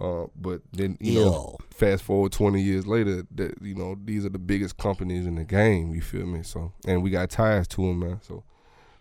Uh, 0.00 0.24
but 0.34 0.60
then 0.72 0.98
you 1.00 1.20
know, 1.20 1.56
fast 1.70 2.02
forward 2.02 2.32
twenty 2.32 2.60
years 2.60 2.86
later, 2.86 3.22
that 3.34 3.54
you 3.62 3.74
know 3.74 3.96
these 4.04 4.26
are 4.26 4.30
the 4.30 4.38
biggest 4.38 4.76
companies 4.76 5.26
in 5.26 5.36
the 5.36 5.44
game. 5.44 5.94
You 5.94 6.02
feel 6.02 6.26
me? 6.26 6.42
So 6.42 6.72
and 6.86 7.02
we 7.02 7.10
got 7.10 7.30
ties 7.30 7.68
to 7.68 7.82
them, 7.82 8.00
man. 8.00 8.20
So. 8.22 8.44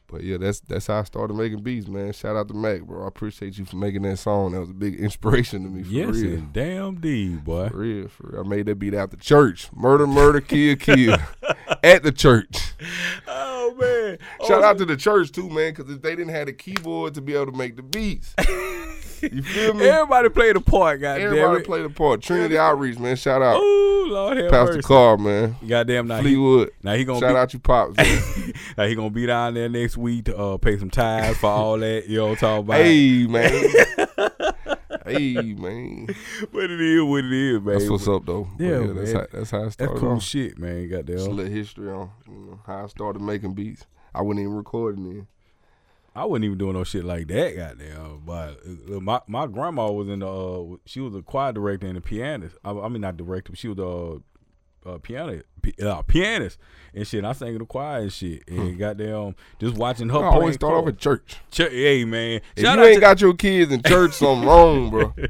But 0.07 0.23
yeah, 0.23 0.37
that's 0.37 0.59
that's 0.59 0.87
how 0.87 0.99
I 0.99 1.03
started 1.03 1.35
making 1.35 1.63
beats, 1.63 1.87
man. 1.87 2.13
Shout 2.13 2.35
out 2.35 2.47
to 2.49 2.53
Mac, 2.53 2.81
bro. 2.81 3.03
I 3.03 3.07
appreciate 3.07 3.57
you 3.57 3.65
for 3.65 3.77
making 3.77 4.03
that 4.03 4.17
song. 4.17 4.51
That 4.51 4.59
was 4.59 4.69
a 4.69 4.73
big 4.73 4.95
inspiration 4.95 5.63
to 5.63 5.69
me, 5.69 5.83
for 5.83 5.89
Yes, 5.89 6.15
real. 6.15 6.33
and 6.35 6.53
damn 6.53 6.95
D, 6.95 7.35
boy. 7.35 7.69
For 7.69 7.77
real, 7.77 8.07
for 8.09 8.27
real. 8.31 8.41
I 8.45 8.47
made 8.47 8.65
that 8.67 8.75
beat 8.79 8.93
out 8.93 9.11
the 9.11 9.17
church. 9.17 9.69
Murder, 9.75 10.05
murder, 10.05 10.41
kill, 10.41 10.75
kill. 10.75 11.17
At 11.83 12.03
the 12.03 12.11
church. 12.11 12.73
Oh 13.27 13.73
man. 13.73 13.73
Oh, 13.75 13.75
man. 13.79 14.17
Shout 14.47 14.63
out 14.63 14.77
to 14.77 14.85
the 14.85 14.95
church 14.97 15.31
too, 15.31 15.49
man, 15.49 15.73
because 15.73 15.89
if 15.91 16.01
they 16.01 16.15
didn't 16.15 16.33
have 16.33 16.45
the 16.45 16.53
keyboard 16.53 17.13
to 17.15 17.21
be 17.21 17.33
able 17.33 17.47
to 17.47 17.57
make 17.57 17.75
the 17.75 17.81
beats, 17.83 18.33
you 19.31 19.41
feel 19.43 19.73
me? 19.73 19.85
Everybody 19.87 20.29
played 20.29 20.55
a 20.55 20.61
part, 20.61 21.01
goddamn 21.01 21.27
Everybody 21.27 21.59
it. 21.61 21.65
played 21.65 21.85
a 21.85 21.89
part. 21.89 22.21
Trinity 22.21 22.57
Outreach, 22.57 22.99
man. 22.99 23.15
Shout 23.15 23.41
out. 23.41 23.61
Ooh, 23.61 24.07
Lord 24.09 24.37
have 24.37 24.51
Pastor 24.51 24.75
mercy. 24.75 24.87
Carr, 24.87 25.17
man. 25.17 25.55
Goddamn, 25.67 26.07
now 26.07 26.17
he, 26.17 26.21
Fleetwood. 26.23 26.71
now 26.83 26.93
he 26.95 27.05
gonna 27.05 27.19
Shout 27.19 27.33
be, 27.33 27.37
out 27.37 27.53
you 27.53 27.59
pops. 27.59 27.97
now 28.77 28.85
he 28.85 28.95
gonna 28.95 29.09
be 29.09 29.25
down 29.25 29.53
there 29.53 29.69
next 29.69 29.97
week 29.97 30.25
to 30.25 30.37
uh, 30.37 30.57
pay 30.57 30.77
some 30.77 30.89
tithes 30.89 31.37
for 31.37 31.49
all 31.49 31.77
that. 31.79 32.07
You 32.07 32.17
know 32.17 32.27
what 32.27 32.43
I'm 32.43 32.63
talking 32.63 32.65
about? 32.65 32.77
hey, 32.81 33.27
man. 33.27 33.69
hey, 35.05 35.53
man. 35.53 36.07
what 36.51 36.69
it 36.69 36.81
is, 36.81 37.01
what 37.03 37.23
it 37.25 37.33
is, 37.33 37.61
man. 37.61 37.77
That's 37.77 37.89
what's 37.89 38.07
up, 38.07 38.25
though. 38.25 38.47
But 38.57 38.63
Yeah, 38.63 38.87
that's 38.93 39.11
how, 39.13 39.25
that's 39.31 39.51
how 39.51 39.63
it 39.63 39.71
started. 39.71 39.93
That's 39.93 39.99
cool 39.99 40.15
off. 40.15 40.23
shit, 40.23 40.57
man. 40.57 40.89
Just 41.05 41.27
a 41.27 41.31
little 41.31 41.51
history 41.51 41.89
on 41.91 42.09
you 42.27 42.33
know, 42.33 42.59
how 42.65 42.83
I 42.83 42.87
started 42.87 43.21
making 43.21 43.53
beats. 43.53 43.85
I 44.13 44.21
wasn't 44.21 44.41
even 44.41 44.55
recording 44.55 45.03
then. 45.05 45.27
I 46.15 46.25
wasn't 46.25 46.45
even 46.45 46.57
doing 46.59 46.73
no 46.73 46.83
shit 46.83 47.03
like 47.05 47.27
that, 47.27 47.55
goddamn. 47.55 48.21
But 48.25 48.59
uh, 48.65 48.99
my 48.99 49.21
my 49.27 49.47
grandma 49.47 49.91
was 49.91 50.09
in 50.09 50.19
the 50.19 50.27
uh, 50.27 50.77
she 50.85 50.99
was 50.99 51.15
a 51.15 51.21
choir 51.21 51.53
director 51.53 51.87
and 51.87 51.97
a 51.97 52.01
pianist. 52.01 52.57
I, 52.63 52.71
I 52.71 52.87
mean 52.89 53.01
not 53.01 53.17
director, 53.17 53.51
but 53.51 53.59
she 53.59 53.67
was 53.67 53.79
a 53.79 54.21
uh, 54.85 54.97
piano 54.97 55.41
pi- 55.61 55.83
uh, 55.85 56.01
pianist 56.03 56.57
and 56.93 57.07
shit. 57.07 57.23
I 57.25 57.33
sang 57.33 57.49
in 57.53 57.57
the 57.59 57.65
choir 57.65 58.01
and 58.01 58.11
shit. 58.13 58.43
And 58.47 58.77
goddamn, 58.77 59.35
just 59.59 59.75
watching 59.75 60.09
her 60.09 60.19
I 60.19 60.27
always 60.27 60.55
start 60.55 60.73
off 60.73 60.87
at 60.87 60.97
church. 60.97 61.37
Ch- 61.51 61.61
hey 61.69 62.05
man, 62.05 62.41
If 62.55 62.63
shout 62.63 62.77
you 62.77 62.83
ain't 62.85 62.95
to- 62.95 63.01
got 63.01 63.21
your 63.21 63.33
kids 63.33 63.71
in 63.71 63.81
church, 63.83 64.13
something 64.13 64.47
wrong, 64.47 64.89
bro. 64.89 65.13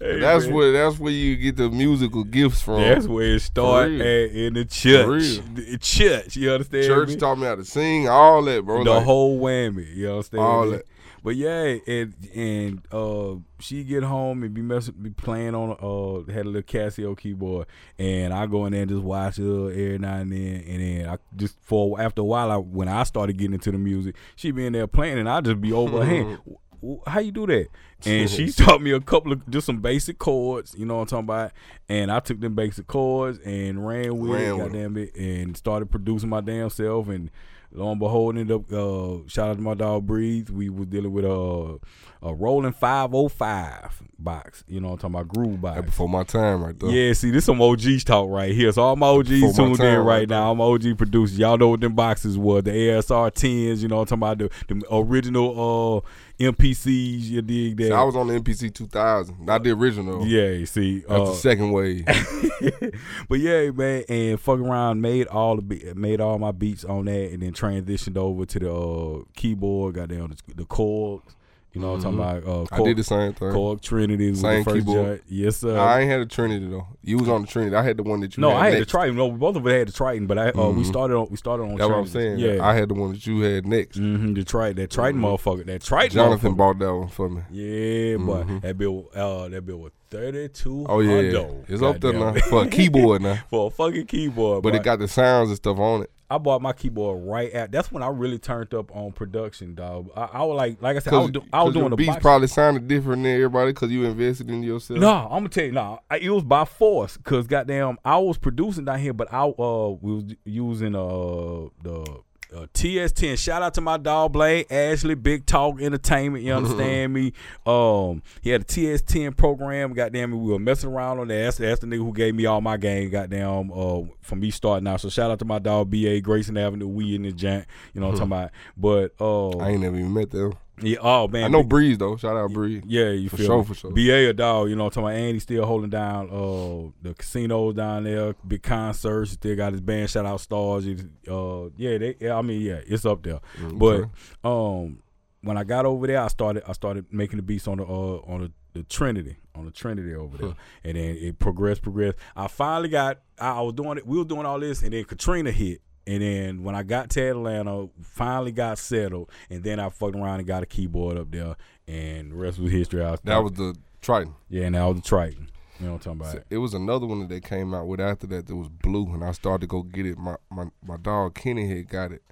Hey, 0.00 0.20
that's 0.20 0.44
man. 0.46 0.54
where 0.54 0.72
that's 0.72 0.98
where 0.98 1.12
you 1.12 1.36
get 1.36 1.56
the 1.56 1.68
musical 1.70 2.24
gifts 2.24 2.62
from. 2.62 2.80
That's 2.82 3.06
where 3.06 3.34
it 3.34 3.42
real. 3.90 4.00
at 4.02 4.30
in 4.36 4.54
the 4.54 4.64
church. 4.64 5.06
real. 5.06 5.42
The 5.54 5.78
church, 5.78 6.36
you 6.36 6.50
understand? 6.52 6.86
Church 6.86 7.08
me? 7.10 7.16
taught 7.16 7.38
me 7.38 7.46
how 7.46 7.54
to 7.56 7.64
sing, 7.64 8.08
all 8.08 8.42
that, 8.44 8.64
bro. 8.64 8.84
the 8.84 8.90
Like, 8.90 9.04
whole 9.04 9.40
whammy. 9.40 9.94
You 9.94 10.10
understand? 10.10 10.42
All 10.42 10.64
me? 10.66 10.70
that. 10.76 10.84
But 11.22 11.36
yeah, 11.36 11.76
and 11.86 12.14
and 12.34 12.82
uh, 12.90 13.34
she 13.58 13.84
get 13.84 14.02
home 14.02 14.42
and 14.42 14.54
be 14.54 14.62
messing, 14.62 14.94
be 15.00 15.10
playing 15.10 15.54
on 15.54 15.70
uh 15.72 16.32
had 16.32 16.46
a 16.46 16.48
little 16.48 16.62
Casio 16.62 17.16
keyboard, 17.18 17.66
and 17.98 18.32
I 18.32 18.46
go 18.46 18.64
in 18.66 18.72
there 18.72 18.82
and 18.82 18.90
just 18.90 19.02
watch 19.02 19.36
her 19.36 19.70
every 19.70 19.98
now 19.98 20.16
and 20.16 20.32
then, 20.32 20.64
and 20.66 20.80
then 20.80 21.08
I 21.08 21.18
just 21.36 21.56
for 21.62 22.00
after 22.00 22.22
a 22.22 22.24
while, 22.24 22.50
I 22.50 22.56
when 22.56 22.88
I 22.88 23.02
started 23.02 23.36
getting 23.36 23.54
into 23.54 23.70
the 23.70 23.78
music, 23.78 24.14
she 24.36 24.50
be 24.50 24.66
in 24.66 24.72
there 24.72 24.86
playing, 24.86 25.18
and 25.18 25.28
I 25.28 25.40
just 25.42 25.60
be 25.60 25.72
over 25.72 25.98
her 25.98 26.04
hand. 26.04 26.38
"W- 26.46 26.58
w- 26.80 27.00
How 27.06 27.20
you 27.20 27.32
do 27.32 27.46
that? 27.48 27.68
And 28.06 28.30
she 28.30 28.50
taught 28.52 28.80
me 28.80 28.92
a 28.92 29.00
couple 29.00 29.32
of 29.32 29.48
just 29.50 29.66
some 29.66 29.80
basic 29.82 30.18
chords, 30.18 30.74
you 30.78 30.86
know 30.86 30.94
what 30.96 31.00
I'm 31.02 31.06
talking 31.08 31.24
about. 31.24 31.52
And 31.90 32.10
I 32.10 32.20
took 32.20 32.40
them 32.40 32.54
basic 32.54 32.86
chords 32.86 33.38
and 33.44 33.86
ran 33.86 34.16
with 34.18 34.30
Ran 34.30 34.54
it, 34.54 34.58
goddamn 34.58 34.96
it, 34.96 35.14
and 35.16 35.54
started 35.54 35.90
producing 35.90 36.30
my 36.30 36.40
damn 36.40 36.70
self. 36.70 37.08
And 37.08 37.30
lo 37.72 37.90
and 37.90 38.00
behold, 38.00 38.36
ended 38.36 38.54
up 38.54 38.72
uh, 38.72 39.26
shout 39.28 39.50
out 39.50 39.56
to 39.56 39.62
my 39.62 39.74
dog 39.74 40.06
Breeze. 40.06 40.50
We 40.50 40.68
was 40.68 40.86
dealing 40.88 41.12
with 41.12 41.24
a 41.24 41.78
a 42.22 42.34
Roland 42.34 42.76
505 42.76 44.02
box, 44.18 44.62
you 44.68 44.80
know 44.80 44.88
what 44.88 45.04
I'm 45.04 45.12
talking 45.12 45.14
about 45.14 45.28
groove 45.28 45.60
box. 45.60 45.76
that 45.76 45.86
before 45.86 46.08
my 46.08 46.22
time, 46.22 46.62
right 46.62 46.78
there. 46.78 46.90
Yeah, 46.90 47.12
see, 47.14 47.30
this 47.30 47.46
some 47.46 47.62
OGs 47.62 48.04
talk 48.04 48.28
right 48.28 48.54
here. 48.54 48.70
So 48.72 48.82
all 48.82 48.96
my 48.96 49.06
OGs 49.06 49.28
Before 49.40 49.68
my 49.68 49.72
in 49.72 49.98
right 49.98 49.98
right 49.98 50.28
now. 50.28 50.52
My 50.52 50.64
OG 50.64 50.98
producers, 50.98 51.38
y'all 51.38 51.56
know 51.56 51.68
what 51.68 51.80
them 51.80 51.94
boxes 51.94 52.36
were. 52.36 52.60
The 52.60 52.72
ASR 52.72 53.32
tens, 53.32 53.82
you 53.82 53.88
know 53.88 53.96
what 53.96 54.12
I'm 54.12 54.20
talking 54.20 54.44
about 54.44 54.66
the, 54.68 54.74
the 54.74 54.94
original 54.94 56.04
uh 56.04 56.10
MPCs. 56.40 57.22
You 57.22 57.42
dig 57.42 57.76
that? 57.78 57.84
See, 57.84 57.92
I 57.92 58.02
was 58.02 58.16
on 58.16 58.26
the 58.26 58.38
MPC 58.38 58.72
2000, 58.74 59.40
not 59.44 59.62
the 59.62 59.70
original. 59.70 60.26
yeah, 60.26 60.50
you 60.50 60.66
see, 60.66 61.00
That's 61.00 61.12
uh, 61.12 61.24
the 61.24 61.34
second 61.34 61.72
wave. 61.72 62.04
but 63.28 63.40
yeah, 63.40 63.70
man, 63.70 64.04
and 64.08 64.40
fuck 64.40 64.58
around, 64.58 65.00
made 65.00 65.26
all 65.28 65.56
the 65.56 65.62
be- 65.62 65.92
made 65.94 66.20
all 66.20 66.38
my 66.38 66.52
beats 66.52 66.84
on 66.84 67.06
that, 67.06 67.30
and 67.32 67.42
then 67.42 67.52
transitioned 67.52 68.16
over 68.16 68.44
to 68.44 68.58
the 68.58 68.72
uh, 68.72 69.24
keyboard. 69.34 69.94
Got 69.94 70.08
down 70.08 70.34
the, 70.46 70.54
the 70.54 70.64
chords. 70.66 71.36
You 71.72 71.80
know 71.80 71.92
what 71.92 72.04
I'm 72.04 72.16
talking 72.16 72.18
about? 72.18 72.36
Uh, 72.42 72.64
Mm-hmm. 72.64 72.74
I 72.74 72.84
did 72.84 72.96
the 72.96 73.04
same 73.04 73.32
thing. 73.32 73.48
Korg 73.50 73.80
Trinity 73.80 74.30
was 74.30 74.40
Same 74.40 74.64
the 74.64 74.70
first 74.70 74.76
keyboard. 74.86 75.06
joint. 75.06 75.22
Yes, 75.28 75.56
sir. 75.58 75.78
I 75.78 76.00
ain't 76.00 76.10
had 76.10 76.20
a 76.20 76.26
Trinity 76.26 76.66
though. 76.66 76.86
You 77.04 77.18
was 77.18 77.28
on 77.28 77.42
the 77.42 77.46
Trinity. 77.46 77.76
I 77.76 77.82
had 77.84 77.96
the 77.96 78.02
one 78.02 78.20
that 78.20 78.36
you 78.36 78.40
no, 78.40 78.50
had 78.50 78.56
I 78.56 78.64
had 78.66 78.72
next. 78.74 78.86
the 78.86 78.90
Triton. 78.90 79.16
No, 79.16 79.30
both 79.30 79.54
of 79.56 79.64
us 79.66 79.72
had 79.72 79.88
the 79.88 79.92
Triton, 79.92 80.26
but 80.26 80.36
I 80.38 80.48
uh, 80.50 80.70
we 80.70 80.82
Mhm. 80.82 80.86
started 80.86 81.14
on 81.16 81.28
we 81.30 81.36
started 81.36 81.62
on. 81.64 81.76
That's 81.76 81.88
what 81.88 81.98
I'm 81.98 82.06
saying. 82.06 82.38
Yeah, 82.40 82.58
I 82.66 82.74
had 82.74 82.88
the 82.88 82.94
one 82.94 83.12
that 83.12 83.24
you 83.26 83.40
had 83.42 83.66
next. 83.66 83.98
mm-hmm, 83.98 84.34
the 84.34 84.42
Triton. 84.44 84.76
That 84.82 84.90
Triton 84.90 85.20
Mhm. 85.20 85.24
motherfucker. 85.38 85.66
That 85.66 85.82
Triton. 85.82 86.10
Jonathan 86.14 86.54
bought 86.54 86.78
that 86.80 86.92
one 86.94 87.08
for 87.08 87.28
me. 87.28 87.42
Yeah, 87.50 88.16
but 88.16 88.46
Mhm. 88.48 88.62
that 88.62 88.76
bill, 88.76 89.04
uh, 89.14 89.48
that 89.48 89.64
bill 89.64 89.78
was 89.78 89.92
thirty 90.10 90.48
two. 90.48 90.84
Oh 90.88 90.98
yeah, 91.00 91.40
it's 91.68 91.82
up 91.82 92.00
there 92.00 92.12
now 92.12 92.32
for 92.48 92.64
a 92.64 92.66
keyboard 92.66 93.22
now. 93.22 93.38
for 93.50 93.68
a 93.68 93.70
fucking 93.70 94.06
keyboard. 94.06 94.62
But 94.64 94.72
boy. 94.72 94.76
it 94.78 94.82
got 94.82 94.98
the 94.98 95.06
sounds 95.08 95.50
and 95.50 95.56
stuff 95.56 95.78
on 95.78 96.02
it. 96.02 96.10
I 96.30 96.38
bought 96.38 96.62
my 96.62 96.72
keyboard 96.72 97.24
right 97.24 97.50
at. 97.52 97.72
That's 97.72 97.90
when 97.90 98.02
I 98.02 98.08
really 98.08 98.38
turned 98.38 98.72
up 98.72 98.94
on 98.94 99.10
production, 99.12 99.74
dog. 99.74 100.10
I, 100.16 100.28
I 100.32 100.42
was 100.44 100.56
like, 100.56 100.80
like 100.80 100.96
I 100.96 101.00
said, 101.00 101.12
I 101.12 101.18
was, 101.18 101.30
do, 101.32 101.42
I 101.52 101.62
was 101.64 101.74
doing 101.74 101.90
the 101.90 101.96
beats 101.96 102.16
probably 102.20 102.46
sounded 102.46 102.86
different 102.86 103.24
than 103.24 103.34
everybody 103.34 103.72
because 103.72 103.90
you 103.90 104.04
invested 104.04 104.48
in 104.48 104.62
yourself. 104.62 105.00
No, 105.00 105.10
I'm 105.10 105.40
gonna 105.40 105.48
tell 105.48 105.64
you, 105.64 105.72
no, 105.72 105.98
I, 106.08 106.18
it 106.18 106.30
was 106.30 106.44
by 106.44 106.64
force. 106.64 107.16
Cause 107.16 107.46
goddamn, 107.46 107.98
I 108.04 108.18
was 108.18 108.38
producing 108.38 108.84
down 108.84 109.00
here, 109.00 109.12
but 109.12 109.32
I 109.32 109.42
uh 109.42 109.96
we 110.00 110.14
was 110.14 110.24
using 110.44 110.94
uh 110.94 111.68
the. 111.82 112.22
Uh, 112.54 112.66
TS10. 112.74 113.38
Shout 113.38 113.62
out 113.62 113.74
to 113.74 113.80
my 113.80 113.96
dog 113.96 114.32
Blade 114.32 114.66
Ashley, 114.70 115.14
Big 115.14 115.46
Talk 115.46 115.80
Entertainment. 115.80 116.42
You 116.42 116.52
understand 116.54 117.12
me? 117.12 117.32
Um, 117.64 118.22
he 118.42 118.50
had 118.50 118.62
a 118.62 118.64
TS10 118.64 119.36
program. 119.36 119.92
Goddamn, 119.92 120.32
it, 120.32 120.36
we 120.36 120.52
were 120.52 120.58
messing 120.58 120.90
around 120.90 121.20
on 121.20 121.28
that. 121.28 121.42
That's, 121.42 121.58
that's 121.58 121.80
the 121.80 121.86
nigga 121.86 121.98
who 121.98 122.12
gave 122.12 122.34
me 122.34 122.46
all 122.46 122.60
my 122.60 122.76
game. 122.76 123.10
Goddamn, 123.10 123.70
uh, 123.72 124.02
from 124.22 124.40
me 124.40 124.50
starting 124.50 124.88
out. 124.88 125.00
So 125.00 125.08
shout 125.08 125.30
out 125.30 125.38
to 125.38 125.44
my 125.44 125.60
dog 125.60 125.90
BA 125.90 126.20
Grayson 126.22 126.56
Avenue. 126.56 126.88
We 126.88 127.14
in 127.14 127.22
the 127.22 127.32
jank. 127.32 127.66
You 127.94 128.00
know 128.00 128.08
what 128.08 128.20
I'm 128.20 128.30
talking 128.30 128.32
about? 128.32 128.50
But 128.76 129.14
uh, 129.20 129.58
I 129.58 129.70
ain't 129.70 129.82
never 129.82 129.96
even 129.96 130.12
met 130.12 130.30
them. 130.30 130.54
Yeah. 130.82 130.98
Oh 131.00 131.28
man, 131.28 131.44
I 131.44 131.48
know 131.48 131.62
Breeze 131.62 131.98
though. 131.98 132.16
Shout 132.16 132.36
out 132.36 132.52
Breeze. 132.52 132.82
yeah, 132.86 133.10
you 133.10 133.28
For 133.28 133.36
feel 133.38 133.46
sure, 133.46 133.58
me? 133.58 133.64
for 133.64 133.74
sure. 133.74 133.90
BA 133.92 134.28
a 134.30 134.32
dog, 134.32 134.68
you 134.70 134.76
know 134.76 134.84
what 134.84 134.96
I'm 134.96 135.02
talking 135.02 135.16
about? 135.16 135.24
And 135.26 135.34
he's 135.34 135.42
still 135.42 135.64
holding 135.66 135.90
down 135.90 136.28
uh 136.30 136.90
the 137.02 137.14
casinos 137.14 137.74
down 137.74 138.04
there, 138.04 138.34
big 138.46 138.62
concerts, 138.62 139.32
still 139.32 139.56
got 139.56 139.72
his 139.72 139.80
band 139.80 140.10
shout 140.10 140.26
out 140.26 140.40
stars. 140.40 140.86
Uh 141.28 141.68
yeah, 141.76 141.98
they 141.98 142.16
yeah, 142.20 142.36
I 142.36 142.42
mean, 142.42 142.60
yeah, 142.62 142.80
it's 142.86 143.04
up 143.06 143.22
there. 143.22 143.40
Mm, 143.60 143.78
But 143.78 144.48
um 144.48 145.02
when 145.42 145.56
I 145.56 145.64
got 145.64 145.86
over 145.86 146.06
there 146.06 146.20
I 146.20 146.28
started 146.28 146.62
I 146.66 146.72
started 146.72 147.06
making 147.12 147.36
the 147.38 147.42
beats 147.42 147.66
on 147.68 147.78
the 147.78 147.84
uh 147.84 147.86
on 148.26 148.40
the, 148.42 148.52
the 148.72 148.82
Trinity. 148.84 149.36
On 149.54 149.64
the 149.64 149.70
Trinity 149.72 150.14
over 150.14 150.38
there. 150.38 150.54
And 150.84 150.96
then 150.96 151.16
it 151.16 151.38
progressed, 151.38 151.82
progressed. 151.82 152.16
I 152.36 152.46
finally 152.46 152.88
got 152.88 153.20
I 153.38 153.60
was 153.62 153.74
doing 153.74 153.98
it, 153.98 154.06
we 154.06 154.16
were 154.18 154.24
doing 154.24 154.46
all 154.46 154.60
this, 154.60 154.82
and 154.82 154.92
then 154.92 155.04
Katrina 155.04 155.50
hit. 155.50 155.80
And 156.06 156.22
then 156.22 156.62
when 156.64 156.74
I 156.74 156.82
got 156.82 157.10
to 157.10 157.20
Atlanta, 157.30 157.88
finally 158.02 158.52
got 158.52 158.78
settled, 158.78 159.30
and 159.50 159.62
then 159.62 159.78
I 159.78 159.90
fucked 159.90 160.16
around 160.16 160.38
and 160.40 160.46
got 160.46 160.62
a 160.62 160.66
keyboard 160.66 161.16
up 161.18 161.30
there, 161.30 161.56
and 161.86 162.32
the 162.32 162.36
rest 162.36 162.58
was 162.58 162.72
history. 162.72 163.02
I 163.02 163.12
was 163.12 163.20
that 163.24 163.38
was 163.38 163.52
the 163.52 163.76
Triton. 164.00 164.34
yeah, 164.48 164.64
and 164.64 164.74
that 164.74 164.84
was 164.84 164.96
the 164.96 165.02
Triton. 165.02 165.50
You 165.78 165.86
know 165.86 165.92
what 165.92 166.06
I'm 166.06 166.18
talking 166.18 166.34
about? 166.36 166.44
It 166.50 166.58
was 166.58 166.74
another 166.74 167.06
one 167.06 167.20
that 167.20 167.28
they 167.28 167.40
came 167.40 167.72
out 167.74 167.86
with 167.86 168.00
after 168.00 168.26
that 168.28 168.46
that 168.46 168.56
was 168.56 168.68
blue, 168.68 169.12
and 169.14 169.24
I 169.24 169.32
started 169.32 169.62
to 169.62 169.66
go 169.66 169.82
get 169.82 170.06
it. 170.06 170.18
My 170.18 170.36
my, 170.50 170.66
my 170.84 170.96
dog 170.96 171.34
Kenny 171.34 171.68
had 171.68 171.88
got 171.88 172.12
it. 172.12 172.22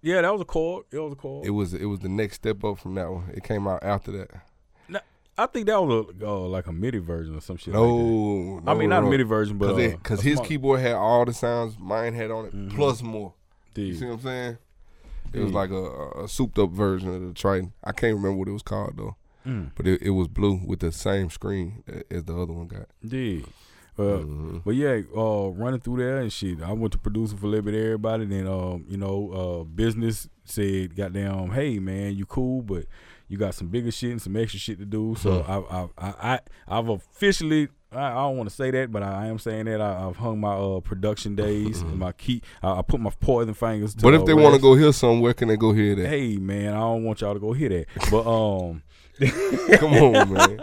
Yeah, 0.00 0.22
that 0.22 0.32
was 0.32 0.40
a 0.40 0.44
Korg. 0.44 0.84
It 0.90 0.98
was 0.98 1.12
a 1.12 1.16
Korg. 1.16 1.44
It 1.44 1.50
was 1.50 1.74
it 1.74 1.84
was 1.84 2.00
the 2.00 2.08
next 2.08 2.36
step 2.36 2.64
up 2.64 2.78
from 2.78 2.94
that 2.96 3.10
one. 3.10 3.30
It 3.34 3.44
came 3.44 3.66
out 3.68 3.82
after 3.82 4.10
that. 4.12 4.30
I 5.38 5.46
think 5.46 5.66
that 5.66 5.82
was 5.82 6.06
a, 6.20 6.26
uh, 6.26 6.38
like 6.40 6.66
a 6.66 6.72
MIDI 6.72 6.98
version 6.98 7.36
or 7.36 7.40
some 7.40 7.56
shit. 7.56 7.72
No, 7.74 7.86
like 8.56 8.64
that. 8.64 8.70
I 8.70 8.74
mean 8.74 8.90
not 8.90 9.00
no. 9.02 9.08
a 9.08 9.10
MIDI 9.10 9.22
version, 9.24 9.56
but 9.58 9.68
Cause, 10.02 10.18
uh, 10.18 10.22
his 10.22 10.34
smart- 10.34 10.48
keyboard 10.48 10.80
had 10.80 10.92
all 10.94 11.24
the 11.24 11.32
sounds 11.32 11.76
mine 11.78 12.12
had 12.14 12.30
on 12.30 12.46
it, 12.46 12.54
Mhm. 12.54 12.74
plus 12.74 13.02
more. 13.02 13.32
You 13.74 13.94
see 13.94 14.04
what 14.04 14.14
I'm 14.14 14.20
saying? 14.20 14.58
It 15.32 15.40
was 15.40 15.52
like 15.52 15.70
a, 15.70 16.22
a 16.24 16.28
souped 16.28 16.58
up 16.58 16.70
version 16.70 17.14
of 17.14 17.22
the 17.22 17.32
Triton. 17.32 17.72
I 17.82 17.92
can't 17.92 18.14
remember 18.14 18.36
what 18.38 18.48
it 18.48 18.52
was 18.52 18.62
called 18.62 18.98
though, 18.98 19.16
mm, 19.46 19.70
but 19.74 19.86
it, 19.86 20.02
it 20.02 20.10
was 20.10 20.28
blue 20.28 20.60
with 20.66 20.80
the 20.80 20.92
same 20.92 21.30
screen 21.30 21.82
as 22.10 22.24
the 22.24 22.36
other 22.38 22.52
one 22.52 22.66
got. 22.68 22.88
dude. 23.06 23.46
Uh, 23.98 24.02
Mhm. 24.24 24.62
But 24.64 24.74
yeah, 24.74 25.00
uh, 25.14 25.48
running 25.50 25.80
through 25.80 25.98
there 25.98 26.16
and 26.18 26.32
shit. 26.32 26.62
I 26.62 26.72
went 26.72 26.92
to 26.92 26.98
producing 26.98 27.36
for 27.36 27.44
a 27.44 27.48
little 27.50 27.64
bit. 27.64 27.74
Everybody, 27.74 28.24
then 28.24 28.46
um, 28.46 28.86
you 28.88 28.96
know, 28.96 29.30
uh, 29.60 29.64
business 29.64 30.28
said, 30.44 30.96
"Goddamn, 30.96 31.50
hey 31.50 31.78
man, 31.78 32.14
you 32.16 32.24
cool, 32.24 32.62
but 32.62 32.86
you 33.32 33.38
got 33.38 33.54
some 33.54 33.68
bigger 33.68 33.90
shit 33.90 34.10
and 34.10 34.20
some 34.20 34.36
extra 34.36 34.60
shit 34.60 34.78
to 34.78 34.84
do." 34.84 35.16
So 35.18 35.40
I, 35.48 35.78
I, 35.78 35.88
I, 35.98 36.32
I, 36.34 36.40
I've 36.78 36.88
officially. 36.88 37.68
I, 37.90 38.06
I 38.06 38.14
don't 38.14 38.38
want 38.38 38.48
to 38.48 38.54
say 38.54 38.70
that, 38.70 38.90
but 38.90 39.02
I, 39.02 39.26
am 39.26 39.38
saying 39.38 39.66
that 39.66 39.80
I, 39.80 40.06
I've 40.06 40.16
hung 40.16 40.40
my 40.40 40.54
uh, 40.54 40.80
production 40.80 41.34
days 41.34 41.82
and 41.82 41.98
my 41.98 42.12
key. 42.12 42.40
I, 42.62 42.78
I 42.78 42.82
put 42.82 43.00
my 43.00 43.10
poison 43.20 43.52
fingers. 43.52 43.94
To 43.96 44.02
But 44.02 44.14
if 44.14 44.24
they 44.24 44.32
want 44.32 44.54
to 44.54 44.60
go 44.60 44.74
hear 44.74 44.92
something, 44.92 45.20
where 45.20 45.34
can 45.34 45.48
they 45.48 45.56
go 45.56 45.72
hear 45.72 45.94
that? 45.96 46.08
hey 46.08 46.36
man, 46.36 46.72
I 46.72 46.80
don't 46.80 47.04
want 47.04 47.20
y'all 47.20 47.34
to 47.34 47.40
go 47.40 47.52
hear 47.52 47.68
that. 47.68 47.86
But 48.10 48.26
um, 48.26 48.82
Come 49.78 49.92
on, 49.94 50.32
man. 50.32 50.60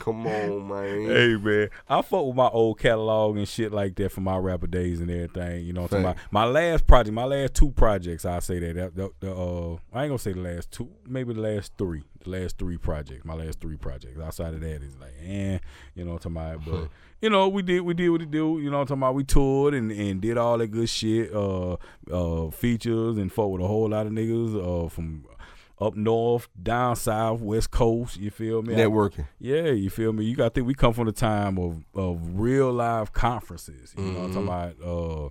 Come 0.00 0.26
on, 0.26 0.68
man. 0.68 1.06
Hey 1.08 1.36
man, 1.36 1.70
I 1.88 2.02
fuck 2.02 2.26
with 2.26 2.36
my 2.36 2.48
old 2.48 2.78
catalog 2.78 3.36
and 3.36 3.48
shit 3.48 3.72
like 3.72 3.94
that 3.96 4.10
from 4.12 4.24
my 4.24 4.36
rapper 4.36 4.66
days 4.66 5.00
and 5.00 5.10
everything. 5.10 5.64
You 5.66 5.72
know, 5.72 5.82
what 5.82 5.92
I'm 5.92 6.02
talking 6.02 6.18
about? 6.20 6.32
my 6.32 6.44
last 6.44 6.86
project, 6.86 7.14
my 7.14 7.24
last 7.24 7.54
two 7.54 7.70
projects. 7.70 8.24
I'll 8.24 8.40
say 8.40 8.58
that. 8.60 8.74
that, 8.74 8.96
that- 8.96 9.20
the, 9.20 9.34
uh, 9.34 9.76
I 9.92 10.02
ain't 10.04 10.10
gonna 10.10 10.18
say 10.18 10.32
the 10.32 10.40
last 10.40 10.70
two, 10.70 10.88
maybe 11.06 11.32
the 11.34 11.40
last 11.40 11.72
three. 11.78 12.02
The 12.24 12.30
last 12.30 12.58
three 12.58 12.76
projects, 12.76 13.24
my 13.24 13.34
last 13.34 13.60
three 13.60 13.76
projects. 13.76 14.20
Outside 14.20 14.54
of 14.54 14.60
that, 14.60 14.82
it's 14.82 14.98
like, 15.00 15.14
eh, 15.24 15.58
you 15.94 16.04
know, 16.04 16.14
what 16.14 16.26
I'm 16.26 16.34
talking 16.34 16.54
about. 16.64 16.64
But 16.64 16.88
you 17.22 17.30
know, 17.30 17.48
we 17.48 17.62
did, 17.62 17.80
we 17.80 17.94
did 17.94 18.08
what 18.10 18.20
we 18.20 18.26
do. 18.26 18.58
You 18.60 18.70
know, 18.70 18.78
what 18.78 18.82
I'm 18.82 18.86
talking 18.88 19.02
about. 19.02 19.14
We 19.14 19.24
toured 19.24 19.74
and, 19.74 19.90
and 19.92 20.20
did 20.20 20.36
all 20.36 20.58
that 20.58 20.66
good 20.68 20.88
shit, 20.88 21.32
uh, 21.32 21.76
uh, 22.12 22.50
features 22.50 23.16
and 23.16 23.32
fought 23.32 23.48
with 23.48 23.62
a 23.62 23.66
whole 23.66 23.88
lot 23.88 24.06
of 24.06 24.12
niggas, 24.12 24.86
uh, 24.86 24.88
from. 24.88 25.24
Up 25.80 25.94
north, 25.94 26.48
down 26.60 26.96
south, 26.96 27.40
west 27.40 27.70
coast, 27.70 28.16
you 28.18 28.30
feel 28.30 28.62
me? 28.62 28.74
I- 28.74 28.78
Networking. 28.78 29.28
yeah, 29.38 29.66
you 29.70 29.90
feel 29.90 30.12
me? 30.12 30.24
You 30.24 30.34
got 30.34 30.44
to 30.44 30.50
think 30.50 30.66
we 30.66 30.74
come 30.74 30.92
from 30.92 31.06
the 31.06 31.12
time 31.12 31.56
of, 31.58 31.84
of 31.94 32.20
real 32.40 32.72
live 32.72 33.12
conferences. 33.12 33.94
You 33.96 34.04
know 34.04 34.18
what 34.20 34.24
I'm 34.24 34.32
talking 34.46 34.48
about? 34.82 34.82
Uh, 34.84 35.28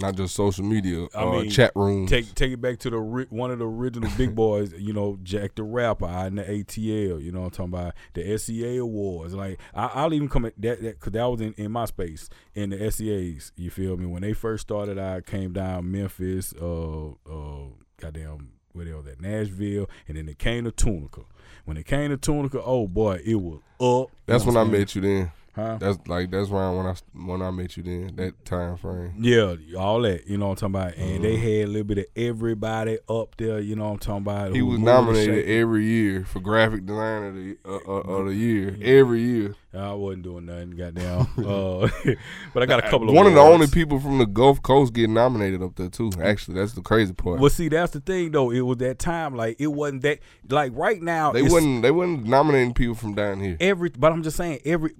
Not 0.00 0.16
just 0.16 0.34
social 0.34 0.64
media, 0.64 1.06
I 1.14 1.22
uh, 1.22 1.30
mean, 1.32 1.50
chat 1.50 1.70
rooms. 1.76 2.08
take 2.10 2.34
take 2.34 2.52
it 2.52 2.60
back 2.60 2.78
to 2.80 2.90
the 2.90 2.98
ri- 2.98 3.26
one 3.28 3.50
of 3.50 3.58
the 3.58 3.66
original 3.66 4.10
big 4.16 4.34
boys, 4.44 4.72
you 4.72 4.92
know, 4.94 5.18
Jack 5.22 5.54
the 5.54 5.62
Rapper 5.62 6.06
out 6.06 6.26
in 6.28 6.34
the 6.36 6.42
ATL. 6.44 7.22
You 7.22 7.30
know 7.30 7.40
what 7.42 7.58
I'm 7.58 7.70
talking 7.70 7.74
about? 7.74 7.94
The 8.14 8.38
SEA 8.38 8.78
Awards. 8.78 9.34
Like 9.34 9.60
I, 9.74 9.86
I'll 9.94 10.14
even 10.14 10.28
come 10.30 10.46
at 10.46 10.54
that 10.62 10.80
because 10.82 11.12
that, 11.12 11.24
was 11.26 11.40
in, 11.42 11.52
in 11.58 11.70
my 11.70 11.84
space 11.84 12.28
in 12.54 12.70
the 12.70 12.90
SEAs. 12.90 13.52
You 13.56 13.70
feel 13.70 13.96
me? 13.98 14.06
When 14.06 14.22
they 14.22 14.32
first 14.32 14.62
started, 14.62 14.98
I 14.98 15.20
came 15.20 15.52
down 15.52 15.92
Memphis, 15.92 16.54
uh, 16.60 17.08
uh, 17.10 17.66
goddamn, 18.00 18.48
where 18.74 18.84
they 18.84 18.92
was 18.92 19.06
at 19.06 19.20
Nashville, 19.20 19.88
and 20.06 20.16
then 20.18 20.28
it 20.28 20.38
came 20.38 20.64
to 20.64 20.70
Tunica. 20.72 21.22
When 21.64 21.76
it 21.78 21.86
came 21.86 22.10
to 22.10 22.16
Tunica, 22.18 22.60
oh 22.62 22.86
boy, 22.86 23.20
it 23.24 23.36
was 23.36 23.60
up. 23.80 24.10
That's 24.26 24.44
when 24.44 24.56
I 24.56 24.60
what 24.60 24.66
I'm 24.66 24.72
saying? 24.72 24.80
met 24.82 24.94
you. 24.94 25.00
Then 25.00 25.32
Huh? 25.54 25.76
that's 25.80 25.98
like 26.08 26.32
that's 26.32 26.50
around 26.50 26.76
when 26.78 26.86
I 26.86 26.94
when 27.26 27.40
I 27.40 27.50
met 27.52 27.76
you. 27.76 27.84
Then 27.84 28.16
that 28.16 28.44
time 28.44 28.76
frame. 28.76 29.14
Yeah, 29.20 29.54
all 29.78 30.02
that, 30.02 30.26
you 30.26 30.36
know 30.36 30.48
what 30.48 30.62
I'm 30.62 30.72
talking 30.72 30.88
about. 30.88 30.96
And 30.98 31.22
they 31.24 31.36
Mhm. 31.36 31.40
had 31.42 31.64
a 31.64 31.66
little 31.68 31.84
bit 31.84 31.98
of 31.98 32.06
everybody 32.16 32.98
up 33.08 33.36
there, 33.36 33.60
you 33.60 33.76
know 33.76 33.84
what 33.84 33.92
I'm 33.92 33.98
talking 33.98 34.22
about. 34.22 34.52
He 34.54 34.62
was 34.62 34.80
nominated 34.80 35.46
every 35.46 35.84
year 35.86 36.24
for 36.24 36.40
graphic 36.40 36.84
designer 36.86 37.28
of 37.28 37.34
the, 37.36 37.56
uh, 37.64 37.70
uh, 37.86 38.00
of 38.00 38.26
the 38.26 38.34
year. 38.34 38.76
Every 38.82 39.20
year. 39.22 39.54
I 39.76 39.92
wasn't 39.94 40.22
doing 40.22 40.46
nothing, 40.46 40.70
goddamn. 40.70 41.20
uh, 41.38 41.88
but 42.54 42.62
I 42.62 42.66
got 42.66 42.84
a 42.84 42.88
couple 42.88 43.08
of 43.08 43.14
One 43.14 43.26
of 43.26 43.34
the 43.34 43.40
only 43.40 43.66
people 43.66 43.98
from 43.98 44.18
the 44.18 44.26
Gulf 44.26 44.62
Coast 44.62 44.92
getting 44.92 45.14
nominated 45.14 45.62
up 45.62 45.76
there 45.76 45.88
too. 45.88 46.12
Actually, 46.22 46.54
that's 46.54 46.72
the 46.72 46.82
crazy 46.82 47.12
part. 47.12 47.40
Well, 47.40 47.50
see, 47.50 47.68
that's 47.68 47.92
the 47.92 48.00
thing 48.00 48.30
though. 48.30 48.50
It 48.50 48.60
was 48.60 48.78
that 48.78 48.98
time, 48.98 49.34
like 49.34 49.56
it 49.58 49.68
wasn't 49.68 50.02
that. 50.02 50.20
Like 50.48 50.72
right 50.74 51.02
now, 51.02 51.32
they 51.32 51.42
wasn't 51.42 51.82
they 51.82 51.90
wasn't 51.90 52.24
nominating 52.26 52.74
people 52.74 52.94
from 52.94 53.14
down 53.14 53.40
here. 53.40 53.56
every. 53.60 53.90
But 53.90 54.12
I'm 54.12 54.22
just 54.22 54.36
saying 54.36 54.60
every. 54.64 54.92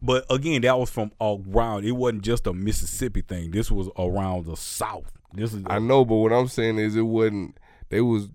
But 0.00 0.26
again, 0.30 0.62
that 0.62 0.78
was 0.78 0.90
from 0.90 1.12
around. 1.20 1.84
It 1.84 1.92
wasn't 1.92 2.22
just 2.22 2.46
a 2.46 2.52
Mississippi 2.52 3.22
thing. 3.22 3.50
This 3.50 3.70
was 3.70 3.88
around 3.98 4.46
the 4.46 4.56
South. 4.56 5.10
This 5.34 5.54
is 5.54 5.62
I 5.66 5.78
know, 5.78 6.04
but 6.04 6.16
what 6.16 6.32
I'm 6.32 6.48
saying 6.48 6.78
is 6.78 6.96
it 6.96 7.02
wasn't. 7.02 7.58
They 7.88 8.00
was 8.00 8.28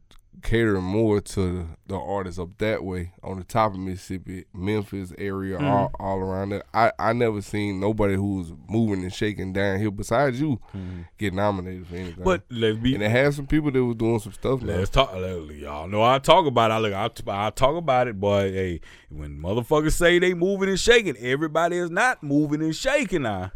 catering 0.43 0.83
more 0.83 1.19
to 1.19 1.67
the 1.87 1.95
artists 1.95 2.39
up 2.39 2.49
that 2.59 2.83
way 2.83 3.13
on 3.23 3.37
the 3.37 3.43
top 3.43 3.73
of 3.73 3.79
Mississippi, 3.79 4.45
Memphis 4.53 5.13
area, 5.17 5.57
mm. 5.57 5.63
all, 5.63 5.91
all 5.99 6.19
around 6.19 6.49
there. 6.49 6.63
I 6.73 6.91
I 6.99 7.13
never 7.13 7.41
seen 7.41 7.79
nobody 7.79 8.15
who 8.15 8.37
was 8.37 8.53
moving 8.69 9.03
and 9.03 9.13
shaking 9.13 9.53
down 9.53 9.79
here 9.79 9.91
besides 9.91 10.39
you 10.39 10.59
mm-hmm. 10.75 11.01
get 11.17 11.33
nominated 11.33 11.87
for 11.87 11.95
anything. 11.95 12.23
But 12.23 12.43
let's 12.49 12.77
be 12.77 12.93
and 12.93 13.03
it 13.03 13.11
had 13.11 13.33
some 13.33 13.47
people 13.47 13.71
that 13.71 13.83
was 13.83 13.95
doing 13.95 14.19
some 14.19 14.33
stuff. 14.33 14.61
Now. 14.61 14.75
Let's 14.75 14.89
talk. 14.89 15.13
let- 15.13 15.37
Y'all 15.57 15.87
know 15.87 16.03
I 16.03 16.19
talk 16.19 16.45
about 16.45 16.71
it. 16.71 16.75
I 16.75 16.77
look. 16.79 16.93
I, 16.93 17.47
I 17.47 17.49
talk 17.49 17.75
about 17.75 18.07
it, 18.07 18.19
boy. 18.19 18.51
Hey, 18.51 18.81
when 19.09 19.39
motherfuckers 19.39 19.93
say 19.93 20.19
they 20.19 20.33
moving 20.33 20.69
and 20.69 20.79
shaking, 20.79 21.17
everybody 21.17 21.77
is 21.77 21.89
not 21.89 22.21
moving 22.23 22.61
and 22.61 22.75
shaking. 22.75 23.23
Now, 23.23 23.51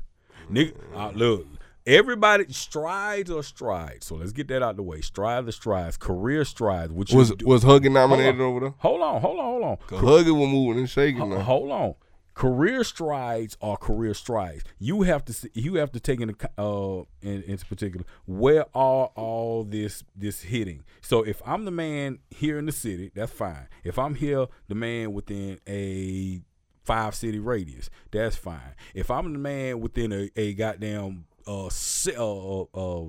nigga, 0.49 0.73
I, 0.95 1.11
look. 1.11 1.45
Everybody 1.85 2.45
strides 2.53 3.31
or 3.31 3.41
strides. 3.43 4.05
So 4.05 4.15
let's 4.15 4.31
get 4.31 4.47
that 4.49 4.61
out 4.61 4.75
the 4.75 4.83
way. 4.83 5.01
Strides 5.01 5.47
or 5.47 5.51
strides. 5.51 5.97
Career 5.97 6.45
strides. 6.45 6.91
Which 6.91 7.11
Was 7.13 7.31
do- 7.31 7.45
was 7.45 7.63
Huggin 7.63 7.93
nominated 7.93 8.39
over 8.39 8.59
there? 8.59 8.73
Hold 8.79 9.01
on. 9.01 9.21
Hold 9.21 9.39
on. 9.39 9.45
Hold 9.45 9.63
on. 9.63 9.77
Cause 9.87 10.01
was 10.01 10.25
moving 10.27 10.79
and 10.79 10.89
shaking. 10.89 11.19
Ho- 11.31 11.39
hold 11.39 11.71
on. 11.71 11.95
Career 12.33 12.83
strides 12.83 13.57
are 13.61 13.75
career 13.75 14.13
strides. 14.13 14.63
You 14.79 15.01
have 15.01 15.25
to 15.25 15.33
see, 15.33 15.49
you 15.53 15.75
have 15.75 15.91
to 15.91 15.99
take 15.99 16.21
into 16.21 16.35
uh 16.57 17.03
in, 17.21 17.43
into 17.43 17.65
particular 17.65 18.05
where 18.25 18.65
are 18.73 19.07
all 19.15 19.63
this 19.65 20.03
this 20.15 20.41
hitting. 20.43 20.83
So 21.01 21.23
if 21.23 21.41
I'm 21.45 21.65
the 21.65 21.71
man 21.71 22.19
here 22.29 22.57
in 22.57 22.65
the 22.67 22.71
city, 22.71 23.11
that's 23.13 23.31
fine. 23.33 23.67
If 23.83 23.99
I'm 23.99 24.15
here, 24.15 24.47
the 24.69 24.75
man 24.75 25.13
within 25.13 25.59
a 25.67 26.41
five 26.83 27.15
city 27.15 27.37
radius, 27.37 27.89
that's 28.11 28.37
fine. 28.37 28.75
If 28.95 29.11
I'm 29.11 29.33
the 29.33 29.39
man 29.39 29.81
within 29.81 30.13
a, 30.13 30.29
a 30.35 30.53
goddamn 30.53 31.25
uh, 31.47 31.69
se- 31.69 32.15
uh, 32.15 32.61
uh, 32.73 33.05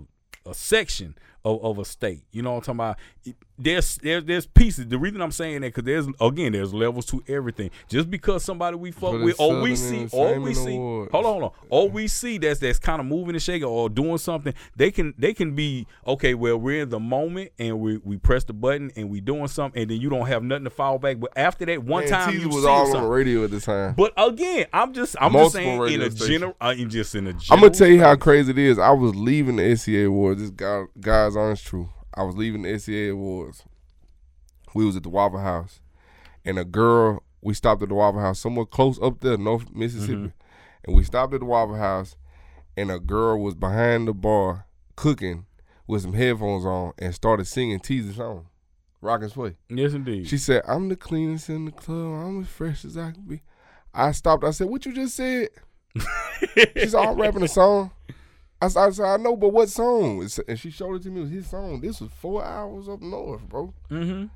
a 0.47 0.55
section 0.55 1.15
of, 1.45 1.65
of 1.65 1.79
a 1.79 1.85
state. 1.85 2.23
You 2.33 2.43
know 2.43 2.53
what 2.53 2.69
I'm 2.69 2.77
talking 2.77 2.81
about? 2.81 2.99
It- 3.25 3.37
There's 3.59 3.97
there's 3.99 4.25
there's 4.25 4.47
pieces. 4.47 4.89
The 4.89 4.99
reason 4.99 5.21
I'm 5.23 5.31
saying 5.31 5.61
that 5.61 5.69
because 5.69 5.85
there's 5.85 6.07
again 6.21 6.53
there's 6.53 6.75
levels 6.75 7.07
to 7.07 7.23
everything. 7.29 7.71
Just 7.89 8.11
because 8.11 8.43
somebody 8.43 8.77
we 8.77 8.91
fuck 8.91 9.13
with 9.13 9.39
or 9.39 9.61
we 9.61 9.77
see 9.77 10.09
or 10.11 10.41
we 10.41 10.53
see 10.55 10.75
Awards. 10.75 11.13
hold 11.13 11.27
on 11.27 11.33
hold 11.33 11.45
on 11.45 11.51
or 11.69 11.89
we 11.89 12.09
see 12.09 12.39
that's 12.39 12.59
that's 12.59 12.79
kind 12.81 12.99
of 13.01 13.07
moving 13.07 13.35
and 13.37 13.43
shaking 13.43 13.69
or 13.69 13.89
doing 13.89 14.19
something. 14.19 14.53
They 14.75 14.91
can 14.91 15.15
they 15.17 15.33
can 15.33 15.55
be 15.55 15.87
okay. 16.07 16.35
Well, 16.35 16.57
we're 16.57 16.83
in 16.83 16.89
the 16.89 16.99
moment 16.99 17.53
and 17.59 17.79
we 17.79 17.99
we 17.99 18.17
press 18.17 18.43
the 18.45 18.53
button 18.53 18.91
and 18.97 19.11
we 19.11 19.21
doing 19.21 19.47
something 19.49 19.81
and 19.83 19.91
then 19.91 20.01
you 20.01 20.09
don't 20.09 20.27
have 20.27 20.43
nothing 20.43 20.65
to 20.65 20.71
fall 20.71 20.99
back. 20.99 21.21
But 21.21 21.33
after 21.37 21.65
that 21.67 21.85
one 21.85 22.05
Man, 22.05 22.11
time 22.11 22.35
Teasy 22.35 22.41
you 22.41 22.49
was 22.49 22.65
all 22.65 22.97
on 22.97 23.03
the 23.05 23.09
radio 23.09 23.45
at 23.45 23.51
the 23.53 23.61
time. 23.61 23.95
But 23.97 24.13
again, 24.17 24.67
I'm 24.73 24.93
just 24.93 25.15
I'm 25.21 25.33
Multiple 25.33 25.51
just 25.51 25.55
saying 25.55 25.93
in 25.93 26.03
a 26.03 26.11
general 26.11 26.57
uh, 26.61 26.75
in 26.77 26.91
just 26.91 27.15
in 27.15 27.29
a 27.29 27.35
I'm 27.51 27.61
gonna 27.61 27.71
tell 27.71 27.87
you 27.89 28.01
how 28.01 28.17
crazy 28.17 28.51
it 28.51 28.59
is. 28.59 28.79
I 28.79 28.91
was 28.91 29.15
leaving 29.15 29.57
the 29.57 29.77
SEA 29.77 30.05
Awards. 30.05 30.41
This 30.41 30.51
guy, 30.51 30.85
guy's 31.01 31.32
honest 31.37 31.67
truth. 31.67 31.89
I 32.15 32.23
was 32.25 32.37
leaving 32.37 32.63
the 32.63 32.79
SEA 32.79 33.09
Awards. 33.09 33.65
We 34.75 34.85
was 34.87 34.97
at 34.97 35.03
the 35.03 35.09
Waffle 35.09 35.41
House, 35.41 35.81
and 36.45 36.59
a 36.59 36.65
girl. 36.65 37.23
We 37.41 37.55
stopped 37.55 37.83
at 37.83 37.89
the 37.89 37.95
Waffle 37.95 38.21
House 38.21 38.39
somewhere 38.39 38.65
close 38.67 39.01
up 39.03 39.21
there, 39.21 39.37
North 39.37 39.75
Mississippi, 39.75 40.13
Mm-hmm. 40.15 40.27
and 40.85 40.97
we 40.97 41.03
stopped 41.05 41.35
at 41.35 41.41
the 41.41 41.47
Waffle 41.47 41.75
House, 41.77 42.17
and 42.77 42.91
a 42.91 42.99
girl 43.01 43.41
was 43.41 43.55
behind 43.55 44.07
the 44.09 44.15
bar 44.15 44.67
cooking 44.97 45.47
with 45.87 46.03
some 46.03 46.13
headphones 46.15 46.65
on 46.65 46.93
and 46.99 47.15
started 47.15 47.47
singing 47.47 47.81
Teasy 47.81 48.15
song, 48.15 48.47
"Rock 49.01 49.23
and 49.23 49.31
Sway." 49.33 49.57
Yes, 49.69 49.93
indeed. 49.93 50.29
She 50.29 50.39
said, 50.39 50.63
"I'm 50.69 50.89
the 50.89 50.97
cleanest 50.97 51.49
in 51.51 51.65
the 51.65 51.73
club. 51.73 51.99
I'm 52.25 52.43
as 52.43 52.49
fresh 52.49 52.85
as 52.85 52.97
I 52.97 53.11
can 53.11 53.23
be." 53.25 53.43
I 53.93 54.13
stopped. 54.13 54.45
I 54.45 54.53
said, 54.53 54.69
"What 54.69 54.87
you 54.87 54.93
just 54.95 55.17
said?" 55.17 55.49
She's 56.77 56.95
all 56.95 57.15
rapping 57.17 57.43
a 57.43 57.49
song." 57.49 57.91
I 58.63 58.69
said, 58.69 58.81
I, 58.83 58.91
said, 58.91 59.05
I 59.07 59.17
know, 59.17 59.37
but 59.37 59.49
what 59.49 59.69
song? 59.69 60.29
And 60.47 60.59
she 60.59 60.71
showed 60.71 60.95
it 60.97 61.03
to 61.03 61.11
me. 61.11 61.19
It 61.21 61.23
was 61.25 61.31
his 61.31 61.47
song. 61.49 61.81
This 61.81 62.01
was 62.01 62.11
four 62.21 62.45
hours 62.45 62.89
up 62.89 63.01
north, 63.03 63.43
bro. 63.49 63.75
mm-hmm. 63.91 64.27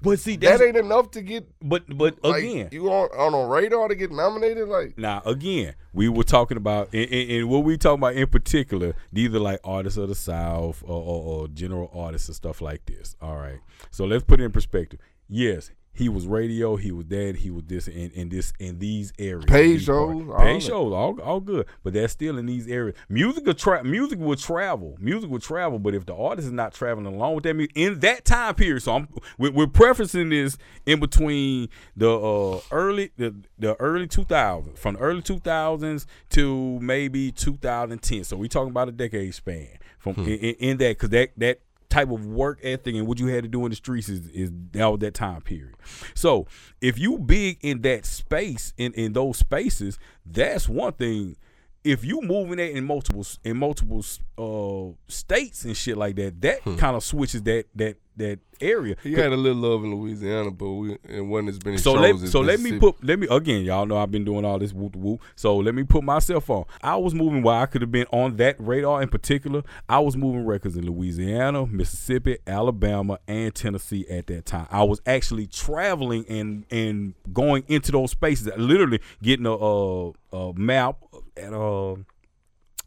But 0.00 0.18
see, 0.18 0.36
That 0.36 0.62
ain't 0.62 0.76
enough 0.78 1.10
to 1.12 1.20
get 1.22 1.46
but 1.60 1.84
but 1.96 2.16
like 2.24 2.42
again. 2.42 2.70
you 2.72 2.90
on 2.90 3.08
on 3.10 3.34
a 3.34 3.46
radar 3.46 3.88
to 3.88 3.94
get 3.94 4.10
nominated. 4.10 4.68
Like 4.68 4.96
Now 4.96 5.20
again, 5.26 5.74
we 5.92 6.08
were 6.08 6.22
talking 6.24 6.56
about 6.56 6.88
and, 6.94 7.10
and, 7.10 7.30
and 7.30 7.48
what 7.50 7.58
we 7.64 7.76
talking 7.76 7.98
about 8.00 8.14
in 8.14 8.26
particular. 8.28 8.94
These 9.12 9.34
are 9.34 9.38
like 9.38 9.60
artists 9.64 9.98
of 9.98 10.08
the 10.08 10.14
South 10.14 10.82
or, 10.82 11.02
or, 11.02 11.22
or 11.42 11.48
general 11.48 11.90
artists 11.94 12.28
and 12.28 12.34
stuff 12.34 12.62
like 12.62 12.86
this. 12.86 13.16
All 13.20 13.36
right, 13.36 13.58
so 13.90 14.06
let's 14.06 14.24
put 14.24 14.40
it 14.40 14.44
in 14.44 14.50
perspective. 14.52 14.98
Yes, 15.28 15.70
he 15.96 16.08
was 16.08 16.26
radio, 16.26 16.76
he 16.76 16.92
was 16.92 17.06
that, 17.06 17.36
he 17.36 17.50
was 17.50 17.64
this, 17.64 17.86
and, 17.86 18.12
and 18.14 18.30
this 18.30 18.52
in 18.58 18.78
these 18.78 19.12
areas. 19.18 19.46
Pay 19.46 19.78
shows, 19.78 20.28
all 20.28 20.60
shows, 20.60 20.92
all 20.92 21.20
all 21.20 21.40
good, 21.40 21.66
but 21.82 21.94
that's 21.94 22.12
still 22.12 22.36
in 22.36 22.46
these 22.46 22.68
areas. 22.68 22.96
Music 23.08 23.46
will 23.46 23.54
tra- 23.54 23.82
music 23.82 24.18
will 24.18 24.36
travel, 24.36 24.96
music 25.00 25.30
will 25.30 25.40
travel, 25.40 25.78
but 25.78 25.94
if 25.94 26.04
the 26.04 26.14
artist 26.14 26.46
is 26.46 26.52
not 26.52 26.74
traveling 26.74 27.06
along 27.06 27.34
with 27.34 27.44
that 27.44 27.54
music 27.54 27.72
in 27.74 28.00
that 28.00 28.24
time 28.24 28.54
period, 28.54 28.82
so 28.82 28.94
I'm 28.94 29.08
we're, 29.38 29.52
we're 29.52 29.66
preferencing 29.66 30.30
this 30.30 30.58
in 30.84 31.00
between 31.00 31.68
the 31.96 32.10
uh, 32.10 32.60
early 32.70 33.12
the, 33.16 33.34
the 33.58 33.74
early 33.76 34.06
2000s, 34.06 34.76
from 34.76 34.94
the 34.94 35.00
early 35.00 35.22
2000s 35.22 36.06
to 36.30 36.78
maybe 36.80 37.32
2010. 37.32 38.24
So 38.24 38.36
we're 38.36 38.48
talking 38.48 38.70
about 38.70 38.88
a 38.88 38.92
decade 38.92 39.34
span 39.34 39.78
from 39.98 40.14
in, 40.24 40.28
in, 40.28 40.54
in 40.54 40.76
that 40.78 40.90
because 40.90 41.10
that 41.10 41.30
that 41.36 41.60
type 41.88 42.10
of 42.10 42.26
work 42.26 42.58
ethic 42.62 42.94
and 42.94 43.06
what 43.06 43.18
you 43.18 43.26
had 43.28 43.44
to 43.44 43.48
do 43.48 43.64
in 43.64 43.70
the 43.70 43.76
streets 43.76 44.08
is, 44.08 44.26
is 44.28 44.50
that 44.72 44.86
was 44.86 44.98
that 45.00 45.14
time 45.14 45.40
period. 45.40 45.74
So 46.14 46.46
if 46.80 46.98
you 46.98 47.18
big 47.18 47.58
in 47.62 47.82
that 47.82 48.06
space 48.06 48.72
in 48.76 48.92
in 48.94 49.12
those 49.12 49.38
spaces, 49.38 49.98
that's 50.24 50.68
one 50.68 50.92
thing. 50.92 51.36
If 51.84 52.04
you 52.04 52.20
moving 52.20 52.56
that 52.56 52.76
in 52.76 52.84
multiple 52.84 53.24
in 53.44 53.56
multiple 53.56 54.04
uh, 54.36 54.96
states 55.08 55.64
and 55.64 55.76
shit 55.76 55.96
like 55.96 56.16
that, 56.16 56.40
that 56.40 56.64
kind 56.78 56.96
of 56.96 57.04
switches 57.04 57.42
that 57.44 57.66
that 57.76 57.96
that 58.16 58.38
area. 58.60 58.96
He 59.02 59.12
had 59.12 59.32
a 59.32 59.36
little 59.36 59.58
love 59.58 59.84
in 59.84 59.94
Louisiana, 59.94 60.50
but 60.50 60.70
we, 60.70 60.98
it 61.08 61.20
wasn't 61.20 61.50
as 61.50 61.64
many 61.64 61.78
So 61.78 61.94
shows 61.94 62.22
let 62.22 62.30
so 62.30 62.40
let 62.40 62.60
me 62.60 62.78
put 62.78 63.02
let 63.04 63.18
me 63.18 63.26
again. 63.30 63.64
Y'all 63.64 63.86
know 63.86 63.96
I've 63.96 64.10
been 64.10 64.24
doing 64.24 64.44
all 64.44 64.58
this 64.58 64.72
whoop 64.72 64.96
whoop. 64.96 65.22
So 65.34 65.56
let 65.56 65.74
me 65.74 65.82
put 65.84 66.04
myself 66.04 66.48
on. 66.50 66.64
I 66.82 66.96
was 66.96 67.14
moving 67.14 67.42
where 67.42 67.56
I 67.56 67.66
could 67.66 67.82
have 67.82 67.92
been 67.92 68.06
on 68.12 68.36
that 68.36 68.56
radar 68.58 69.02
in 69.02 69.08
particular. 69.08 69.62
I 69.88 69.98
was 70.00 70.16
moving 70.16 70.46
records 70.46 70.76
in 70.76 70.86
Louisiana, 70.86 71.66
Mississippi, 71.66 72.38
Alabama, 72.46 73.18
and 73.28 73.54
Tennessee 73.54 74.06
at 74.08 74.26
that 74.28 74.46
time. 74.46 74.66
I 74.70 74.84
was 74.84 75.00
actually 75.06 75.46
traveling 75.46 76.24
and 76.28 76.64
and 76.70 77.14
going 77.32 77.64
into 77.68 77.92
those 77.92 78.10
spaces. 78.10 78.48
Literally 78.56 79.00
getting 79.22 79.46
a, 79.46 79.52
a, 79.52 80.12
a 80.32 80.54
map 80.54 81.02
at 81.36 81.52
a 81.52 81.96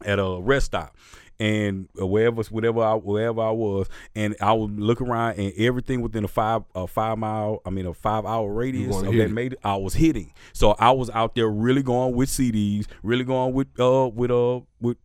at 0.04 0.18
a 0.18 0.40
rest 0.40 0.66
stop 0.66 0.96
and 1.40 1.88
wherever 1.96 2.42
whatever 2.44 2.82
I 2.82 2.94
wherever 2.94 3.40
I 3.40 3.50
was, 3.50 3.88
and 4.14 4.36
I 4.40 4.52
would 4.52 4.78
look 4.78 5.00
around 5.00 5.38
and 5.38 5.52
everything 5.56 6.02
within 6.02 6.22
a 6.22 6.28
five 6.28 6.62
a 6.74 6.86
five 6.86 7.18
mile 7.18 7.62
I 7.64 7.70
mean 7.70 7.86
a 7.86 7.94
five 7.94 8.26
hour 8.26 8.52
radius 8.52 8.94
of 8.96 9.06
that 9.06 9.14
it. 9.14 9.30
made 9.30 9.56
I 9.64 9.76
was 9.76 9.94
hitting. 9.94 10.32
So 10.52 10.76
I 10.78 10.90
was 10.90 11.08
out 11.10 11.34
there 11.34 11.48
really 11.48 11.82
going 11.82 12.14
with 12.14 12.28
CDs, 12.28 12.86
really 13.02 13.24
going 13.24 13.54
with 13.54 13.68
uh 13.80 14.10
with 14.14 14.30
uh 14.30 14.60
with 14.80 14.98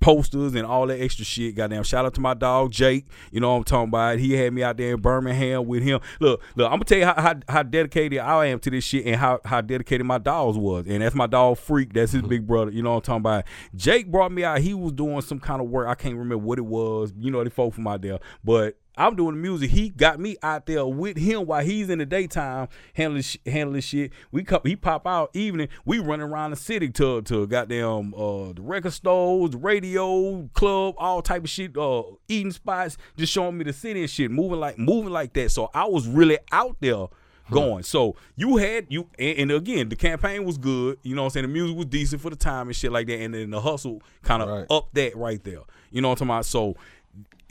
posters 0.00 0.54
and 0.54 0.66
all 0.66 0.86
that 0.86 1.00
extra 1.00 1.24
shit. 1.24 1.54
Goddamn, 1.54 1.82
shout 1.82 2.04
out 2.04 2.14
to 2.14 2.20
my 2.20 2.34
dog 2.34 2.72
Jake. 2.72 3.06
You 3.30 3.40
know 3.40 3.52
what 3.52 3.58
I'm 3.58 3.64
talking 3.64 3.88
about. 3.88 4.18
He 4.18 4.32
had 4.32 4.52
me 4.52 4.62
out 4.62 4.76
there 4.76 4.94
in 4.94 5.00
Birmingham 5.00 5.66
with 5.66 5.82
him. 5.82 6.00
Look, 6.18 6.42
look, 6.56 6.66
I'm 6.66 6.78
gonna 6.78 6.84
tell 6.84 6.98
you 6.98 7.06
how, 7.06 7.14
how, 7.20 7.34
how 7.48 7.62
dedicated 7.62 8.18
I 8.18 8.46
am 8.46 8.58
to 8.60 8.70
this 8.70 8.84
shit 8.84 9.06
and 9.06 9.16
how, 9.16 9.40
how 9.44 9.60
dedicated 9.60 10.06
my 10.06 10.18
dogs 10.18 10.56
was. 10.56 10.86
And 10.86 11.02
that's 11.02 11.14
my 11.14 11.26
dog 11.26 11.58
Freak. 11.58 11.92
That's 11.92 12.12
his 12.12 12.22
mm-hmm. 12.22 12.30
big 12.30 12.46
brother. 12.46 12.70
You 12.70 12.82
know 12.82 12.90
what 12.94 13.08
I'm 13.08 13.20
talking 13.20 13.20
about. 13.20 13.44
Jake 13.74 14.10
brought 14.10 14.32
me 14.32 14.44
out. 14.44 14.60
He 14.60 14.74
was 14.74 14.92
doing 14.92 15.20
some 15.20 15.38
kind 15.38 15.60
of 15.60 15.68
work. 15.68 15.86
I 15.86 15.94
can't 15.94 16.16
remember 16.16 16.38
what 16.38 16.58
it 16.58 16.64
was. 16.64 17.12
You 17.18 17.30
know, 17.30 17.44
the 17.44 17.50
folk 17.50 17.74
from 17.74 17.86
out 17.86 18.02
there. 18.02 18.18
But 18.42 18.79
I'm 19.00 19.16
doing 19.16 19.34
the 19.34 19.40
music. 19.40 19.70
He 19.70 19.88
got 19.88 20.20
me 20.20 20.36
out 20.42 20.66
there 20.66 20.86
with 20.86 21.16
him 21.16 21.46
while 21.46 21.64
he's 21.64 21.88
in 21.90 21.98
the 21.98 22.06
daytime 22.06 22.68
handling 22.94 23.22
sh- 23.22 23.38
handling 23.46 23.80
shit. 23.80 24.12
We 24.30 24.44
come, 24.44 24.60
he 24.64 24.76
pop 24.76 25.06
out 25.06 25.30
evening. 25.34 25.68
We 25.84 25.98
running 25.98 26.26
around 26.26 26.50
the 26.50 26.56
city 26.56 26.90
to 26.90 27.22
to 27.22 27.46
goddamn 27.46 28.14
uh 28.14 28.52
the 28.52 28.60
record 28.62 28.92
stores, 28.92 29.54
radio 29.56 30.48
club, 30.54 30.94
all 30.98 31.22
type 31.22 31.44
of 31.44 31.50
shit, 31.50 31.76
uh 31.76 32.02
eating 32.28 32.52
spots, 32.52 32.96
just 33.16 33.32
showing 33.32 33.56
me 33.58 33.64
the 33.64 33.72
city 33.72 34.00
and 34.02 34.10
shit, 34.10 34.30
moving 34.30 34.60
like 34.60 34.78
moving 34.78 35.12
like 35.12 35.32
that. 35.32 35.50
So 35.50 35.70
I 35.74 35.86
was 35.86 36.06
really 36.06 36.38
out 36.52 36.76
there 36.80 37.06
going. 37.50 37.82
So 37.82 38.14
you 38.36 38.58
had 38.58 38.86
you 38.90 39.08
and, 39.18 39.38
and 39.38 39.50
again 39.52 39.88
the 39.88 39.96
campaign 39.96 40.44
was 40.44 40.56
good. 40.58 40.98
You 41.02 41.14
know 41.16 41.22
what 41.22 41.26
I'm 41.26 41.30
saying? 41.30 41.46
The 41.46 41.52
music 41.52 41.76
was 41.76 41.86
decent 41.86 42.22
for 42.22 42.30
the 42.30 42.36
time 42.36 42.68
and 42.68 42.76
shit 42.76 42.92
like 42.92 43.06
that. 43.08 43.20
And 43.20 43.34
then 43.34 43.50
the 43.50 43.60
hustle 43.60 44.02
kind 44.22 44.42
of 44.42 44.48
Right. 44.48 44.66
up 44.70 44.88
that 44.92 45.16
right 45.16 45.42
there. 45.42 45.60
You 45.90 46.00
know 46.00 46.08
what 46.10 46.20
I'm 46.20 46.28
talking 46.28 46.30
about? 46.36 46.44
So 46.46 46.76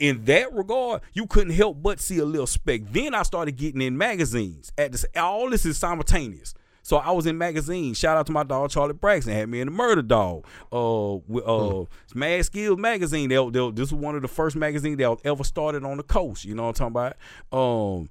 in 0.00 0.24
that 0.24 0.52
regard, 0.52 1.02
you 1.12 1.26
couldn't 1.26 1.52
help 1.52 1.80
but 1.80 2.00
see 2.00 2.18
a 2.18 2.24
little 2.24 2.46
speck. 2.46 2.80
Then 2.90 3.14
I 3.14 3.22
started 3.22 3.52
getting 3.52 3.82
in 3.82 3.96
magazines. 3.96 4.72
At 4.76 4.92
this, 4.92 5.04
all 5.14 5.50
this 5.50 5.64
is 5.64 5.78
simultaneous. 5.78 6.54
So 6.82 6.96
I 6.96 7.10
was 7.10 7.26
in 7.26 7.36
magazines. 7.36 7.98
Shout 7.98 8.16
out 8.16 8.26
to 8.26 8.32
my 8.32 8.42
dog 8.42 8.70
Charlie 8.70 8.94
Braxton. 8.94 9.34
Had 9.34 9.48
me 9.48 9.60
in 9.60 9.68
the 9.68 9.72
Murder 9.72 10.02
Dog. 10.02 10.46
Uh, 10.72 11.18
with, 11.28 11.46
uh, 11.46 11.84
Mad 12.14 12.44
Skills 12.46 12.78
magazine. 12.78 13.28
They, 13.28 13.36
they, 13.36 13.70
this 13.70 13.92
was 13.92 13.94
one 13.94 14.16
of 14.16 14.22
the 14.22 14.28
first 14.28 14.56
magazines 14.56 14.96
that 14.96 15.08
was 15.08 15.20
ever 15.22 15.44
started 15.44 15.84
on 15.84 15.98
the 15.98 16.02
coast. 16.02 16.44
You 16.44 16.54
know 16.54 16.64
what 16.64 16.80
I'm 16.80 16.92
talking 16.92 17.14
about? 17.52 17.56
Um, 17.56 18.10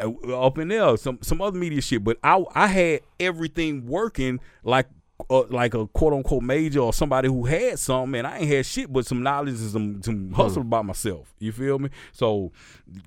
uh, 0.00 0.44
up 0.44 0.58
in 0.58 0.68
there, 0.68 0.96
some 0.96 1.18
some 1.22 1.40
other 1.40 1.58
media 1.58 1.82
shit. 1.82 2.02
But 2.02 2.18
I 2.24 2.42
I 2.54 2.66
had 2.66 3.00
everything 3.20 3.86
working 3.86 4.40
like 4.64 4.88
uh, 5.30 5.44
like 5.48 5.74
a 5.74 5.86
quote 5.88 6.12
unquote 6.12 6.42
major 6.42 6.80
or 6.80 6.92
somebody 6.92 7.28
who 7.28 7.44
had 7.44 7.78
some, 7.78 8.14
and 8.14 8.26
I 8.26 8.38
ain't 8.38 8.48
had 8.48 8.66
shit 8.66 8.92
but 8.92 9.06
some 9.06 9.22
knowledge 9.22 9.58
and 9.60 9.70
some 9.70 10.02
some 10.02 10.32
hustle 10.32 10.62
about 10.62 10.84
myself. 10.84 11.34
You 11.38 11.52
feel 11.52 11.78
me? 11.78 11.90
So 12.12 12.52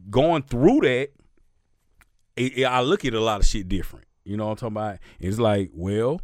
going 0.09 0.43
through 0.43 0.81
that, 0.81 1.09
it, 2.35 2.57
it- 2.57 2.63
I 2.65 2.81
look 2.81 3.05
at 3.05 3.13
a 3.13 3.19
lot 3.21 3.41
of 3.41 3.45
shit 3.47 3.67
different. 3.69 4.05
You 4.25 4.37
know 4.37 4.45
what 4.47 4.51
I'm 4.63 4.73
talking 4.73 4.77
about? 4.77 4.97
It's 5.19 5.39
like, 5.39 5.71
well, 5.73 6.21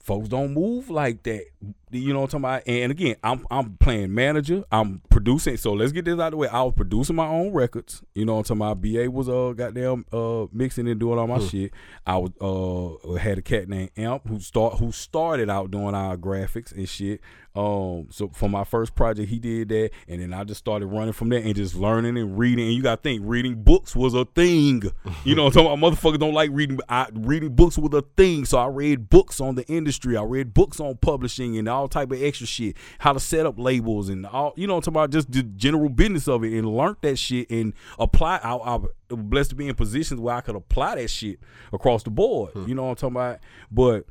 folks 0.00 0.28
don't 0.28 0.52
move 0.54 0.90
like 0.90 1.22
that. 1.24 1.44
You 1.92 2.12
know 2.12 2.20
what 2.20 2.34
I'm 2.34 2.42
talking 2.42 2.56
about? 2.56 2.62
And 2.66 2.92
again, 2.92 3.16
I'm 3.22 3.46
I'm 3.50 3.76
playing 3.76 4.14
manager. 4.14 4.64
I'm 4.72 5.02
producing. 5.10 5.56
So 5.58 5.72
let's 5.72 5.92
get 5.92 6.04
this 6.04 6.14
out 6.14 6.26
of 6.26 6.30
the 6.32 6.36
way. 6.38 6.48
I 6.48 6.62
was 6.62 6.72
producing 6.74 7.16
my 7.16 7.26
own 7.26 7.52
records. 7.52 8.02
You 8.14 8.24
know 8.24 8.36
what 8.36 8.50
I'm 8.50 8.58
talking 8.58 8.90
about? 8.90 9.04
BA 9.04 9.10
was 9.10 9.28
uh 9.28 9.52
goddamn 9.56 10.06
uh 10.12 10.46
mixing 10.52 10.88
and 10.88 10.98
doing 10.98 11.18
all 11.18 11.26
my 11.26 11.38
shit. 11.40 11.72
I 12.06 12.16
was 12.16 12.30
uh 12.40 13.14
had 13.14 13.38
a 13.38 13.42
cat 13.42 13.68
named 13.68 13.90
Amp 13.96 14.26
who 14.26 14.40
start 14.40 14.78
who 14.78 14.92
started 14.92 15.50
out 15.50 15.70
doing 15.70 15.94
our 15.94 16.16
graphics 16.16 16.72
and 16.72 16.88
shit. 16.88 17.20
Um 17.54 18.06
so 18.10 18.30
for 18.32 18.48
my 18.48 18.64
first 18.64 18.94
project 18.94 19.28
he 19.28 19.38
did 19.38 19.68
that 19.68 19.90
and 20.08 20.22
then 20.22 20.32
I 20.32 20.44
just 20.44 20.60
started 20.60 20.86
running 20.86 21.12
from 21.12 21.28
there 21.28 21.42
and 21.42 21.54
just 21.54 21.74
learning 21.74 22.16
and 22.16 22.38
reading 22.38 22.64
and 22.64 22.74
you 22.74 22.82
gotta 22.82 23.02
think 23.02 23.20
reading 23.24 23.62
books 23.62 23.94
was 23.94 24.14
a 24.14 24.24
thing. 24.24 24.82
You 25.24 25.36
know 25.36 25.44
what 25.44 25.56
I'm 25.56 25.64
talking 25.64 25.78
about? 25.78 25.92
Motherfuckers 25.92 26.18
don't 26.18 26.34
like 26.34 26.50
reading 26.52 26.76
but 26.76 26.86
I, 26.88 27.06
reading 27.12 27.54
books 27.54 27.78
was 27.78 27.92
a 27.94 28.02
thing. 28.16 28.44
So 28.44 28.58
I 28.58 28.66
read 28.66 29.08
books 29.08 29.40
on 29.40 29.54
the 29.54 29.64
industry. 29.66 30.16
I 30.16 30.22
read 30.22 30.52
books 30.52 30.80
on 30.80 30.96
publishing 30.96 31.56
and 31.58 31.68
all 31.68 31.81
type 31.88 32.10
of 32.12 32.22
extra 32.22 32.46
shit. 32.46 32.76
How 32.98 33.12
to 33.12 33.20
set 33.20 33.46
up 33.46 33.58
labels 33.58 34.08
and 34.08 34.26
all 34.26 34.52
you 34.56 34.66
know 34.66 34.76
I'm 34.76 34.82
talking 34.82 34.94
about 34.94 35.10
just 35.10 35.30
the 35.30 35.42
general 35.42 35.88
business 35.88 36.28
of 36.28 36.44
it 36.44 36.52
and 36.52 36.66
learned 36.66 36.96
that 37.02 37.16
shit 37.16 37.50
and 37.50 37.72
apply 37.98 38.38
I, 38.42 38.54
I 38.54 38.76
was 38.76 38.90
blessed 39.10 39.50
to 39.50 39.56
be 39.56 39.68
in 39.68 39.74
positions 39.74 40.20
where 40.20 40.34
I 40.34 40.40
could 40.40 40.56
apply 40.56 40.96
that 40.96 41.08
shit 41.08 41.38
across 41.72 42.02
the 42.02 42.10
board. 42.10 42.52
Hmm. 42.52 42.68
You 42.68 42.74
know 42.74 42.84
what 42.84 42.90
I'm 42.90 42.96
talking 42.96 43.16
about? 43.16 43.38
But 43.70 44.06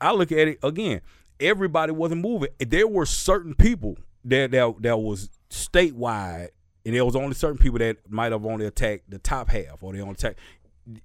I 0.00 0.12
look 0.12 0.32
at 0.32 0.48
it 0.48 0.58
again. 0.62 1.00
Everybody 1.40 1.92
wasn't 1.92 2.22
moving. 2.22 2.50
There 2.58 2.86
were 2.86 3.06
certain 3.06 3.54
people 3.54 3.96
that 4.24 4.50
that 4.50 4.74
that 4.80 4.98
was 4.98 5.30
statewide, 5.50 6.48
and 6.84 6.94
there 6.94 7.04
was 7.04 7.16
only 7.16 7.34
certain 7.34 7.58
people 7.58 7.78
that 7.78 7.98
might 8.10 8.32
have 8.32 8.44
only 8.44 8.66
attacked 8.66 9.10
the 9.10 9.18
top 9.18 9.48
half, 9.48 9.82
or 9.82 9.92
they 9.92 10.00
only 10.00 10.12
attacked. 10.12 10.38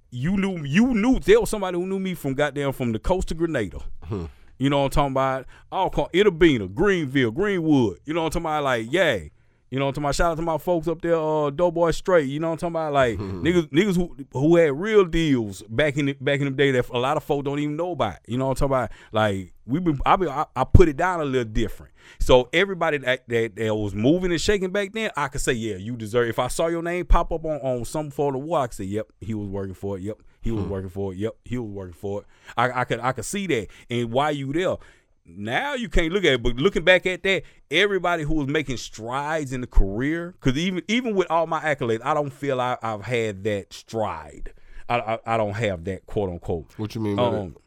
You 0.10 0.38
knew, 0.38 0.64
you 0.64 0.96
knew 0.96 1.20
there 1.20 1.40
was 1.40 1.52
somebody 1.52 1.78
who 1.78 1.86
knew 1.86 2.00
me 2.00 2.16
from 2.16 2.34
goddamn 2.34 2.74
from 2.74 2.94
the 2.94 3.00
coast 3.00 3.32
of 3.32 3.38
Grenada. 3.38 3.80
Hmm. 4.04 4.26
You 4.58 4.70
know 4.70 4.80
what 4.80 4.86
I'm 4.86 4.92
talking 4.92 5.14
about? 5.14 5.46
I'll 5.72 5.90
call 5.90 6.10
Itta 6.14 6.38
Bena, 6.38 6.68
Greenville, 6.68 7.32
Greenwood. 7.32 8.00
You 8.06 8.14
know 8.14 8.22
what 8.22 8.36
I'm 8.36 8.44
talking 8.44 8.46
about? 8.46 8.64
Like, 8.64 8.92
yay. 8.92 9.32
You 9.70 9.80
know 9.80 9.86
what 9.86 9.90
I'm 9.90 9.94
talking 9.96 10.06
about? 10.06 10.16
Shout 10.16 10.32
out 10.32 10.36
to 10.38 10.42
my 10.44 10.58
folks 10.58 10.88
up 10.88 11.02
there, 11.02 11.18
uh, 11.18 11.50
Doughboy 11.50 11.92
Straight. 11.92 12.30
You 12.30 12.40
know 12.40 12.52
what 12.52 12.64
I'm 12.64 12.72
talking 12.72 12.90
about? 12.90 12.94
Like 12.94 13.18
niggas, 13.20 13.68
niggas 13.68 13.96
who 13.98 14.16
who 14.32 14.56
had 14.56 14.80
real 14.80 15.04
deals 15.04 15.62
back 15.64 15.98
in 15.98 16.06
the, 16.06 16.14
back 16.14 16.40
in 16.40 16.46
the 16.46 16.52
day 16.52 16.72
that 16.72 16.88
a 16.88 16.98
lot 16.98 17.18
of 17.18 17.24
folk 17.24 17.44
don't 17.44 17.60
even 17.60 17.76
know 17.76 17.92
about. 17.92 18.20
You 18.28 18.38
know 18.38 18.48
what 18.48 18.62
I'm 18.62 18.70
talking 18.70 18.76
about? 18.76 18.92
Like 19.12 19.54
we 19.66 19.82
been, 19.82 20.00
I, 20.06 20.16
been, 20.16 20.30
I, 20.30 20.46
I 20.56 20.64
put 20.64 20.88
it 20.88 20.96
down 20.96 21.20
a 21.20 21.26
little 21.26 21.44
different. 21.52 21.92
So 22.20 22.48
everybody 22.54 23.00
that, 23.00 23.28
that 23.28 23.58
that 23.58 23.76
was 23.76 23.94
moving 23.94 24.32
and 24.32 24.40
shaking 24.40 24.72
back 24.72 24.94
then, 24.94 25.12
I 25.18 25.28
could 25.28 25.42
say, 25.42 25.52
yeah, 25.52 25.76
you 25.76 25.98
deserve. 25.98 26.30
If 26.30 26.40
I 26.40 26.48
saw 26.48 26.68
your 26.68 26.82
name 26.82 27.06
pop 27.06 27.34
up 27.34 27.44
on 27.44 27.60
on 27.60 27.84
some 27.84 28.10
for 28.10 28.32
the 28.32 28.38
war, 28.38 28.60
I 28.60 28.68
could 28.68 28.76
say, 28.78 28.86
yep, 28.86 29.08
he 29.20 29.34
was 29.34 29.50
working 29.50 29.74
for 29.74 29.98
it. 29.98 30.02
Yep, 30.04 30.22
he 30.48 30.52
was 30.52 30.66
working 30.66 30.90
for 30.90 31.14
it. 31.14 31.18
Yep, 31.18 31.36
he 31.46 31.58
was 31.58 31.72
working 31.72 31.94
for 31.94 32.22
it. 32.22 32.28
I, 32.56 32.82
I 32.82 32.84
could 32.86 33.00
I 33.00 33.12
could 33.12 33.26
see 33.26 33.48
that. 33.48 33.68
And 33.90 34.12
why 34.12 34.32
you 34.32 34.54
there? 34.54 34.78
Now 35.26 35.74
you 35.74 35.90
can't 35.90 36.14
look 36.14 36.24
at 36.24 36.34
it, 36.34 36.44
but 36.44 36.56
looking 36.56 36.84
back 36.84 37.06
at 37.06 37.22
that, 37.24 37.44
everybody 37.70 38.24
who 38.24 38.36
was 38.36 38.48
making 38.48 38.78
strides 38.78 39.52
in 39.52 39.62
the 39.62 39.68
career, 39.68 40.36
because 40.40 40.58
even 40.58 40.84
even 40.88 41.16
with 41.16 41.30
all 41.30 41.48
my 41.48 41.60
accolades, 41.60 42.00
I 42.04 42.14
don't 42.14 42.32
feel 42.32 42.62
I, 42.62 42.78
I've 42.82 43.04
had 43.04 43.44
that 43.44 43.74
stride. 43.74 44.54
I, 44.88 45.00
I 45.00 45.20
I 45.26 45.38
don't 45.38 45.56
have 45.56 45.84
that 45.84 46.06
quote 46.06 46.30
unquote. 46.30 46.74
What 46.78 46.96
you 46.96 47.02
mean 47.02 47.18
by 47.18 47.24
Um, 47.24 47.58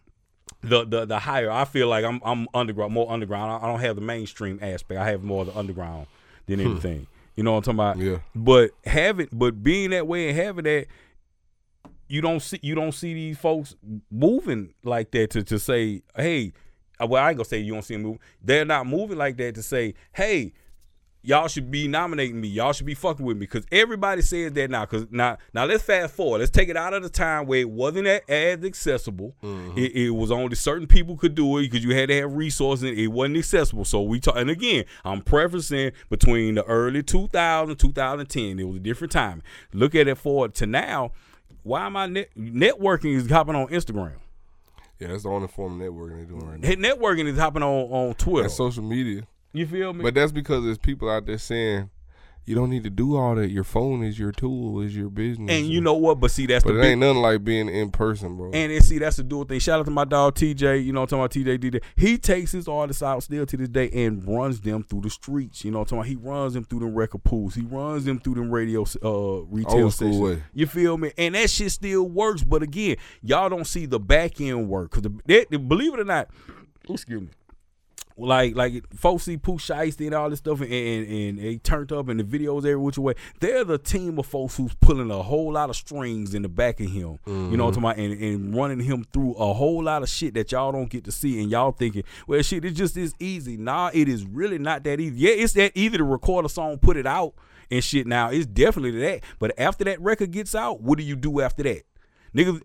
the 0.62 0.86
the 0.86 1.04
the 1.04 1.18
higher, 1.18 1.50
I 1.50 1.66
feel 1.66 1.88
like 1.88 2.04
I'm 2.04 2.20
I'm 2.24 2.48
underground, 2.54 2.94
more 2.94 3.10
underground. 3.12 3.52
I, 3.52 3.66
I 3.66 3.70
don't 3.70 3.80
have 3.80 3.96
the 3.96 4.02
mainstream 4.02 4.58
aspect. 4.62 4.98
I 4.98 5.10
have 5.10 5.22
more 5.22 5.42
of 5.42 5.48
the 5.48 5.58
underground 5.58 6.06
than 6.46 6.60
anything. 6.60 7.06
You 7.36 7.44
know 7.44 7.52
what 7.52 7.68
I'm 7.68 7.76
talking 7.76 7.98
about? 7.98 7.98
Yeah. 7.98 8.18
But 8.34 8.70
having, 8.84 9.28
but 9.32 9.62
being 9.62 9.90
that 9.90 10.06
way 10.06 10.28
and 10.28 10.36
having 10.36 10.64
that, 10.64 10.86
you 12.10 12.20
don't 12.20 12.40
see 12.40 12.58
you 12.62 12.74
don't 12.74 12.92
see 12.92 13.14
these 13.14 13.38
folks 13.38 13.76
moving 14.10 14.74
like 14.82 15.12
that 15.12 15.30
to 15.30 15.42
to 15.44 15.58
say, 15.58 16.02
hey, 16.16 16.52
uh, 17.00 17.06
well, 17.06 17.22
I 17.24 17.28
ain't 17.28 17.36
gonna 17.36 17.44
say 17.44 17.58
you 17.58 17.72
don't 17.72 17.82
see 17.82 17.94
them 17.94 18.02
move. 18.02 18.18
They're 18.42 18.64
not 18.64 18.86
moving 18.86 19.16
like 19.16 19.36
that 19.36 19.54
to 19.54 19.62
say, 19.62 19.94
hey, 20.12 20.52
y'all 21.22 21.46
should 21.46 21.70
be 21.70 21.86
nominating 21.86 22.40
me. 22.40 22.48
Y'all 22.48 22.72
should 22.72 22.86
be 22.86 22.94
fucking 22.94 23.24
with 23.24 23.36
me 23.36 23.46
because 23.46 23.64
everybody 23.70 24.22
says 24.22 24.52
that 24.54 24.70
now. 24.70 24.86
Because 24.86 25.06
now, 25.10 25.38
now 25.54 25.66
let's 25.66 25.82
fast 25.84 26.14
forward. 26.14 26.38
Let's 26.38 26.50
take 26.50 26.68
it 26.68 26.76
out 26.76 26.94
of 26.94 27.02
the 27.02 27.08
time 27.08 27.46
where 27.46 27.60
it 27.60 27.70
wasn't 27.70 28.06
as 28.06 28.64
accessible. 28.64 29.36
It, 29.76 29.92
it 29.94 30.10
was 30.10 30.30
only 30.32 30.56
certain 30.56 30.86
people 30.86 31.16
could 31.16 31.34
do 31.34 31.58
it 31.58 31.62
because 31.70 31.84
you 31.84 31.94
had 31.94 32.08
to 32.08 32.20
have 32.20 32.32
resources. 32.34 32.88
And 32.88 32.98
it 32.98 33.08
wasn't 33.08 33.36
accessible. 33.38 33.84
So 33.84 34.02
we 34.02 34.18
talk. 34.18 34.36
And 34.36 34.50
again, 34.50 34.84
I'm 35.04 35.22
preferencing 35.22 35.92
between 36.08 36.56
the 36.56 36.64
early 36.64 37.02
2000 37.02 37.76
2010. 37.76 38.58
It 38.58 38.64
was 38.64 38.76
a 38.76 38.80
different 38.80 39.12
time. 39.12 39.42
Look 39.72 39.94
at 39.94 40.08
it 40.08 40.18
forward 40.18 40.54
to 40.54 40.66
now. 40.66 41.12
Why 41.62 41.86
am 41.86 41.96
I 41.96 42.06
net, 42.06 42.30
networking 42.38 43.14
is 43.14 43.28
hopping 43.30 43.54
on 43.54 43.68
Instagram? 43.68 44.14
Yeah, 44.98 45.08
that's 45.08 45.22
the 45.22 45.30
only 45.30 45.48
form 45.48 45.80
of 45.80 45.86
networking 45.88 46.16
they're 46.16 46.24
doing 46.24 46.46
right 46.46 46.60
now. 46.60 46.68
Networking 46.94 47.26
is 47.26 47.38
hopping 47.38 47.62
on 47.62 47.90
on 47.90 48.14
Twitter. 48.14 48.42
That's 48.42 48.56
social 48.56 48.82
media. 48.82 49.22
you 49.52 49.66
feel 49.66 49.92
me? 49.92 50.02
But 50.02 50.14
that's 50.14 50.32
because 50.32 50.64
there's 50.64 50.78
people 50.78 51.08
out 51.10 51.26
there 51.26 51.38
saying, 51.38 51.90
you 52.50 52.56
don't 52.56 52.68
need 52.68 52.82
to 52.82 52.90
do 52.90 53.16
all 53.16 53.36
that. 53.36 53.48
Your 53.48 53.62
phone 53.62 54.02
is 54.02 54.18
your 54.18 54.32
tool, 54.32 54.80
is 54.80 54.96
your 54.96 55.08
business. 55.08 55.48
And 55.52 55.68
you 55.68 55.80
know 55.80 55.94
what? 55.94 56.18
But 56.18 56.32
see, 56.32 56.46
that's 56.46 56.64
but 56.64 56.72
the 56.72 56.80
it 56.80 56.82
big, 56.82 56.90
ain't 56.90 57.00
nothing 57.00 57.22
like 57.22 57.44
being 57.44 57.68
in 57.68 57.92
person, 57.92 58.36
bro. 58.36 58.50
And 58.52 58.72
then 58.72 58.80
see, 58.80 58.98
that's 58.98 59.18
the 59.18 59.22
dual 59.22 59.44
thing. 59.44 59.60
Shout 59.60 59.78
out 59.78 59.84
to 59.84 59.92
my 59.92 60.04
dog 60.04 60.34
TJ. 60.34 60.84
You 60.84 60.92
know, 60.92 61.02
what 61.02 61.12
I'm 61.12 61.28
talking 61.30 61.44
about 61.44 61.60
TJ 61.60 61.70
DJ. 61.74 61.82
He 61.96 62.18
takes 62.18 62.50
his 62.50 62.66
artists 62.66 63.04
out 63.04 63.22
still 63.22 63.46
to 63.46 63.56
this 63.56 63.68
day 63.68 63.88
and 63.90 64.26
runs 64.26 64.60
them 64.60 64.82
through 64.82 65.02
the 65.02 65.10
streets. 65.10 65.64
You 65.64 65.70
know, 65.70 65.78
what 65.78 65.92
I'm 65.92 65.98
talking 66.04 66.16
about. 66.16 66.22
He 66.24 66.28
runs 66.28 66.54
them 66.54 66.64
through 66.64 66.80
the 66.80 66.86
record 66.86 67.22
pools. 67.22 67.54
He 67.54 67.62
runs 67.62 68.04
them 68.04 68.18
through 68.18 68.34
them 68.34 68.50
radio 68.50 68.82
uh 68.82 69.44
retail 69.44 69.84
Old 69.84 69.94
stations. 69.94 70.18
way. 70.18 70.42
You 70.52 70.66
feel 70.66 70.98
me? 70.98 71.12
And 71.16 71.36
that 71.36 71.50
shit 71.50 71.70
still 71.70 72.08
works. 72.08 72.42
But 72.42 72.64
again, 72.64 72.96
y'all 73.22 73.48
don't 73.48 73.66
see 73.66 73.86
the 73.86 74.00
back 74.00 74.40
end 74.40 74.68
work 74.68 74.90
because 74.90 75.08
believe 75.48 75.94
it 75.94 76.00
or 76.00 76.04
not, 76.04 76.30
excuse 76.88 77.20
me 77.22 77.28
like 78.16 78.54
like 78.54 78.92
folks 78.94 79.24
see 79.24 79.36
Pooh 79.36 79.54
Shiesty 79.56 80.06
and 80.06 80.14
all 80.14 80.28
this 80.30 80.40
stuff 80.40 80.60
and, 80.60 80.72
and 80.72 81.08
and 81.08 81.38
they 81.38 81.56
turned 81.56 81.92
up 81.92 82.08
and 82.08 82.20
the 82.20 82.24
videos 82.24 82.58
every 82.58 82.76
which 82.76 82.98
way. 82.98 83.14
They're 83.40 83.64
the 83.64 83.78
team 83.78 84.18
of 84.18 84.26
folks 84.26 84.56
who's 84.56 84.74
pulling 84.74 85.10
a 85.10 85.22
whole 85.22 85.52
lot 85.52 85.70
of 85.70 85.76
strings 85.76 86.34
in 86.34 86.42
the 86.42 86.48
back 86.48 86.80
of 86.80 86.90
him. 86.90 87.18
You 87.26 87.56
know 87.56 87.66
what 87.66 87.76
I'm 87.76 87.82
mm-hmm. 87.82 87.82
talking 87.82 87.84
about? 87.84 87.96
And, 87.96 88.22
and 88.22 88.54
running 88.54 88.80
him 88.80 89.04
through 89.12 89.34
a 89.34 89.52
whole 89.52 89.82
lot 89.82 90.02
of 90.02 90.08
shit 90.08 90.34
that 90.34 90.52
y'all 90.52 90.72
don't 90.72 90.90
get 90.90 91.04
to 91.04 91.12
see 91.12 91.40
and 91.40 91.50
y'all 91.50 91.72
thinking, 91.72 92.04
well 92.26 92.42
shit, 92.42 92.64
it 92.64 92.72
just 92.72 92.96
is 92.96 93.14
easy. 93.18 93.56
Nah, 93.56 93.90
it 93.92 94.08
is 94.08 94.24
really 94.24 94.58
not 94.58 94.84
that 94.84 95.00
easy. 95.00 95.16
Yeah, 95.16 95.32
it's 95.32 95.54
that 95.54 95.72
easy 95.74 95.96
to 95.96 96.04
record 96.04 96.44
a 96.44 96.48
song, 96.48 96.78
put 96.78 96.96
it 96.96 97.06
out 97.06 97.34
and 97.70 97.82
shit 97.82 98.06
now. 98.06 98.30
It's 98.30 98.46
definitely 98.46 99.00
that. 99.00 99.22
But 99.38 99.58
after 99.58 99.84
that 99.84 100.00
record 100.00 100.30
gets 100.32 100.54
out, 100.54 100.80
what 100.80 100.98
do 100.98 101.04
you 101.04 101.16
do 101.16 101.40
after 101.40 101.62
that? 101.62 101.82
Niggas 102.34 102.62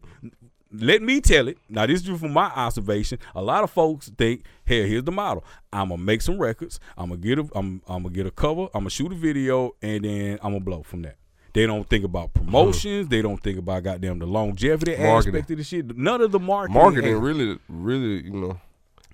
let 0.80 1.02
me 1.02 1.22
tell 1.22 1.48
it. 1.48 1.58
Now, 1.70 1.86
this 1.86 2.02
is 2.02 2.08
just 2.08 2.20
from 2.22 2.34
my 2.34 2.46
observation. 2.46 3.20
A 3.36 3.42
lot 3.42 3.64
of 3.64 3.72
folks 3.72 4.10
think, 4.18 4.44
"Hey, 4.66 4.88
here's 4.88 5.04
the 5.04 5.12
model. 5.12 5.44
I'm 5.74 5.90
gonna 5.90 6.02
make 6.02 6.22
some 6.22 6.38
records. 6.40 6.80
I'm 6.98 7.10
gonna 7.10 7.22
get 7.22 7.40
a, 7.40 7.48
I'm, 7.56 7.82
I'm 7.88 8.04
gonna 8.04 8.10
get 8.14 8.26
a 8.26 8.32
cover. 8.32 8.64
I'm 8.74 8.82
gonna 8.82 8.90
shoot 8.90 9.12
a 9.12 9.16
video, 9.16 9.76
and 9.82 10.04
then 10.06 10.40
I'm 10.42 10.52
gonna 10.54 10.60
blow 10.60 10.84
from 10.84 11.02
that." 11.04 11.16
They 11.54 11.66
don't 11.66 11.90
think 11.90 12.04
about 12.04 12.34
promotions. 12.34 13.08
They 13.08 13.22
don't 13.22 13.42
think 13.42 13.58
about 13.58 13.84
goddamn 13.84 14.20
the 14.20 14.26
longevity 14.26 14.92
Marketing. 14.98 15.36
aspect 15.38 15.52
of 15.52 15.58
the 15.58 15.64
shit. 15.64 15.98
None 15.98 16.20
of 16.22 16.32
the 16.34 16.40
marketing. 16.40 16.82
marketing 16.82 17.18
really, 17.20 17.58
really, 17.70 18.24
you 18.26 18.32
know, 18.32 18.60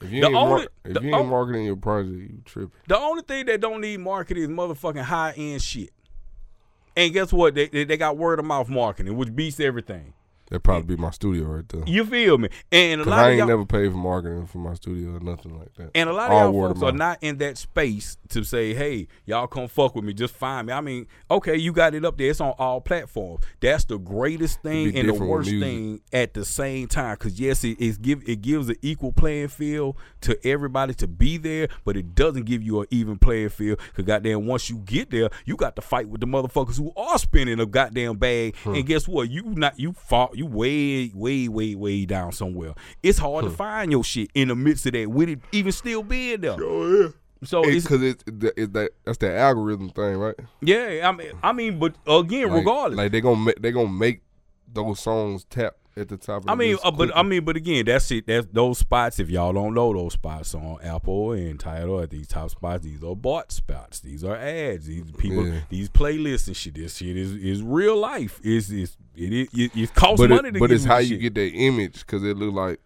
if 0.02 0.12
you 0.12 0.22
The 0.22 0.28
ain't, 0.28 0.36
only- 0.36 0.50
mar- 0.64 0.68
if 0.86 0.94
the 0.96 1.02
you 1.04 1.16
ain't 1.16 1.28
marketing 1.28 1.66
your 1.66 1.76
project, 1.76 2.16
you 2.16 2.42
tripping. 2.46 2.72
The 2.88 2.98
only 2.98 3.22
thing 3.22 3.46
that 3.46 3.62
don't 3.62 3.80
need 3.82 3.98
marketing 4.00 4.42
is 4.44 4.50
motherfucking 4.50 5.04
high 5.04 5.34
end 5.38 5.62
shit. 5.62 5.92
And 6.98 7.14
guess 7.14 7.32
what? 7.32 7.54
They, 7.56 7.68
they 7.68 7.84
they 7.84 7.96
got 7.96 8.18
word 8.18 8.40
of 8.40 8.46
mouth 8.46 8.70
marketing, 8.70 9.16
which 9.16 9.36
beats 9.36 9.60
everything. 9.60 10.14
That'd 10.52 10.66
probably 10.66 10.96
be 10.98 11.02
my 11.02 11.12
studio 11.12 11.46
right 11.46 11.70
there. 11.70 11.82
You 11.88 12.04
feel 12.04 12.38
me? 12.38 12.50
And 12.74 13.00
a 13.00 13.06
lot 13.06 13.20
I 13.20 13.24
of 13.24 13.30
ain't 13.30 13.38
y'all, 13.38 13.48
never 13.48 13.66
paid 13.66 13.90
for 13.90 13.98
marketing 13.98 14.48
for 14.48 14.58
my 14.58 14.74
studio 14.74 15.16
or 15.16 15.22
nothing 15.22 15.58
like 15.58 15.74
that. 15.76 15.92
And 15.96 16.10
a 16.10 16.14
lot 16.14 16.30
All 16.30 16.50
of 16.50 16.54
y'all 16.54 16.66
of 16.66 16.78
folks 16.78 16.84
are 16.84 16.92
not 16.92 17.20
in 17.22 17.38
that 17.38 17.58
space 17.58 18.18
to 18.30 18.44
say, 18.44 18.74
hey, 18.74 19.08
y'all 19.24 19.48
come 19.48 19.70
fuck 19.70 19.96
with 19.96 20.04
me, 20.04 20.12
just 20.12 20.34
find 20.34 20.68
me. 20.68 20.74
I 20.74 20.82
mean, 20.82 21.08
okay, 21.30 21.56
you 21.56 21.72
got 21.72 21.96
it 21.96 22.04
up 22.04 22.18
there. 22.18 22.30
It's 22.30 22.42
on 22.42 22.54
all 22.60 22.82
platforms. 22.82 23.46
That's 23.62 23.86
the 23.86 23.98
greatest 23.98 24.62
thing 24.62 24.94
and 24.98 25.08
the 25.08 25.14
worst 25.14 25.50
thing 25.52 26.02
at 26.12 26.34
the 26.34 26.44
same 26.44 26.90
time. 26.90 27.16
Cause 27.16 27.40
yes, 27.40 27.64
it 27.64 27.80
is 27.80 27.98
give 27.98 28.22
it 28.28 28.42
gives 28.42 28.68
an 28.68 28.76
equal 28.82 29.14
playing 29.14 29.48
field 29.48 29.96
to 30.20 30.38
everybody 30.46 30.94
to 30.96 31.08
be 31.08 31.38
there, 31.38 31.70
but 31.86 31.96
it 31.96 32.14
doesn't 32.14 32.44
give 32.44 32.62
you 32.62 32.82
an 32.82 32.88
even 32.92 33.18
playing 33.18 33.50
field. 33.50 33.80
Cause 33.96 34.04
goddamn, 34.04 34.46
once 34.48 34.70
you 34.70 34.80
get 34.80 35.12
there, 35.12 35.30
you 35.46 35.56
got 35.56 35.78
to 35.78 35.82
fight 35.82 36.10
with 36.10 36.20
the 36.20 36.28
motherfuckers 36.28 36.76
who 36.76 36.92
are 36.98 37.18
spinning 37.18 37.62
a 37.62 37.66
goddamn 37.66 38.18
bag. 38.18 38.58
Hmm. 38.58 38.76
And 38.76 38.86
guess 38.86 39.08
what? 39.08 39.30
You 39.30 39.44
not 39.44 39.80
you 39.80 39.94
fought 39.94 40.36
you 40.42 40.46
way, 40.48 41.12
way, 41.14 41.48
way, 41.48 41.76
way 41.76 42.06
down 42.06 42.32
somewhere. 42.32 42.74
It's 43.04 43.20
hard 43.20 43.46
Hmm. 43.46 43.52
to 43.52 43.56
find 43.56 43.92
your 43.92 44.04
shit 44.04 44.30
in 44.34 44.48
the 44.50 44.56
midst 44.56 44.86
of 44.88 44.94
that 44.94 45.10
with 45.10 45.30
it 45.30 45.40
even 45.52 45.72
still 45.72 46.04
being 46.04 46.42
there. 46.42 46.58
So 47.44 47.64
it's, 47.64 47.86
Because 47.86 48.04
it's, 48.04 48.24
it's, 48.28 48.54
it's 48.56 48.74
that 48.74 48.92
that's 49.04 49.18
the 49.18 49.36
algorithm 49.36 49.90
thing, 49.90 50.16
right? 50.18 50.36
yeah, 50.62 51.02
I 51.10 51.12
mean, 51.12 51.32
I 51.42 51.54
mean, 51.54 51.80
but 51.80 51.96
again, 52.06 52.50
Like- 52.50 52.60
regardless, 52.60 52.98
like 52.98 53.12
they 53.12 53.22
gonna 53.22 53.38
make 53.44 53.62
they 53.62 53.72
gonna 53.72 53.90
make 53.90 54.22
those 54.72 55.00
songs 55.00 55.44
tap 55.50 55.76
at 55.98 56.08
the 56.08 56.18
top. 56.18 56.44
Of 56.44 56.50
I 56.50 56.52
the 56.54 56.56
mean, 56.58 56.78
uh, 56.84 56.92
but 56.92 57.16
I 57.18 57.24
mean, 57.24 57.44
but 57.44 57.58
again, 57.58 57.84
that's 57.86 58.12
it. 58.12 58.28
That's 58.28 58.46
those 58.54 58.78
spots. 58.78 59.20
If 59.20 59.32
y'all 59.32 59.54
don't 59.54 59.74
know 59.74 59.92
those 59.92 60.14
spots 60.14 60.54
on 60.54 60.78
Apple 60.84 61.32
and 61.32 61.60
Tidal, 61.60 62.02
at 62.02 62.12
these 62.12 62.28
top 62.28 62.52
spots, 62.52 62.84
these 62.86 63.04
are 63.04 63.16
bought 63.16 63.52
spots. 63.52 64.00
These 64.02 64.24
are 64.24 64.36
ads. 64.38 64.86
These 64.86 65.12
people, 65.18 65.48
Yeah. 65.48 65.62
these 65.70 65.90
playlists 65.90 66.46
and 66.46 66.56
shit. 66.56 66.76
This 66.76 66.98
shit 66.98 67.18
is 67.18 67.32
is 67.34 67.64
real 67.64 67.98
life. 67.98 68.40
Is 68.44 68.70
is 68.72 68.96
it, 69.16 69.34
it, 69.34 69.50
it, 69.54 69.72
it 69.76 69.94
costs 69.94 70.22
but 70.22 70.30
money 70.30 70.50
it, 70.50 70.54
to 70.54 70.60
but 70.60 70.72
it's 70.72 70.86
how 70.86 70.98
you 70.98 71.16
shit. 71.16 71.22
get 71.22 71.36
that 71.36 71.52
image 71.52 72.00
because 72.00 72.24
it 72.24 72.38
look 72.38 72.54
like 72.54 72.80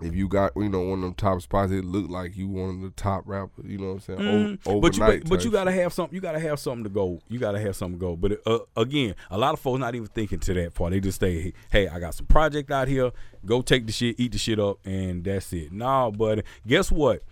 if 0.00 0.14
you 0.14 0.26
got 0.28 0.52
you 0.56 0.68
know 0.68 0.80
one 0.80 0.98
of 0.98 1.02
them 1.02 1.14
top 1.14 1.40
spots, 1.42 1.70
it 1.70 1.84
look 1.84 2.10
like 2.10 2.36
you 2.36 2.48
one 2.48 2.70
of 2.70 2.80
the 2.80 2.90
top 2.90 3.22
rappers. 3.26 3.64
You 3.66 3.78
know 3.78 3.86
what 3.88 3.92
I'm 3.92 4.00
saying? 4.00 4.18
Mm, 4.18 4.58
O- 4.66 4.80
but 4.80 4.96
you 4.96 5.00
but, 5.00 5.28
but 5.28 5.44
you 5.44 5.50
gotta 5.50 5.72
have 5.72 5.92
something. 5.92 6.14
You 6.14 6.20
gotta 6.20 6.40
have 6.40 6.58
something 6.58 6.84
to 6.84 6.90
go. 6.90 7.20
You 7.28 7.38
gotta 7.38 7.60
have 7.60 7.76
something 7.76 7.98
to 7.98 8.04
go. 8.04 8.16
But 8.16 8.40
uh, 8.46 8.60
again, 8.76 9.14
a 9.30 9.38
lot 9.38 9.52
of 9.52 9.60
folks 9.60 9.80
not 9.80 9.94
even 9.94 10.08
thinking 10.08 10.40
to 10.40 10.54
that 10.54 10.74
part. 10.74 10.92
They 10.92 11.00
just 11.00 11.20
say, 11.20 11.52
"Hey, 11.70 11.88
I 11.88 12.00
got 12.00 12.14
some 12.14 12.26
project 12.26 12.70
out 12.70 12.88
here. 12.88 13.12
Go 13.44 13.62
take 13.62 13.86
the 13.86 13.92
shit, 13.92 14.18
eat 14.18 14.32
the 14.32 14.38
shit 14.38 14.58
up, 14.58 14.78
and 14.84 15.22
that's 15.24 15.52
it." 15.52 15.72
No, 15.72 16.10
but 16.10 16.44
guess 16.66 16.90
what? 16.90 17.22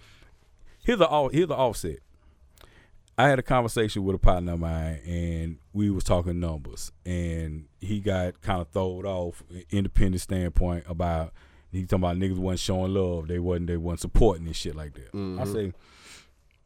Here's 0.85 0.99
the 0.99 1.29
here's 1.33 1.49
the 1.49 1.57
offset. 1.57 1.99
I 3.21 3.29
had 3.29 3.39
a 3.39 3.43
conversation 3.43 4.03
with 4.05 4.17
a 4.17 4.19
partner 4.19 4.55
of 4.55 4.61
mine, 4.61 5.01
and 5.07 5.59
we 5.75 5.91
was 5.91 6.05
talking 6.05 6.41
numbers, 6.41 6.91
and 7.05 7.67
he 7.79 8.01
got 8.01 8.41
kind 8.41 8.63
of 8.63 8.71
thrown 8.71 9.05
off, 9.05 9.43
independent 9.71 10.23
standpoint 10.23 10.85
about 10.89 11.35
he 11.71 11.85
talking 11.85 11.99
about 11.99 12.17
niggas 12.17 12.39
wasn't 12.39 12.61
showing 12.61 12.95
love, 12.95 13.29
they 13.29 13.39
wasn't 13.39 13.67
they 13.67 13.77
wasn't 13.77 14.01
supporting 14.01 14.47
and 14.47 14.57
shit 14.57 14.75
like 14.75 14.95
that. 14.95 15.11
I 15.13 15.17
mm-hmm. 15.17 15.53
say, 15.53 15.73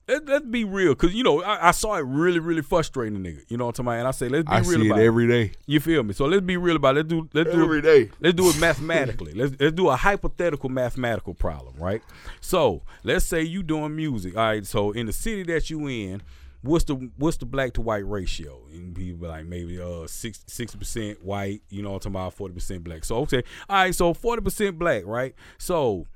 let, 0.07 0.27
let's 0.27 0.47
be 0.47 0.65
real, 0.65 0.95
cause 0.95 1.13
you 1.13 1.25
know 1.25 1.43
I, 1.43 1.69
I 1.69 1.71
saw 1.73 1.97
it 1.97 2.03
really 2.07 2.39
really 2.39 2.63
frustrating 2.63 3.19
nigga. 3.19 3.43
You 3.49 3.57
know 3.57 3.65
what 3.67 3.79
I'm 3.81 3.87
talking 3.87 3.89
about? 3.89 3.99
And 3.99 4.09
I 4.09 4.11
say 4.13 4.29
let's 4.29 4.49
be 4.49 4.53
I 4.53 4.59
real 4.59 4.65
see 4.65 4.87
it 4.87 4.91
about 4.91 5.01
it. 5.01 5.07
every 5.07 5.27
day. 5.27 5.53
You 5.67 5.81
feel 5.81 6.05
me? 6.05 6.15
So 6.15 6.27
let's 6.27 6.47
be 6.47 6.57
real 6.57 6.77
about 6.77 6.97
it. 6.97 6.99
Let's 6.99 7.09
do 7.09 7.29
let's 7.35 7.51
do 7.51 7.65
Every 7.65 7.83
day. 7.83 8.11
Let's 8.21 8.37
do 8.37 8.49
it 8.49 8.61
mathematically. 8.61 9.33
let's 9.33 9.57
let's 9.59 9.75
do 9.75 9.89
a 9.89 9.97
hypothetical 9.97 10.69
mathematical 10.69 11.35
problem, 11.35 11.75
right? 11.79 12.03
So 12.41 12.83
let's 13.03 13.25
say 13.25 13.43
you 13.43 13.65
doing 13.65 13.97
music. 13.97 14.37
All 14.37 14.45
right. 14.45 14.65
So 14.65 14.93
in 14.93 15.07
the 15.07 15.13
city 15.13 15.43
that 15.45 15.69
you 15.69 15.89
in, 15.89 16.23
what's 16.65 16.85
the 16.85 16.95
what's 17.17 17.37
the 17.37 17.47
black 17.47 17.75
to 17.75 17.81
white 17.81 18.09
ratio? 18.09 18.63
And 18.73 18.95
people 18.95 19.29
like 19.29 19.47
maybe 19.47 19.81
uh 19.81 20.07
six 20.07 20.43
percent 20.75 21.25
white. 21.25 21.63
You 21.69 21.83
know, 21.83 21.95
I'm 21.95 22.01
talking 22.01 22.13
about 22.13 22.35
forty 22.35 22.55
percent 22.55 22.83
black. 22.83 23.05
So 23.05 23.19
okay. 23.19 23.45
All 23.69 23.77
right. 23.77 23.95
So 23.95 24.15
forty 24.15 24.43
percent 24.43 24.79
black, 24.79 25.05
right? 25.07 25.35
So, 25.59 26.07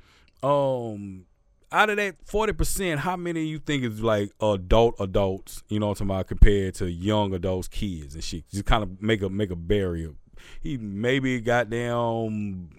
um. 0.42 1.26
Out 1.70 1.90
of 1.90 1.98
that 1.98 2.16
forty 2.24 2.54
percent, 2.54 3.00
how 3.00 3.14
many 3.14 3.44
you 3.44 3.58
think 3.58 3.84
is 3.84 4.00
like 4.00 4.32
adult 4.40 4.94
adults? 4.98 5.62
You 5.68 5.78
know 5.78 5.90
I'm 5.90 5.94
talking 5.96 6.06
about 6.06 6.26
compared 6.26 6.72
to 6.76 6.90
young 6.90 7.34
adults, 7.34 7.68
kids 7.68 8.14
and 8.14 8.24
shit. 8.24 8.48
Just 8.48 8.64
kind 8.64 8.82
of 8.82 9.02
make 9.02 9.20
a 9.20 9.28
make 9.28 9.50
a 9.50 9.54
barrier. 9.54 10.14
He 10.62 10.78
maybe 10.78 11.38
got 11.42 11.68
down 11.68 12.70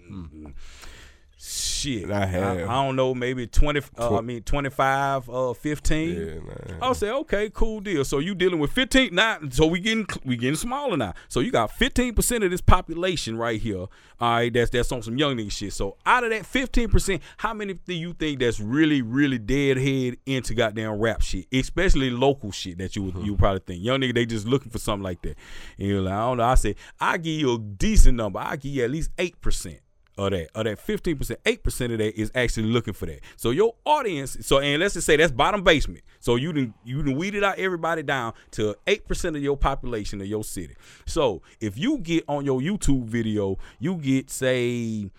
shit. 1.40 2.10
I 2.10 2.26
have. 2.26 2.58
I, 2.58 2.62
I 2.62 2.84
don't 2.84 2.96
know, 2.96 3.14
maybe 3.14 3.46
twenty. 3.46 3.80
Uh, 3.98 4.18
I 4.18 4.20
mean 4.20 4.42
twenty 4.42 4.70
five, 4.70 5.28
uh, 5.28 5.54
fifteen. 5.54 6.42
Yeah. 6.44 6.74
I'll 6.82 6.94
say, 6.94 7.10
okay, 7.10 7.50
cool 7.50 7.80
deal. 7.80 8.04
So 8.04 8.18
you 8.18 8.34
dealing 8.34 8.58
with 8.58 8.72
fifteen 8.72 9.14
now? 9.14 9.38
So 9.50 9.66
we 9.66 9.80
getting 9.80 10.06
we 10.24 10.36
getting 10.36 10.56
smaller 10.56 10.96
now. 10.96 11.14
So 11.28 11.40
you 11.40 11.50
got 11.50 11.70
fifteen 11.72 12.14
percent 12.14 12.44
of 12.44 12.50
this 12.50 12.60
population 12.60 13.36
right 13.36 13.60
here. 13.60 13.86
All 14.20 14.32
right, 14.32 14.52
that's 14.52 14.70
that's 14.70 14.92
on 14.92 15.02
some 15.02 15.16
young 15.16 15.36
nigga 15.36 15.50
shit. 15.50 15.72
So 15.72 15.96
out 16.04 16.24
of 16.24 16.30
that 16.30 16.44
fifteen 16.44 16.88
percent, 16.90 17.22
how 17.38 17.54
many 17.54 17.74
do 17.74 17.94
you 17.94 18.12
think 18.12 18.40
that's 18.40 18.60
really 18.60 19.00
really 19.00 19.38
deadhead 19.38 20.18
into 20.26 20.54
goddamn 20.54 20.92
rap 20.92 21.22
shit, 21.22 21.46
especially 21.52 22.10
local 22.10 22.52
shit 22.52 22.78
that 22.78 22.96
you 22.96 23.02
would 23.04 23.16
you 23.24 23.32
would 23.32 23.38
probably 23.38 23.62
think 23.66 23.82
young 23.82 24.00
nigga 24.00 24.14
they 24.14 24.26
just 24.26 24.46
looking 24.46 24.70
for 24.70 24.78
something 24.78 25.04
like 25.04 25.22
that. 25.22 25.36
And 25.78 25.88
you're 25.88 26.02
like, 26.02 26.14
I 26.14 26.20
don't 26.20 26.36
know. 26.36 26.44
I 26.44 26.54
say 26.56 26.76
I 27.00 27.16
give 27.16 27.40
you 27.40 27.54
a 27.54 27.58
decent 27.58 28.16
number. 28.16 28.38
I 28.38 28.56
give 28.56 28.72
you 28.72 28.84
at 28.84 28.90
least 28.90 29.10
eight 29.18 29.40
percent 29.40 29.80
of 30.20 30.32
that, 30.32 30.50
of 30.54 30.64
that 30.64 30.78
fifteen 30.78 31.16
percent, 31.16 31.40
eight 31.46 31.64
percent 31.64 31.92
of 31.92 31.98
that 31.98 32.18
is 32.20 32.30
actually 32.34 32.66
looking 32.66 32.94
for 32.94 33.06
that. 33.06 33.20
So 33.36 33.50
your 33.50 33.74
audience, 33.84 34.36
so 34.42 34.58
and 34.58 34.80
let's 34.80 34.94
just 34.94 35.06
say 35.06 35.16
that's 35.16 35.32
bottom 35.32 35.64
basement. 35.64 36.04
So 36.20 36.36
you 36.36 36.52
didn't 36.52 36.74
you 36.84 37.02
done 37.02 37.16
weeded 37.16 37.42
out 37.42 37.58
everybody 37.58 38.02
down 38.02 38.34
to 38.52 38.76
eight 38.86 39.06
percent 39.08 39.36
of 39.36 39.42
your 39.42 39.56
population 39.56 40.20
of 40.20 40.26
your 40.26 40.44
city. 40.44 40.76
So 41.06 41.42
if 41.60 41.78
you 41.78 41.98
get 41.98 42.24
on 42.28 42.44
your 42.44 42.60
YouTube 42.60 43.04
video, 43.04 43.58
you 43.78 43.96
get 43.96 44.30
say 44.30 45.10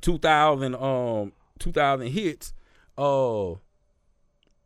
two 0.00 0.18
thousand 0.18 0.76
um 0.76 1.32
two 1.58 1.72
thousand 1.72 2.08
hits, 2.08 2.54
uh 2.96 3.54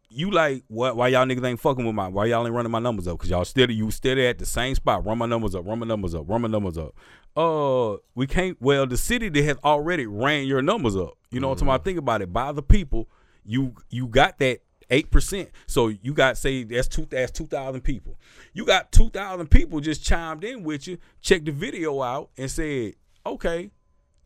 you 0.08 0.30
like 0.30 0.64
what 0.68 0.96
why 0.96 1.08
y'all 1.08 1.26
niggas 1.26 1.44
ain't 1.44 1.60
fucking 1.60 1.84
with 1.84 1.94
my 1.94 2.08
why 2.08 2.26
y'all 2.26 2.46
ain't 2.46 2.54
running 2.54 2.70
my 2.70 2.78
numbers 2.78 3.08
up 3.08 3.18
because 3.18 3.28
y'all 3.28 3.44
steady 3.44 3.74
you 3.74 3.90
steady 3.90 4.24
at 4.24 4.38
the 4.38 4.46
same 4.46 4.74
spot 4.74 5.04
run 5.04 5.18
my 5.18 5.26
numbers 5.26 5.54
up 5.54 5.66
run 5.66 5.78
my 5.78 5.86
numbers 5.86 6.14
up 6.14 6.28
run 6.28 6.40
my 6.40 6.48
numbers 6.48 6.78
up 6.78 6.94
uh 7.36 7.96
we 8.14 8.26
can't 8.26 8.56
well 8.60 8.86
the 8.86 8.96
city 8.96 9.28
that 9.28 9.44
has 9.44 9.56
already 9.64 10.06
ran 10.06 10.46
your 10.46 10.62
numbers 10.62 10.96
up. 10.96 11.18
You 11.30 11.40
know 11.40 11.48
what 11.48 11.54
I'm 11.54 11.66
talking 11.66 11.68
about? 11.68 11.84
Think 11.84 11.98
about 11.98 12.22
it. 12.22 12.32
By 12.32 12.52
the 12.52 12.62
people 12.62 13.08
you 13.44 13.74
you 13.90 14.06
got 14.06 14.38
that 14.38 14.60
eight 14.90 15.10
percent. 15.10 15.50
So 15.66 15.88
you 15.88 16.14
got 16.14 16.38
say 16.38 16.64
that's 16.64 16.88
two 16.88 17.06
that's 17.10 17.32
two 17.32 17.46
thousand 17.46 17.82
people. 17.82 18.16
You 18.52 18.64
got 18.64 18.92
two 18.92 19.10
thousand 19.10 19.50
people 19.50 19.80
just 19.80 20.04
chimed 20.04 20.44
in 20.44 20.62
with 20.62 20.86
you 20.86 20.98
checked 21.20 21.44
the 21.44 21.52
video 21.52 22.02
out 22.02 22.30
and 22.36 22.50
said 22.50 22.94
okay 23.24 23.70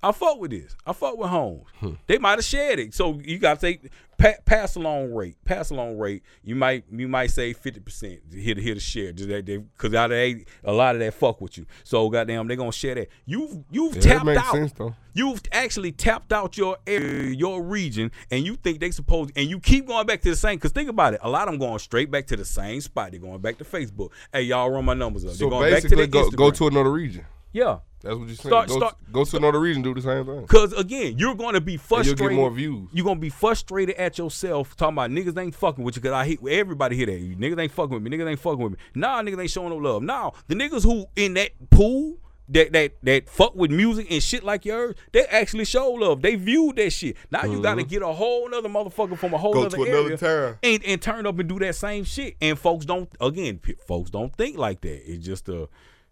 I 0.02 0.12
fuck 0.12 0.38
with 0.40 0.50
this. 0.52 0.74
I 0.86 0.92
fuck 0.94 1.18
with 1.18 1.28
Holmes. 1.28 1.64
Hmm. 1.78 1.90
They 2.06 2.16
might 2.18 2.38
have 2.38 2.44
shared 2.44 2.78
it. 2.78 2.94
So 2.94 3.20
you 3.22 3.38
got 3.38 3.60
to 3.60 3.66
take 3.66 3.90
pa- 4.18 4.40
pass 4.46 4.74
along 4.76 5.12
rate. 5.12 5.36
Pass 5.44 5.70
along 5.70 5.98
rate. 5.98 6.22
You 6.42 6.54
might 6.54 6.84
you 6.90 7.06
might 7.06 7.30
say 7.30 7.52
fifty 7.52 7.80
percent 7.80 8.20
hit 8.32 8.56
hit 8.56 8.78
a 8.78 8.80
share. 8.80 9.12
Just 9.12 9.28
that 9.28 9.44
they 9.44 9.58
because 9.58 9.92
out 9.94 10.10
of 10.10 10.16
eight, 10.16 10.48
a 10.64 10.72
lot 10.72 10.94
of 10.94 11.00
that 11.00 11.12
fuck 11.12 11.42
with 11.42 11.58
you. 11.58 11.66
So 11.84 12.08
goddamn, 12.08 12.48
they 12.48 12.56
gonna 12.56 12.72
share 12.72 12.94
that. 12.94 13.08
You've 13.26 13.58
you've 13.70 13.96
Yeah, 13.96 14.00
tapped 14.00 14.24
makes 14.24 14.40
out. 14.42 14.52
sense, 14.52 14.72
though. 14.72 14.94
You've 15.12 15.42
actually 15.52 15.92
tapped 15.92 16.32
out 16.32 16.56
your 16.56 16.78
area, 16.86 17.34
your 17.34 17.62
region, 17.62 18.10
and 18.30 18.44
you 18.44 18.54
think 18.54 18.80
they 18.80 18.92
supposed, 18.92 19.32
and 19.36 19.50
you 19.50 19.60
keep 19.60 19.86
going 19.86 20.06
back 20.06 20.22
to 20.22 20.30
the 20.30 20.36
same. 20.36 20.56
Because 20.56 20.72
think 20.72 20.88
about 20.88 21.12
it, 21.14 21.20
a 21.22 21.28
lot 21.28 21.48
of 21.48 21.52
them 21.52 21.58
going 21.60 21.78
straight 21.80 22.10
back 22.10 22.26
to 22.28 22.36
the 22.36 22.44
same 22.44 22.80
spot. 22.80 23.10
They're 23.10 23.20
going 23.20 23.40
back 23.40 23.58
to 23.58 23.64
Facebook. 23.64 24.12
Hey, 24.32 24.42
y'all 24.42 24.70
run 24.70 24.84
my 24.84 24.94
numbers 24.94 25.26
up. 25.26 25.32
So 25.32 25.38
They're 25.40 25.50
going 25.50 25.72
back 25.72 25.82
to 25.82 25.88
basically, 25.88 26.06
go, 26.06 26.30
go 26.30 26.50
to 26.52 26.68
another 26.68 26.92
region. 26.92 27.26
Yeah. 27.52 27.78
That's 28.02 28.16
what 28.16 28.28
you're 28.28 28.36
saying. 28.36 28.50
Start- 28.50 28.68
go, 28.68 28.76
start- 28.78 28.96
go 29.12 29.24
to 29.26 29.36
another 29.36 29.60
region, 29.60 29.82
do 29.82 29.92
the 29.92 30.00
same 30.00 30.24
thing. 30.24 30.46
Cause 30.46 30.72
again, 30.72 31.18
you're 31.18 31.34
gonna 31.34 31.60
be 31.60 31.72
And 31.74 31.80
you'll 31.82 31.86
frustrated. 31.86 32.18
get 32.30 32.32
more 32.34 32.50
views. 32.50 32.88
You're 32.92 33.04
gonna 33.04 33.20
be 33.20 33.28
frustrated 33.28 33.94
at 33.96 34.16
yourself 34.16 34.74
talking 34.74 34.94
about 34.94 35.10
niggas 35.10 35.38
ain't 35.38 35.54
fucking 35.54 35.84
with 35.84 35.96
you. 35.96 36.02
Cause 36.02 36.12
I 36.12 36.24
hit 36.26 36.38
everybody 36.48 36.96
hear 36.96 37.04
that. 37.06 37.20
Niggas 37.38 37.60
ain't 37.60 37.72
fucking 37.72 37.92
with 37.92 38.02
me. 38.02 38.10
Niggas 38.16 38.30
ain't 38.30 38.40
fucking 38.40 38.58
with 38.62 38.72
me. 38.72 38.78
Nah, 38.94 39.20
niggas 39.22 39.40
ain't 39.42 39.50
showing 39.50 39.68
no 39.68 39.76
love. 39.76 40.02
Nah, 40.02 40.30
the 40.48 40.54
niggas 40.54 40.82
who 40.82 41.04
in 41.14 41.34
that 41.34 41.50
pool 41.68 42.16
that 42.48 42.72
that 42.72 42.92
that 43.02 43.28
fuck 43.28 43.54
with 43.54 43.70
music 43.70 44.06
and 44.10 44.22
shit 44.22 44.44
like 44.44 44.64
yours, 44.64 44.94
they 45.12 45.24
actually 45.26 45.66
show 45.66 45.90
love. 45.90 46.22
They 46.22 46.36
viewed 46.36 46.76
that 46.76 46.94
shit. 46.94 47.18
Now 47.30 47.44
you 47.44 47.60
gotta 47.60 47.82
get 47.82 48.00
a 48.00 48.06
whole 48.08 48.48
nother 48.48 48.70
motherfucker 48.70 49.18
from 49.18 49.34
a 49.34 49.38
whole 49.38 49.52
Mm-hmm. 49.52 49.60
Go 49.60 49.66
other 49.66 49.76
to 49.76 49.82
another 49.82 50.04
area 50.06 50.16
town. 50.16 50.58
and, 50.62 50.82
and 50.86 51.02
turn 51.02 51.26
up 51.26 51.38
and 51.38 51.46
do 51.50 51.58
that 51.58 51.74
same 51.74 52.04
shit. 52.04 52.36
And 52.40 52.58
folks 52.58 52.86
don't 52.86 53.10
again, 53.20 53.60
folks 53.86 54.08
don't 54.08 54.34
think 54.34 54.56
like 54.56 54.80
that. 54.80 55.02
It's 55.12 55.22
just 55.22 55.50
a 55.50 55.68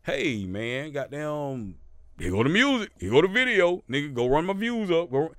hey 0.08 0.46
man, 0.46 0.90
goddamn 0.90 1.74
here 2.18 2.30
go 2.30 2.42
the 2.42 2.48
music, 2.48 2.90
here 2.98 3.10
go 3.10 3.20
the 3.20 3.28
video, 3.28 3.82
nigga, 3.90 4.14
go 4.14 4.26
run 4.26 4.46
my 4.46 4.54
views 4.54 4.90
up. 4.90 5.10
Go, 5.10 5.34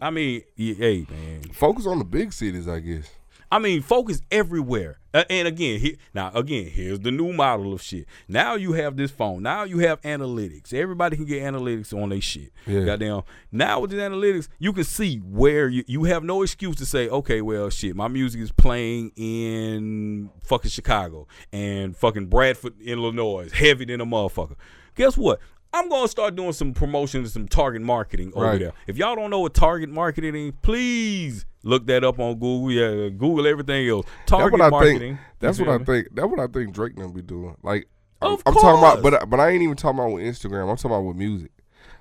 I 0.00 0.10
mean, 0.10 0.42
yeah, 0.54 0.74
hey 0.74 1.06
man, 1.10 1.42
Focus 1.52 1.88
on 1.88 1.98
the 1.98 2.04
big 2.04 2.32
cities, 2.32 2.68
I 2.68 2.78
guess. 2.78 3.10
I 3.50 3.58
mean, 3.58 3.82
focus 3.82 4.22
everywhere. 4.30 4.98
Uh, 5.12 5.24
and 5.28 5.48
again, 5.48 5.80
he, 5.80 5.96
now 6.14 6.30
again, 6.34 6.66
here's 6.66 7.00
the 7.00 7.10
new 7.10 7.32
model 7.32 7.72
of 7.72 7.82
shit. 7.82 8.06
Now 8.28 8.54
you 8.54 8.74
have 8.74 8.96
this 8.96 9.10
phone. 9.10 9.42
Now 9.42 9.64
you 9.64 9.80
have 9.80 10.00
analytics. 10.02 10.72
Everybody 10.72 11.16
can 11.16 11.24
get 11.24 11.42
analytics 11.42 11.92
on 11.92 12.10
their 12.10 12.20
shit. 12.20 12.52
Yeah. 12.64 12.84
Goddamn. 12.84 13.22
Now 13.50 13.80
with 13.80 13.90
the 13.90 13.96
analytics, 13.96 14.46
you 14.60 14.72
can 14.72 14.84
see 14.84 15.16
where 15.16 15.68
you 15.68 15.82
you 15.88 16.04
have 16.04 16.22
no 16.22 16.42
excuse 16.42 16.76
to 16.76 16.86
say, 16.86 17.08
okay, 17.08 17.40
well, 17.40 17.70
shit, 17.70 17.96
my 17.96 18.06
music 18.06 18.40
is 18.40 18.52
playing 18.52 19.10
in 19.16 20.30
fucking 20.44 20.70
Chicago 20.70 21.26
and 21.52 21.96
fucking 21.96 22.26
Bradford, 22.26 22.80
Illinois, 22.80 23.50
heavy 23.52 23.84
than 23.86 24.00
a 24.00 24.06
motherfucker. 24.06 24.56
Guess 24.94 25.16
what? 25.16 25.40
I'm 25.72 25.88
gonna 25.88 26.08
start 26.08 26.34
doing 26.34 26.52
some 26.52 26.72
promotion 26.74 27.20
and 27.20 27.30
some 27.30 27.46
target 27.46 27.82
marketing 27.82 28.32
over 28.34 28.44
Right. 28.46 28.58
there. 28.60 28.72
If 28.86 28.96
y'all 28.96 29.14
don't 29.14 29.30
know 29.30 29.40
what 29.40 29.54
target 29.54 29.88
marketing 29.88 30.34
is, 30.34 30.52
please 30.62 31.46
look 31.62 31.86
that 31.86 32.02
up 32.02 32.18
on 32.18 32.34
Google. 32.34 32.72
Yeah, 32.72 33.08
Google 33.10 33.46
everything 33.46 33.88
else. 33.88 34.04
That's 34.06 34.30
Target 34.30 34.52
what 34.52 34.62
I 34.66 34.70
marketing. 34.70 34.98
think. 35.00 35.18
That's 35.38 35.58
what 35.60 35.68
I 35.68 35.78
me? 35.78 35.84
think. 35.84 36.08
That's 36.12 36.28
what 36.28 36.40
I 36.40 36.46
think 36.48 36.72
Drake 36.74 36.96
gonna 36.96 37.12
be 37.12 37.22
doing. 37.22 37.56
Like, 37.62 37.88
I'm, 38.20 38.32
I'm 38.46 38.54
talking 38.54 38.78
about, 38.78 39.02
but 39.02 39.30
but 39.30 39.38
I 39.40 39.50
ain't 39.50 39.62
even 39.62 39.76
talking 39.76 39.98
about 40.00 40.12
with 40.12 40.24
Instagram. 40.24 40.68
I'm 40.68 40.76
talking 40.76 40.90
about 40.90 41.04
with 41.04 41.16
music. 41.16 41.52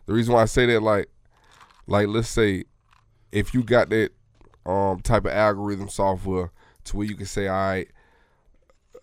The 0.08 0.14
reason 0.14 0.34
why 0.34 0.42
I 0.42 0.46
say 0.46 0.66
that, 0.66 0.82
like, 0.82 1.08
like 1.86 2.08
let's 2.08 2.28
say, 2.30 2.64
if 3.32 3.54
you 3.54 3.64
got 3.64 3.90
that 3.90 4.12
um 4.66 5.00
type 5.02 5.26
of 5.26 5.32
algorithm 5.32 5.90
software 5.90 6.52
to 6.86 6.98
where 6.98 7.06
you 7.06 7.16
can 7.16 7.26
say, 7.28 7.48
all 7.48 7.56
right, 7.56 7.88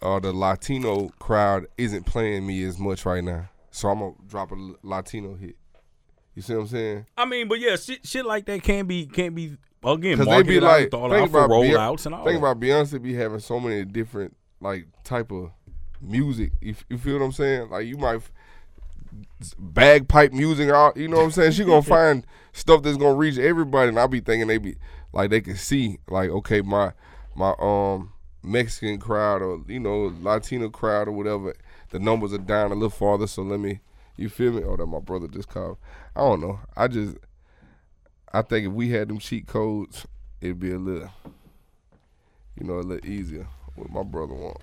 uh, 0.02 0.18
the 0.18 0.32
Latino 0.32 1.08
crowd 1.20 1.66
isn't 1.78 2.04
playing 2.04 2.46
me 2.46 2.62
as 2.64 2.78
much 2.78 3.06
right 3.06 3.22
now, 3.24 3.48
so 3.76 3.90
I'm 3.90 3.98
gonna 3.98 4.14
drop 4.26 4.52
a 4.52 4.74
Latino 4.82 5.34
hit. 5.34 5.54
You 6.34 6.40
see 6.40 6.54
what 6.54 6.62
I'm 6.62 6.66
saying? 6.68 7.06
I 7.14 7.26
mean, 7.26 7.46
but 7.46 7.60
yeah, 7.60 7.76
shit, 7.76 8.06
shit 8.06 8.24
like 8.24 8.46
that 8.46 8.62
can't 8.62 8.88
be 8.88 9.04
can't 9.04 9.34
be 9.34 9.58
again 9.84 10.18
Because 10.18 10.26
they 10.28 10.42
be 10.42 10.60
like, 10.60 10.90
thought 10.90 11.10
think 11.10 11.28
about 11.28 11.50
Beyonce, 11.50 11.74
rollouts 11.74 12.06
and 12.06 12.14
all. 12.14 12.24
think 12.24 12.38
about 12.38 12.58
Beyonce 12.58 13.02
be 13.02 13.12
having 13.12 13.38
so 13.38 13.60
many 13.60 13.84
different 13.84 14.34
like 14.62 14.86
type 15.04 15.30
of 15.30 15.50
music. 16.00 16.52
You, 16.62 16.74
you 16.88 16.96
feel 16.96 17.18
what 17.18 17.26
I'm 17.26 17.32
saying? 17.32 17.68
Like 17.68 17.86
you 17.86 17.98
might 17.98 18.22
bagpipe 19.58 20.32
music 20.32 20.70
out. 20.70 20.96
You 20.96 21.08
know 21.08 21.18
what 21.18 21.24
I'm 21.24 21.30
saying? 21.32 21.52
She 21.52 21.64
gonna 21.64 21.82
find 21.82 22.26
stuff 22.54 22.82
that's 22.82 22.96
gonna 22.96 23.14
reach 23.14 23.36
everybody, 23.36 23.90
and 23.90 23.98
I 23.98 24.06
be 24.06 24.20
thinking 24.20 24.48
they 24.48 24.56
be 24.56 24.76
like 25.12 25.28
they 25.28 25.42
can 25.42 25.56
see 25.56 25.98
like 26.08 26.30
okay 26.30 26.62
my 26.62 26.92
my 27.34 27.52
um 27.58 28.14
Mexican 28.42 28.98
crowd 28.98 29.42
or 29.42 29.60
you 29.68 29.80
know 29.80 30.14
Latino 30.22 30.70
crowd 30.70 31.08
or 31.08 31.12
whatever. 31.12 31.54
The 31.90 31.98
numbers 31.98 32.32
are 32.32 32.38
down 32.38 32.72
a 32.72 32.74
little 32.74 32.90
farther, 32.90 33.26
so 33.26 33.42
let 33.42 33.60
me. 33.60 33.80
You 34.16 34.28
feel 34.28 34.52
me? 34.52 34.62
Oh, 34.64 34.76
that 34.76 34.86
my 34.86 34.98
brother 35.00 35.28
just 35.28 35.48
called. 35.48 35.76
I 36.14 36.20
don't 36.20 36.40
know. 36.40 36.58
I 36.74 36.88
just 36.88 37.16
I 38.32 38.42
think 38.42 38.66
if 38.66 38.72
we 38.72 38.90
had 38.90 39.08
them 39.08 39.18
cheat 39.18 39.46
codes, 39.46 40.06
it'd 40.40 40.60
be 40.60 40.72
a 40.72 40.78
little, 40.78 41.10
you 42.58 42.66
know, 42.66 42.74
a 42.74 42.80
little 42.80 43.08
easier. 43.08 43.46
What 43.76 43.90
my 43.90 44.02
brother 44.02 44.34
want. 44.34 44.58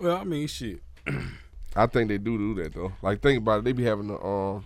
well, 0.00 0.16
I 0.16 0.24
mean, 0.24 0.46
shit. 0.46 0.82
I 1.76 1.86
think 1.86 2.08
they 2.08 2.18
do 2.18 2.36
do 2.36 2.62
that 2.62 2.74
though. 2.74 2.92
Like 3.02 3.22
think 3.22 3.38
about 3.38 3.60
it, 3.60 3.64
they 3.64 3.72
be 3.72 3.84
having 3.84 4.08
the 4.08 4.20
um, 4.20 4.64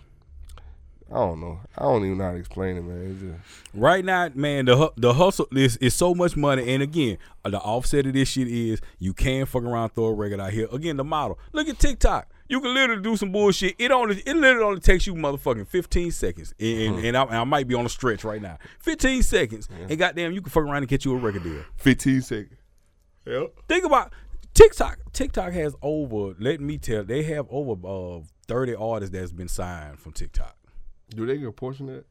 I 1.10 1.16
don't 1.16 1.40
know. 1.40 1.60
I 1.76 1.82
don't 1.82 2.04
even 2.04 2.18
know 2.18 2.24
how 2.24 2.32
to 2.32 2.38
explain 2.38 2.76
it, 2.76 2.82
man. 2.82 3.18
Just, 3.20 3.74
Right 3.74 4.04
now, 4.04 4.30
man, 4.34 4.64
the 4.64 4.92
the 4.96 5.12
hustle 5.14 5.46
is 5.52 5.76
is 5.76 5.94
so 5.94 6.14
much 6.14 6.36
money, 6.36 6.72
and 6.72 6.82
again, 6.82 7.18
uh, 7.44 7.50
the 7.50 7.58
offset 7.60 8.06
of 8.06 8.14
this 8.14 8.28
shit 8.30 8.48
is 8.48 8.80
you 8.98 9.12
can 9.12 9.46
fuck 9.46 9.62
around 9.62 9.90
throw 9.90 10.06
a 10.06 10.14
record 10.14 10.40
out 10.40 10.52
here. 10.52 10.66
Again, 10.72 10.96
the 10.96 11.04
model. 11.04 11.38
Look 11.52 11.68
at 11.68 11.78
TikTok. 11.78 12.28
You 12.48 12.60
can 12.60 12.74
literally 12.74 13.02
do 13.02 13.16
some 13.16 13.32
bullshit. 13.32 13.74
It 13.78 13.90
only 13.90 14.16
it 14.24 14.36
literally 14.36 14.66
only 14.66 14.80
takes 14.80 15.06
you 15.06 15.14
motherfucking 15.14 15.66
15 15.68 16.10
seconds, 16.10 16.54
and, 16.58 17.04
and, 17.04 17.16
I, 17.16 17.22
and 17.22 17.36
I 17.36 17.44
might 17.44 17.66
be 17.68 17.74
on 17.74 17.86
a 17.86 17.88
stretch 17.88 18.24
right 18.24 18.40
now. 18.40 18.58
15 18.80 19.22
seconds, 19.22 19.68
and 19.88 19.98
goddamn, 19.98 20.32
you 20.32 20.40
can 20.40 20.50
fuck 20.50 20.62
around 20.64 20.78
and 20.78 20.88
get 20.88 21.04
you 21.04 21.12
a 21.14 21.16
record 21.16 21.42
deal. 21.42 21.62
15 21.76 22.22
seconds. 22.22 22.58
Yep. 23.26 23.54
Think 23.68 23.84
about 23.84 24.12
TikTok. 24.52 24.98
TikTok 25.12 25.52
has 25.52 25.74
over. 25.82 26.34
Let 26.38 26.60
me 26.60 26.78
tell. 26.78 27.04
They 27.04 27.22
have 27.24 27.46
over 27.50 28.18
uh, 28.18 28.20
30 28.46 28.74
artists 28.74 29.12
that's 29.12 29.32
been 29.32 29.48
signed 29.48 29.98
from 29.98 30.12
TikTok. 30.12 30.56
Do 31.14 31.26
they 31.26 31.38
get 31.38 31.48
a 31.48 31.52
portion 31.52 31.88
of 31.88 31.94
that? 31.96 32.04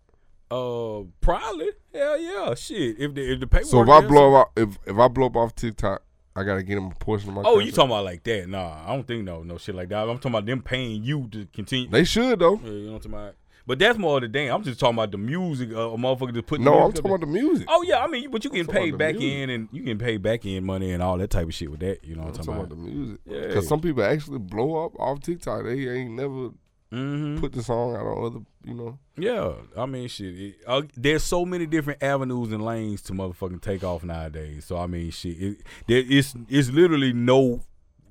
Uh, 0.56 1.04
probably. 1.22 1.70
Hell 1.94 2.20
yeah. 2.20 2.54
Shit. 2.56 3.00
If 3.00 3.14
the 3.16 3.34
if 3.34 3.40
the 3.40 3.48
paperwork. 3.48 3.72
So 3.72 3.82
if 3.82 3.90
I 3.90 4.00
is- 4.00 4.08
blow 4.08 4.36
up, 4.36 4.52
if 4.56 4.78
if 4.86 4.98
I 4.98 5.08
blow 5.08 5.28
up 5.28 5.36
off 5.36 5.56
TikTok, 5.56 6.04
I 6.36 6.44
gotta 6.44 6.64
get 6.64 6.76
them 6.76 6.88
a 6.88 6.96
portion 6.96 7.30
of 7.30 7.36
my. 7.36 7.42
Oh, 7.46 7.60
you 7.60 7.72
talking 7.72 7.92
about 7.92 8.06
like 8.06 8.24
that? 8.24 8.48
Nah, 8.50 8.84
I 8.86 8.96
don't 8.96 9.08
think 9.08 9.24
no, 9.24 9.44
no 9.44 9.58
shit 9.58 9.76
like 9.76 9.90
that. 9.90 10.08
I'm 10.08 10.18
talking 10.18 10.32
about 10.32 10.46
them 10.46 10.62
paying 10.62 11.04
you 11.04 11.28
to 11.32 11.46
continue. 11.54 11.90
They 11.90 12.04
should 12.04 12.40
though. 12.40 12.60
Yeah, 12.64 12.70
you 12.72 12.86
know 12.86 12.94
what 12.94 13.06
I'm 13.06 13.12
talking 13.12 13.14
about? 13.14 13.36
But 13.66 13.80
that's 13.80 13.98
more 13.98 14.18
of 14.18 14.24
the 14.24 14.28
damn. 14.28 14.54
I'm 14.56 14.64
just 14.64 14.78
talking 14.78 14.96
about 14.96 15.12
the 15.12 15.18
music. 15.18 15.72
Uh, 15.72 15.92
a 15.92 15.98
motherfucker 15.98 16.34
just 16.34 16.48
put. 16.48 16.60
No, 16.60 16.84
I'm 16.84 16.92
talking 16.92 17.10
about 17.10 17.22
the 17.22 17.28
music. 17.28 17.66
Oh 17.70 17.82
yeah, 17.84 18.00
I 18.00 18.08
mean, 18.08 18.30
but 18.30 18.44
you 18.44 18.50
can 18.50 18.66
talking 18.66 18.74
pay 18.82 18.90
about 18.90 18.98
the 18.98 19.06
back 19.06 19.16
music. 19.16 19.38
in 19.38 19.50
and 19.52 19.70
you 19.72 19.84
can 19.84 19.98
pay 19.98 20.18
back 20.18 20.46
in 20.46 20.66
money 20.66 20.92
and 20.92 21.02
all 21.02 21.18
that 21.18 21.30
type 21.30 21.48
of 21.48 21.54
shit 21.54 21.72
with 21.72 21.80
that. 21.80 22.04
You 22.04 22.16
know 22.16 22.24
I'm 22.24 22.28
what 22.32 22.40
I'm 22.40 22.46
talking 22.46 22.62
talking 22.62 22.66
about 22.66 22.74
about? 22.74 22.86
the 22.86 22.92
music. 22.92 23.20
Yeah. 23.26 23.48
Because 23.48 23.68
some 23.68 23.80
people 23.80 24.04
actually 24.04 24.40
blow 24.40 24.86
up 24.86 25.00
off 25.00 25.22
TikTok. 25.22 25.64
They 25.64 25.88
ain't 25.88 26.12
never 26.12 26.50
Mm-hmm. 26.94 27.40
put 27.40 27.54
the 27.54 27.64
song 27.64 27.96
out 27.96 28.06
on 28.06 28.26
other, 28.26 28.40
you 28.64 28.74
know. 28.76 29.00
Yeah, 29.18 29.54
I 29.76 29.86
mean, 29.88 30.08
shit. 30.08 30.38
It, 30.40 30.56
uh, 30.68 30.84
there's 30.96 31.24
so 31.24 31.46
many 31.46 31.66
different 31.66 32.04
avenues 32.04 32.52
and 32.52 32.64
lanes 32.64 33.02
to 33.04 33.14
motherfucking 33.14 33.62
take 33.62 33.84
off 33.84 34.04
nowadays. 34.04 34.66
So 34.66 34.78
I 34.78 34.88
mean, 34.88 35.10
shit. 35.12 35.42
It, 35.42 35.58
there 35.88 36.04
is 36.04 36.36
it's 36.50 36.70
literally 36.70 37.12
no 37.14 37.62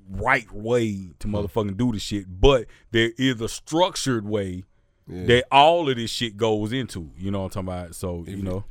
right 0.09 0.51
way 0.51 1.09
to 1.19 1.27
motherfucking 1.27 1.77
do 1.77 1.91
the 1.93 1.99
shit, 1.99 2.25
but 2.41 2.65
there 2.91 3.11
is 3.17 3.39
a 3.39 3.47
structured 3.47 4.27
way 4.27 4.63
Yeah. 5.07 5.25
that 5.27 5.45
all 5.51 5.89
of 5.89 5.95
this 5.95 6.11
shit 6.11 6.35
goes 6.35 6.73
into. 6.73 7.09
You 7.17 7.31
know 7.31 7.43
what 7.43 7.55
I'm 7.55 7.65
talking 7.65 7.81
about? 7.83 7.95
So 7.95 8.25
you 8.27 8.37
If- 8.37 8.43
know, 8.43 8.63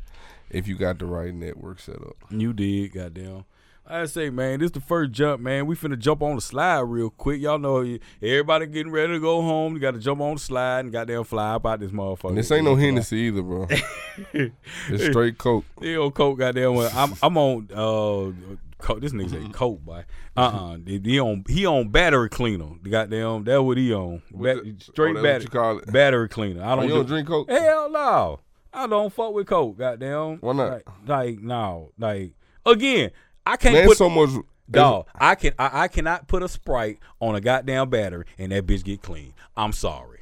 if 0.50 0.68
you 0.68 0.76
got 0.76 0.98
the 0.98 1.06
right 1.06 1.34
network 1.34 1.80
set 1.80 1.96
up. 1.96 2.16
you 2.30 2.52
did, 2.52 2.92
goddamn. 2.92 3.44
I 3.84 4.06
say, 4.06 4.30
man, 4.30 4.60
this 4.60 4.70
the 4.70 4.80
first 4.80 5.10
jump, 5.12 5.42
man. 5.42 5.66
We 5.66 5.74
finna 5.74 5.98
jump 5.98 6.22
on 6.22 6.36
the 6.36 6.40
slide 6.40 6.80
real 6.80 7.10
quick. 7.10 7.40
Y'all 7.40 7.58
know 7.58 7.98
everybody 8.22 8.66
getting 8.66 8.92
ready 8.92 9.14
to 9.14 9.20
go 9.20 9.42
home. 9.42 9.74
You 9.74 9.80
got 9.80 9.94
to 9.94 9.98
jump 10.00 10.20
on 10.20 10.34
the 10.34 10.40
slide 10.40 10.80
and 10.80 10.92
goddamn 10.92 11.24
fly 11.24 11.54
up 11.54 11.66
out 11.66 11.80
this 11.80 11.90
motherfucker. 11.90 12.28
And 12.30 12.38
this 12.38 12.50
ain't 12.52 12.64
no 12.64 12.76
Hennessy 12.76 13.16
either, 13.18 13.42
bro. 13.42 13.66
it's 14.32 15.04
straight 15.06 15.36
Coke. 15.38 15.64
Yeah, 15.82 15.96
old 15.96 16.14
Coke 16.14 16.38
goddamn 16.38 16.74
well. 16.76 16.90
I'm 16.94 17.14
I'm 17.22 17.36
on 17.36 17.68
uh 17.72 18.56
Coke. 18.78 19.00
This 19.00 19.12
nigga 19.12 19.30
say 19.30 19.48
Coke, 19.52 19.80
boy. 19.84 20.04
Uh 20.36 20.40
uh 20.40 20.76
He 20.86 21.18
on 21.20 21.44
he 21.48 21.66
on 21.66 21.88
battery 21.88 22.28
cleaner. 22.28 22.70
Goddamn 22.88 23.44
that 23.44 23.62
what 23.62 23.76
he 23.78 23.92
on. 23.92 24.22
The- 24.32 24.76
straight 24.78 25.16
oh, 25.16 25.22
battery 25.22 25.42
you 25.42 25.48
call 25.48 25.78
it? 25.78 25.92
battery 25.92 26.28
cleaner. 26.28 26.62
I 26.62 26.72
Oh, 26.72 26.76
don't 26.76 26.88
do, 26.88 26.94
don't 26.94 27.06
drink 27.06 27.28
Coke? 27.28 27.50
Hell 27.50 27.90
no. 27.90 28.40
I 28.72 28.86
don't 28.86 29.12
fuck 29.12 29.34
with 29.34 29.48
Coke, 29.48 29.76
goddamn. 29.76 30.38
Why 30.38 30.52
not? 30.52 30.70
Like, 30.72 30.86
like 31.06 31.38
no. 31.40 31.90
Like 31.98 32.34
again, 32.64 33.10
I 33.46 33.56
can't 33.56 33.74
Man, 33.74 33.86
put 33.86 33.96
so 33.96 34.08
much. 34.08 34.30
Dog, 34.70 35.06
I 35.14 35.34
can 35.34 35.52
I, 35.58 35.82
I 35.82 35.88
cannot 35.88 36.28
put 36.28 36.42
a 36.42 36.48
sprite 36.48 36.98
on 37.20 37.34
a 37.34 37.40
goddamn 37.40 37.90
battery 37.90 38.24
and 38.38 38.52
that 38.52 38.66
bitch 38.66 38.84
get 38.84 39.02
clean. 39.02 39.34
I'm 39.56 39.72
sorry. 39.72 40.20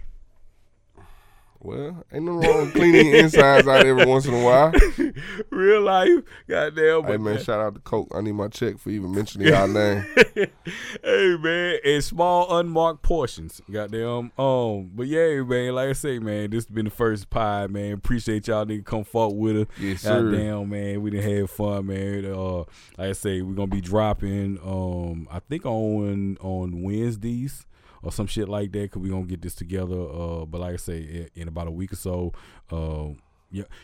Well, 1.62 2.04
ain't 2.10 2.24
nothing 2.24 2.40
wrong 2.50 2.60
with 2.62 2.74
cleaning 2.74 3.14
insides 3.14 3.68
out 3.68 3.84
every 3.84 4.06
once 4.06 4.24
in 4.24 4.32
a 4.32 4.42
while. 4.42 4.72
Real 5.50 5.82
life, 5.82 6.24
goddamn. 6.48 7.04
Hey 7.04 7.18
man, 7.18 7.38
shout 7.38 7.60
out 7.60 7.74
to 7.74 7.80
Coke. 7.80 8.08
I 8.14 8.22
need 8.22 8.32
my 8.32 8.48
check 8.48 8.78
for 8.78 8.88
even 8.88 9.14
mentioning 9.14 9.48
y'all 9.48 9.68
name. 9.68 10.06
hey 10.34 11.36
man, 11.38 11.78
in 11.84 12.00
small 12.00 12.56
unmarked 12.56 13.02
portions. 13.02 13.60
Goddamn. 13.70 14.32
Um, 14.38 14.90
but 14.94 15.06
yeah, 15.06 15.42
man, 15.42 15.74
like 15.74 15.90
I 15.90 15.92
say, 15.92 16.18
man, 16.18 16.48
this 16.48 16.64
has 16.64 16.74
been 16.74 16.86
the 16.86 16.90
first 16.90 17.28
pie, 17.28 17.66
man. 17.66 17.92
Appreciate 17.92 18.48
y'all 18.48 18.64
nigga 18.64 18.84
come 18.84 19.04
fuck 19.04 19.32
with 19.34 19.56
us. 19.58 19.66
Yes, 19.78 20.00
sir. 20.00 20.22
Goddamn, 20.30 20.70
man, 20.70 21.02
we 21.02 21.10
didn't 21.10 21.30
have 21.40 21.50
fun, 21.50 21.88
man. 21.88 22.24
Uh, 22.24 22.60
like 22.96 23.10
I 23.10 23.12
say, 23.12 23.42
we're 23.42 23.52
gonna 23.54 23.66
be 23.66 23.82
dropping. 23.82 24.58
Um, 24.64 25.28
I 25.30 25.40
think 25.40 25.66
on 25.66 26.38
on 26.40 26.80
Wednesdays 26.82 27.66
or 28.02 28.12
some 28.12 28.26
shit 28.26 28.48
like 28.48 28.72
that, 28.72 28.90
cause 28.90 29.02
we 29.02 29.08
gonna 29.10 29.24
get 29.24 29.42
this 29.42 29.54
together. 29.54 30.00
Uh, 30.00 30.44
but 30.44 30.60
like 30.60 30.74
I 30.74 30.76
say, 30.76 30.98
in, 31.34 31.42
in 31.42 31.48
about 31.48 31.68
a 31.68 31.72
week 31.72 31.92
or 31.92 31.96
so, 31.96 32.32
uh. 32.70 33.08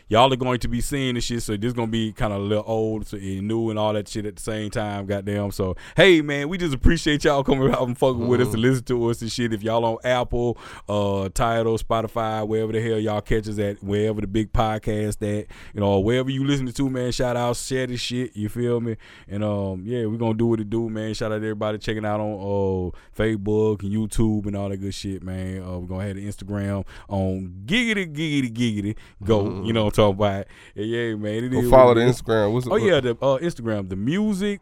Y'all 0.07 0.31
are 0.31 0.37
going 0.37 0.59
to 0.59 0.67
be 0.69 0.79
seeing 0.79 1.15
this 1.15 1.25
shit, 1.25 1.43
so 1.43 1.57
this 1.57 1.67
is 1.67 1.73
gonna 1.73 1.87
be 1.91 2.13
kind 2.13 2.31
of 2.31 2.39
a 2.39 2.43
little 2.43 2.63
old 2.65 3.05
so, 3.05 3.17
and 3.17 3.47
new 3.49 3.69
and 3.69 3.77
all 3.77 3.91
that 3.91 4.07
shit 4.07 4.25
at 4.25 4.37
the 4.37 4.41
same 4.41 4.69
time. 4.71 5.05
Goddamn. 5.05 5.51
So 5.51 5.75
hey, 5.97 6.21
man, 6.21 6.47
we 6.47 6.57
just 6.57 6.73
appreciate 6.73 7.25
y'all 7.25 7.43
coming 7.43 7.69
out 7.73 7.85
and 7.85 7.97
fucking 7.97 8.27
with 8.27 8.39
us 8.39 8.51
to 8.51 8.57
listen 8.57 8.85
to 8.85 9.09
us 9.09 9.21
and 9.21 9.29
shit. 9.29 9.53
If 9.53 9.63
y'all 9.63 9.83
on 9.83 9.97
Apple, 10.05 10.57
uh, 10.87 11.27
Tidal, 11.33 11.77
Spotify, 11.79 12.47
wherever 12.47 12.71
the 12.71 12.81
hell 12.81 12.97
y'all 12.97 13.19
catch 13.19 13.49
us 13.49 13.59
at, 13.59 13.83
wherever 13.83 14.21
the 14.21 14.27
big 14.27 14.53
podcast 14.53 15.21
at, 15.21 15.47
you 15.73 15.81
know, 15.81 15.99
wherever 15.99 16.29
you 16.29 16.45
listening 16.45 16.73
to, 16.73 16.89
man, 16.89 17.11
shout 17.11 17.35
out, 17.35 17.57
share 17.57 17.87
this 17.87 17.99
shit. 17.99 18.37
You 18.37 18.47
feel 18.47 18.79
me? 18.79 18.95
And 19.27 19.43
um, 19.43 19.83
yeah, 19.85 20.05
we 20.05 20.17
gonna 20.17 20.33
do 20.33 20.47
what 20.47 20.61
it 20.61 20.69
do, 20.69 20.89
man. 20.89 21.13
Shout 21.13 21.33
out 21.33 21.39
to 21.39 21.43
everybody 21.43 21.77
checking 21.77 22.05
out 22.05 22.21
on 22.21 22.33
uh 22.33 23.21
Facebook 23.21 23.83
and 23.83 23.91
YouTube 23.91 24.45
and 24.45 24.55
all 24.55 24.69
that 24.69 24.77
good 24.77 24.93
shit, 24.93 25.23
man. 25.23 25.61
Uh, 25.61 25.79
we're 25.79 25.87
gonna 25.87 26.07
have 26.07 26.15
the 26.15 26.25
Instagram 26.25 26.85
on 27.09 27.63
giggity 27.65 28.15
giggity 28.15 28.53
giggity 28.53 28.95
go. 29.25 29.56
You 29.65 29.73
know 29.73 29.85
what 29.85 29.97
I'm 29.97 30.15
talking 30.15 30.15
about? 30.15 30.47
Yeah, 30.75 31.15
man. 31.15 31.43
It 31.45 31.53
is 31.53 31.69
follow 31.69 31.93
the 31.93 32.01
is. 32.01 32.21
Instagram. 32.21 32.53
What's 32.53 32.67
Oh 32.67 32.71
what- 32.71 32.81
yeah, 32.83 32.99
the 32.99 33.11
uh, 33.11 33.37
Instagram, 33.39 33.89
the 33.89 33.95
music 33.95 34.61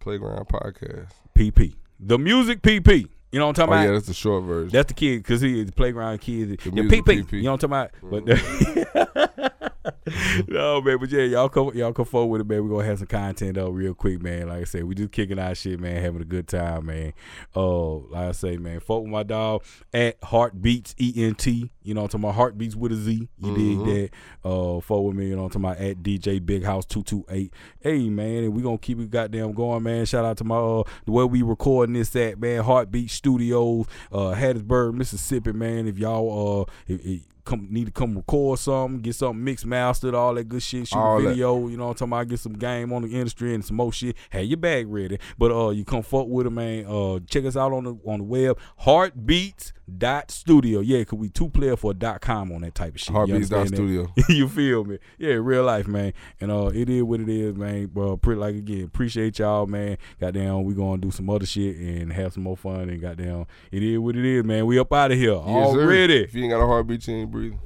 Playground 0.00 0.46
Podcast. 0.48 1.08
PP, 1.36 1.74
the 1.98 2.18
music 2.18 2.62
PP. 2.62 3.06
You 3.32 3.38
know 3.38 3.46
what 3.46 3.58
I'm 3.60 3.62
Oh 3.62 3.72
talking 3.74 3.84
yeah, 3.86 3.92
that's 3.92 4.06
the 4.08 4.14
short 4.14 4.42
version. 4.44 4.70
That's 4.70 4.88
the 4.88 4.94
kid 4.94 5.18
because 5.18 5.40
he 5.40 5.60
is 5.60 5.66
the 5.66 5.72
playground 5.72 6.20
kid. 6.20 6.48
The 6.58 6.70
The, 6.70 6.82
music 6.82 7.04
PP, 7.04 7.22
PP. 7.22 7.32
You 7.34 7.42
know 7.44 7.52
what 7.52 7.64
I'm 7.64 7.70
talking 7.70 8.10
about? 8.10 9.10
But 9.44 9.52
no 10.48 10.80
man, 10.80 10.98
but 10.98 11.10
yeah, 11.10 11.22
y'all 11.22 11.48
come 11.48 11.70
y'all 11.74 11.92
come 11.92 12.04
forward 12.04 12.30
with 12.32 12.40
it, 12.42 12.48
man. 12.52 12.62
We're 12.64 12.76
gonna 12.76 12.88
have 12.88 12.98
some 12.98 13.06
content 13.06 13.58
up 13.58 13.70
real 13.72 13.94
quick, 13.94 14.20
man. 14.22 14.48
Like 14.48 14.60
I 14.62 14.64
said, 14.64 14.84
we 14.84 14.94
just 14.94 15.12
kicking 15.12 15.38
our 15.38 15.54
shit, 15.54 15.80
man, 15.80 16.02
having 16.02 16.20
a 16.22 16.24
good 16.24 16.48
time, 16.48 16.86
man. 16.86 17.12
Uh, 17.54 17.96
like 17.96 18.28
I 18.28 18.32
say, 18.32 18.56
man, 18.56 18.80
fuck 18.80 19.02
with 19.02 19.10
my 19.10 19.22
dog 19.22 19.62
at 19.92 20.20
Heartbeatz 20.20 20.94
ENT. 20.98 21.70
You 21.82 21.94
know, 21.94 22.06
to 22.06 22.16
about 22.16 22.34
Heartbeatz 22.36 22.76
with 22.76 22.92
a 22.92 22.96
Z. 22.96 23.28
You 23.38 23.52
Mhm. 23.52 23.54
dig 23.54 23.84
that? 23.84 24.10
Uh, 24.48 24.80
fuck 24.80 25.00
with 25.02 25.16
me. 25.16 25.28
You 25.28 25.36
know, 25.36 25.48
talking 25.48 25.64
about 25.64 25.78
at 25.78 26.02
DJ 26.02 26.38
Big 26.44 26.64
House 26.64 26.84
two 26.84 27.02
two 27.02 27.24
eight. 27.30 27.52
Hey 27.80 28.08
man, 28.08 28.44
and 28.44 28.54
we 28.54 28.62
gonna 28.62 28.78
keep 28.78 29.00
it 29.00 29.10
goddamn 29.10 29.52
going, 29.52 29.82
man. 29.82 30.04
Shout 30.06 30.24
out 30.24 30.36
to 30.38 30.44
my 30.44 30.56
uh 30.56 30.82
where 31.06 31.26
we 31.26 31.42
recording 31.42 31.94
this 31.94 32.14
at, 32.16 32.38
man. 32.40 32.62
Heartbeat 32.62 33.10
Studios, 33.10 33.86
uh, 34.12 34.34
Hattiesburg, 34.34 34.94
Mississippi, 34.94 35.52
man. 35.52 35.86
If 35.88 35.98
y'all 35.98 36.60
uh 36.68 36.72
if, 36.86 37.00
if 37.04 37.20
come 37.44 37.66
need 37.70 37.86
to 37.86 37.90
come 37.92 38.16
record 38.16 38.58
something, 38.58 39.00
get 39.00 39.14
something 39.14 39.42
mixed 39.42 39.66
mastered, 39.66 40.14
all 40.14 40.34
that 40.34 40.48
good 40.48 40.62
shit, 40.62 40.88
shoot 40.88 40.96
All 40.96 41.18
a 41.18 41.22
that. 41.22 41.28
video, 41.30 41.68
you 41.68 41.76
know 41.76 41.84
what 41.86 41.90
I'm 42.02 42.08
talking 42.08 42.12
about, 42.12 42.28
get 42.28 42.38
some 42.40 42.52
game 42.54 42.92
on 42.92 43.02
the 43.02 43.08
industry 43.08 43.54
and 43.54 43.64
some 43.64 43.76
more 43.76 43.92
shit. 43.92 44.16
Have 44.30 44.44
your 44.44 44.56
bag 44.58 44.86
ready. 44.88 45.18
But 45.38 45.52
uh 45.52 45.70
you 45.70 45.84
come 45.84 46.02
fuck 46.02 46.26
with 46.28 46.46
it, 46.46 46.50
man. 46.50 46.86
Uh 46.86 47.20
check 47.28 47.44
us 47.44 47.56
out 47.56 47.72
on 47.72 47.84
the 47.84 47.94
on 48.04 48.18
the 48.18 48.24
web, 48.24 48.58
heartbeats 48.78 49.72
dot 49.98 50.30
studio. 50.30 50.80
Yeah, 50.80 51.02
cause 51.04 51.18
we 51.18 51.28
two 51.30 51.48
player 51.48 51.76
for 51.76 51.92
dot 51.94 52.20
com 52.20 52.52
on 52.52 52.60
that 52.62 52.74
type 52.74 52.94
of 52.94 53.00
shit. 53.00 53.12
Heartbeats 53.14 53.48
dot 53.48 53.66
studio. 53.68 54.06
you 54.28 54.48
feel 54.48 54.84
me? 54.84 54.98
Yeah, 55.18 55.34
real 55.34 55.64
life, 55.64 55.88
man. 55.88 56.12
And 56.40 56.50
uh, 56.52 56.70
it 56.72 56.88
is 56.88 57.02
what 57.02 57.20
it 57.20 57.28
is, 57.28 57.56
man. 57.56 57.86
Bro, 57.86 58.18
pretty 58.18 58.40
like 58.40 58.54
again, 58.54 58.84
appreciate 58.84 59.38
y'all, 59.38 59.66
man. 59.66 59.98
Goddamn, 60.20 60.64
we 60.64 60.74
gonna 60.74 60.98
do 60.98 61.10
some 61.10 61.28
other 61.30 61.46
shit 61.46 61.76
and 61.76 62.12
have 62.12 62.32
some 62.34 62.44
more 62.44 62.56
fun. 62.56 62.88
And 62.88 63.00
goddamn, 63.00 63.46
it 63.72 63.82
is 63.82 63.98
what 63.98 64.14
it 64.16 64.24
is, 64.24 64.44
man. 64.44 64.66
We 64.66 64.78
up 64.78 64.92
out 64.92 65.10
of 65.12 65.18
here 65.18 65.32
Yes, 65.32 65.72
sir. 65.72 65.82
already. 65.82 66.22
If 66.24 66.34
you 66.34 66.44
ain't 66.44 66.52
got 66.52 66.62
a 66.62 66.66
heartbeat, 66.66 67.06
you 67.08 67.14
breathing. 67.30 67.60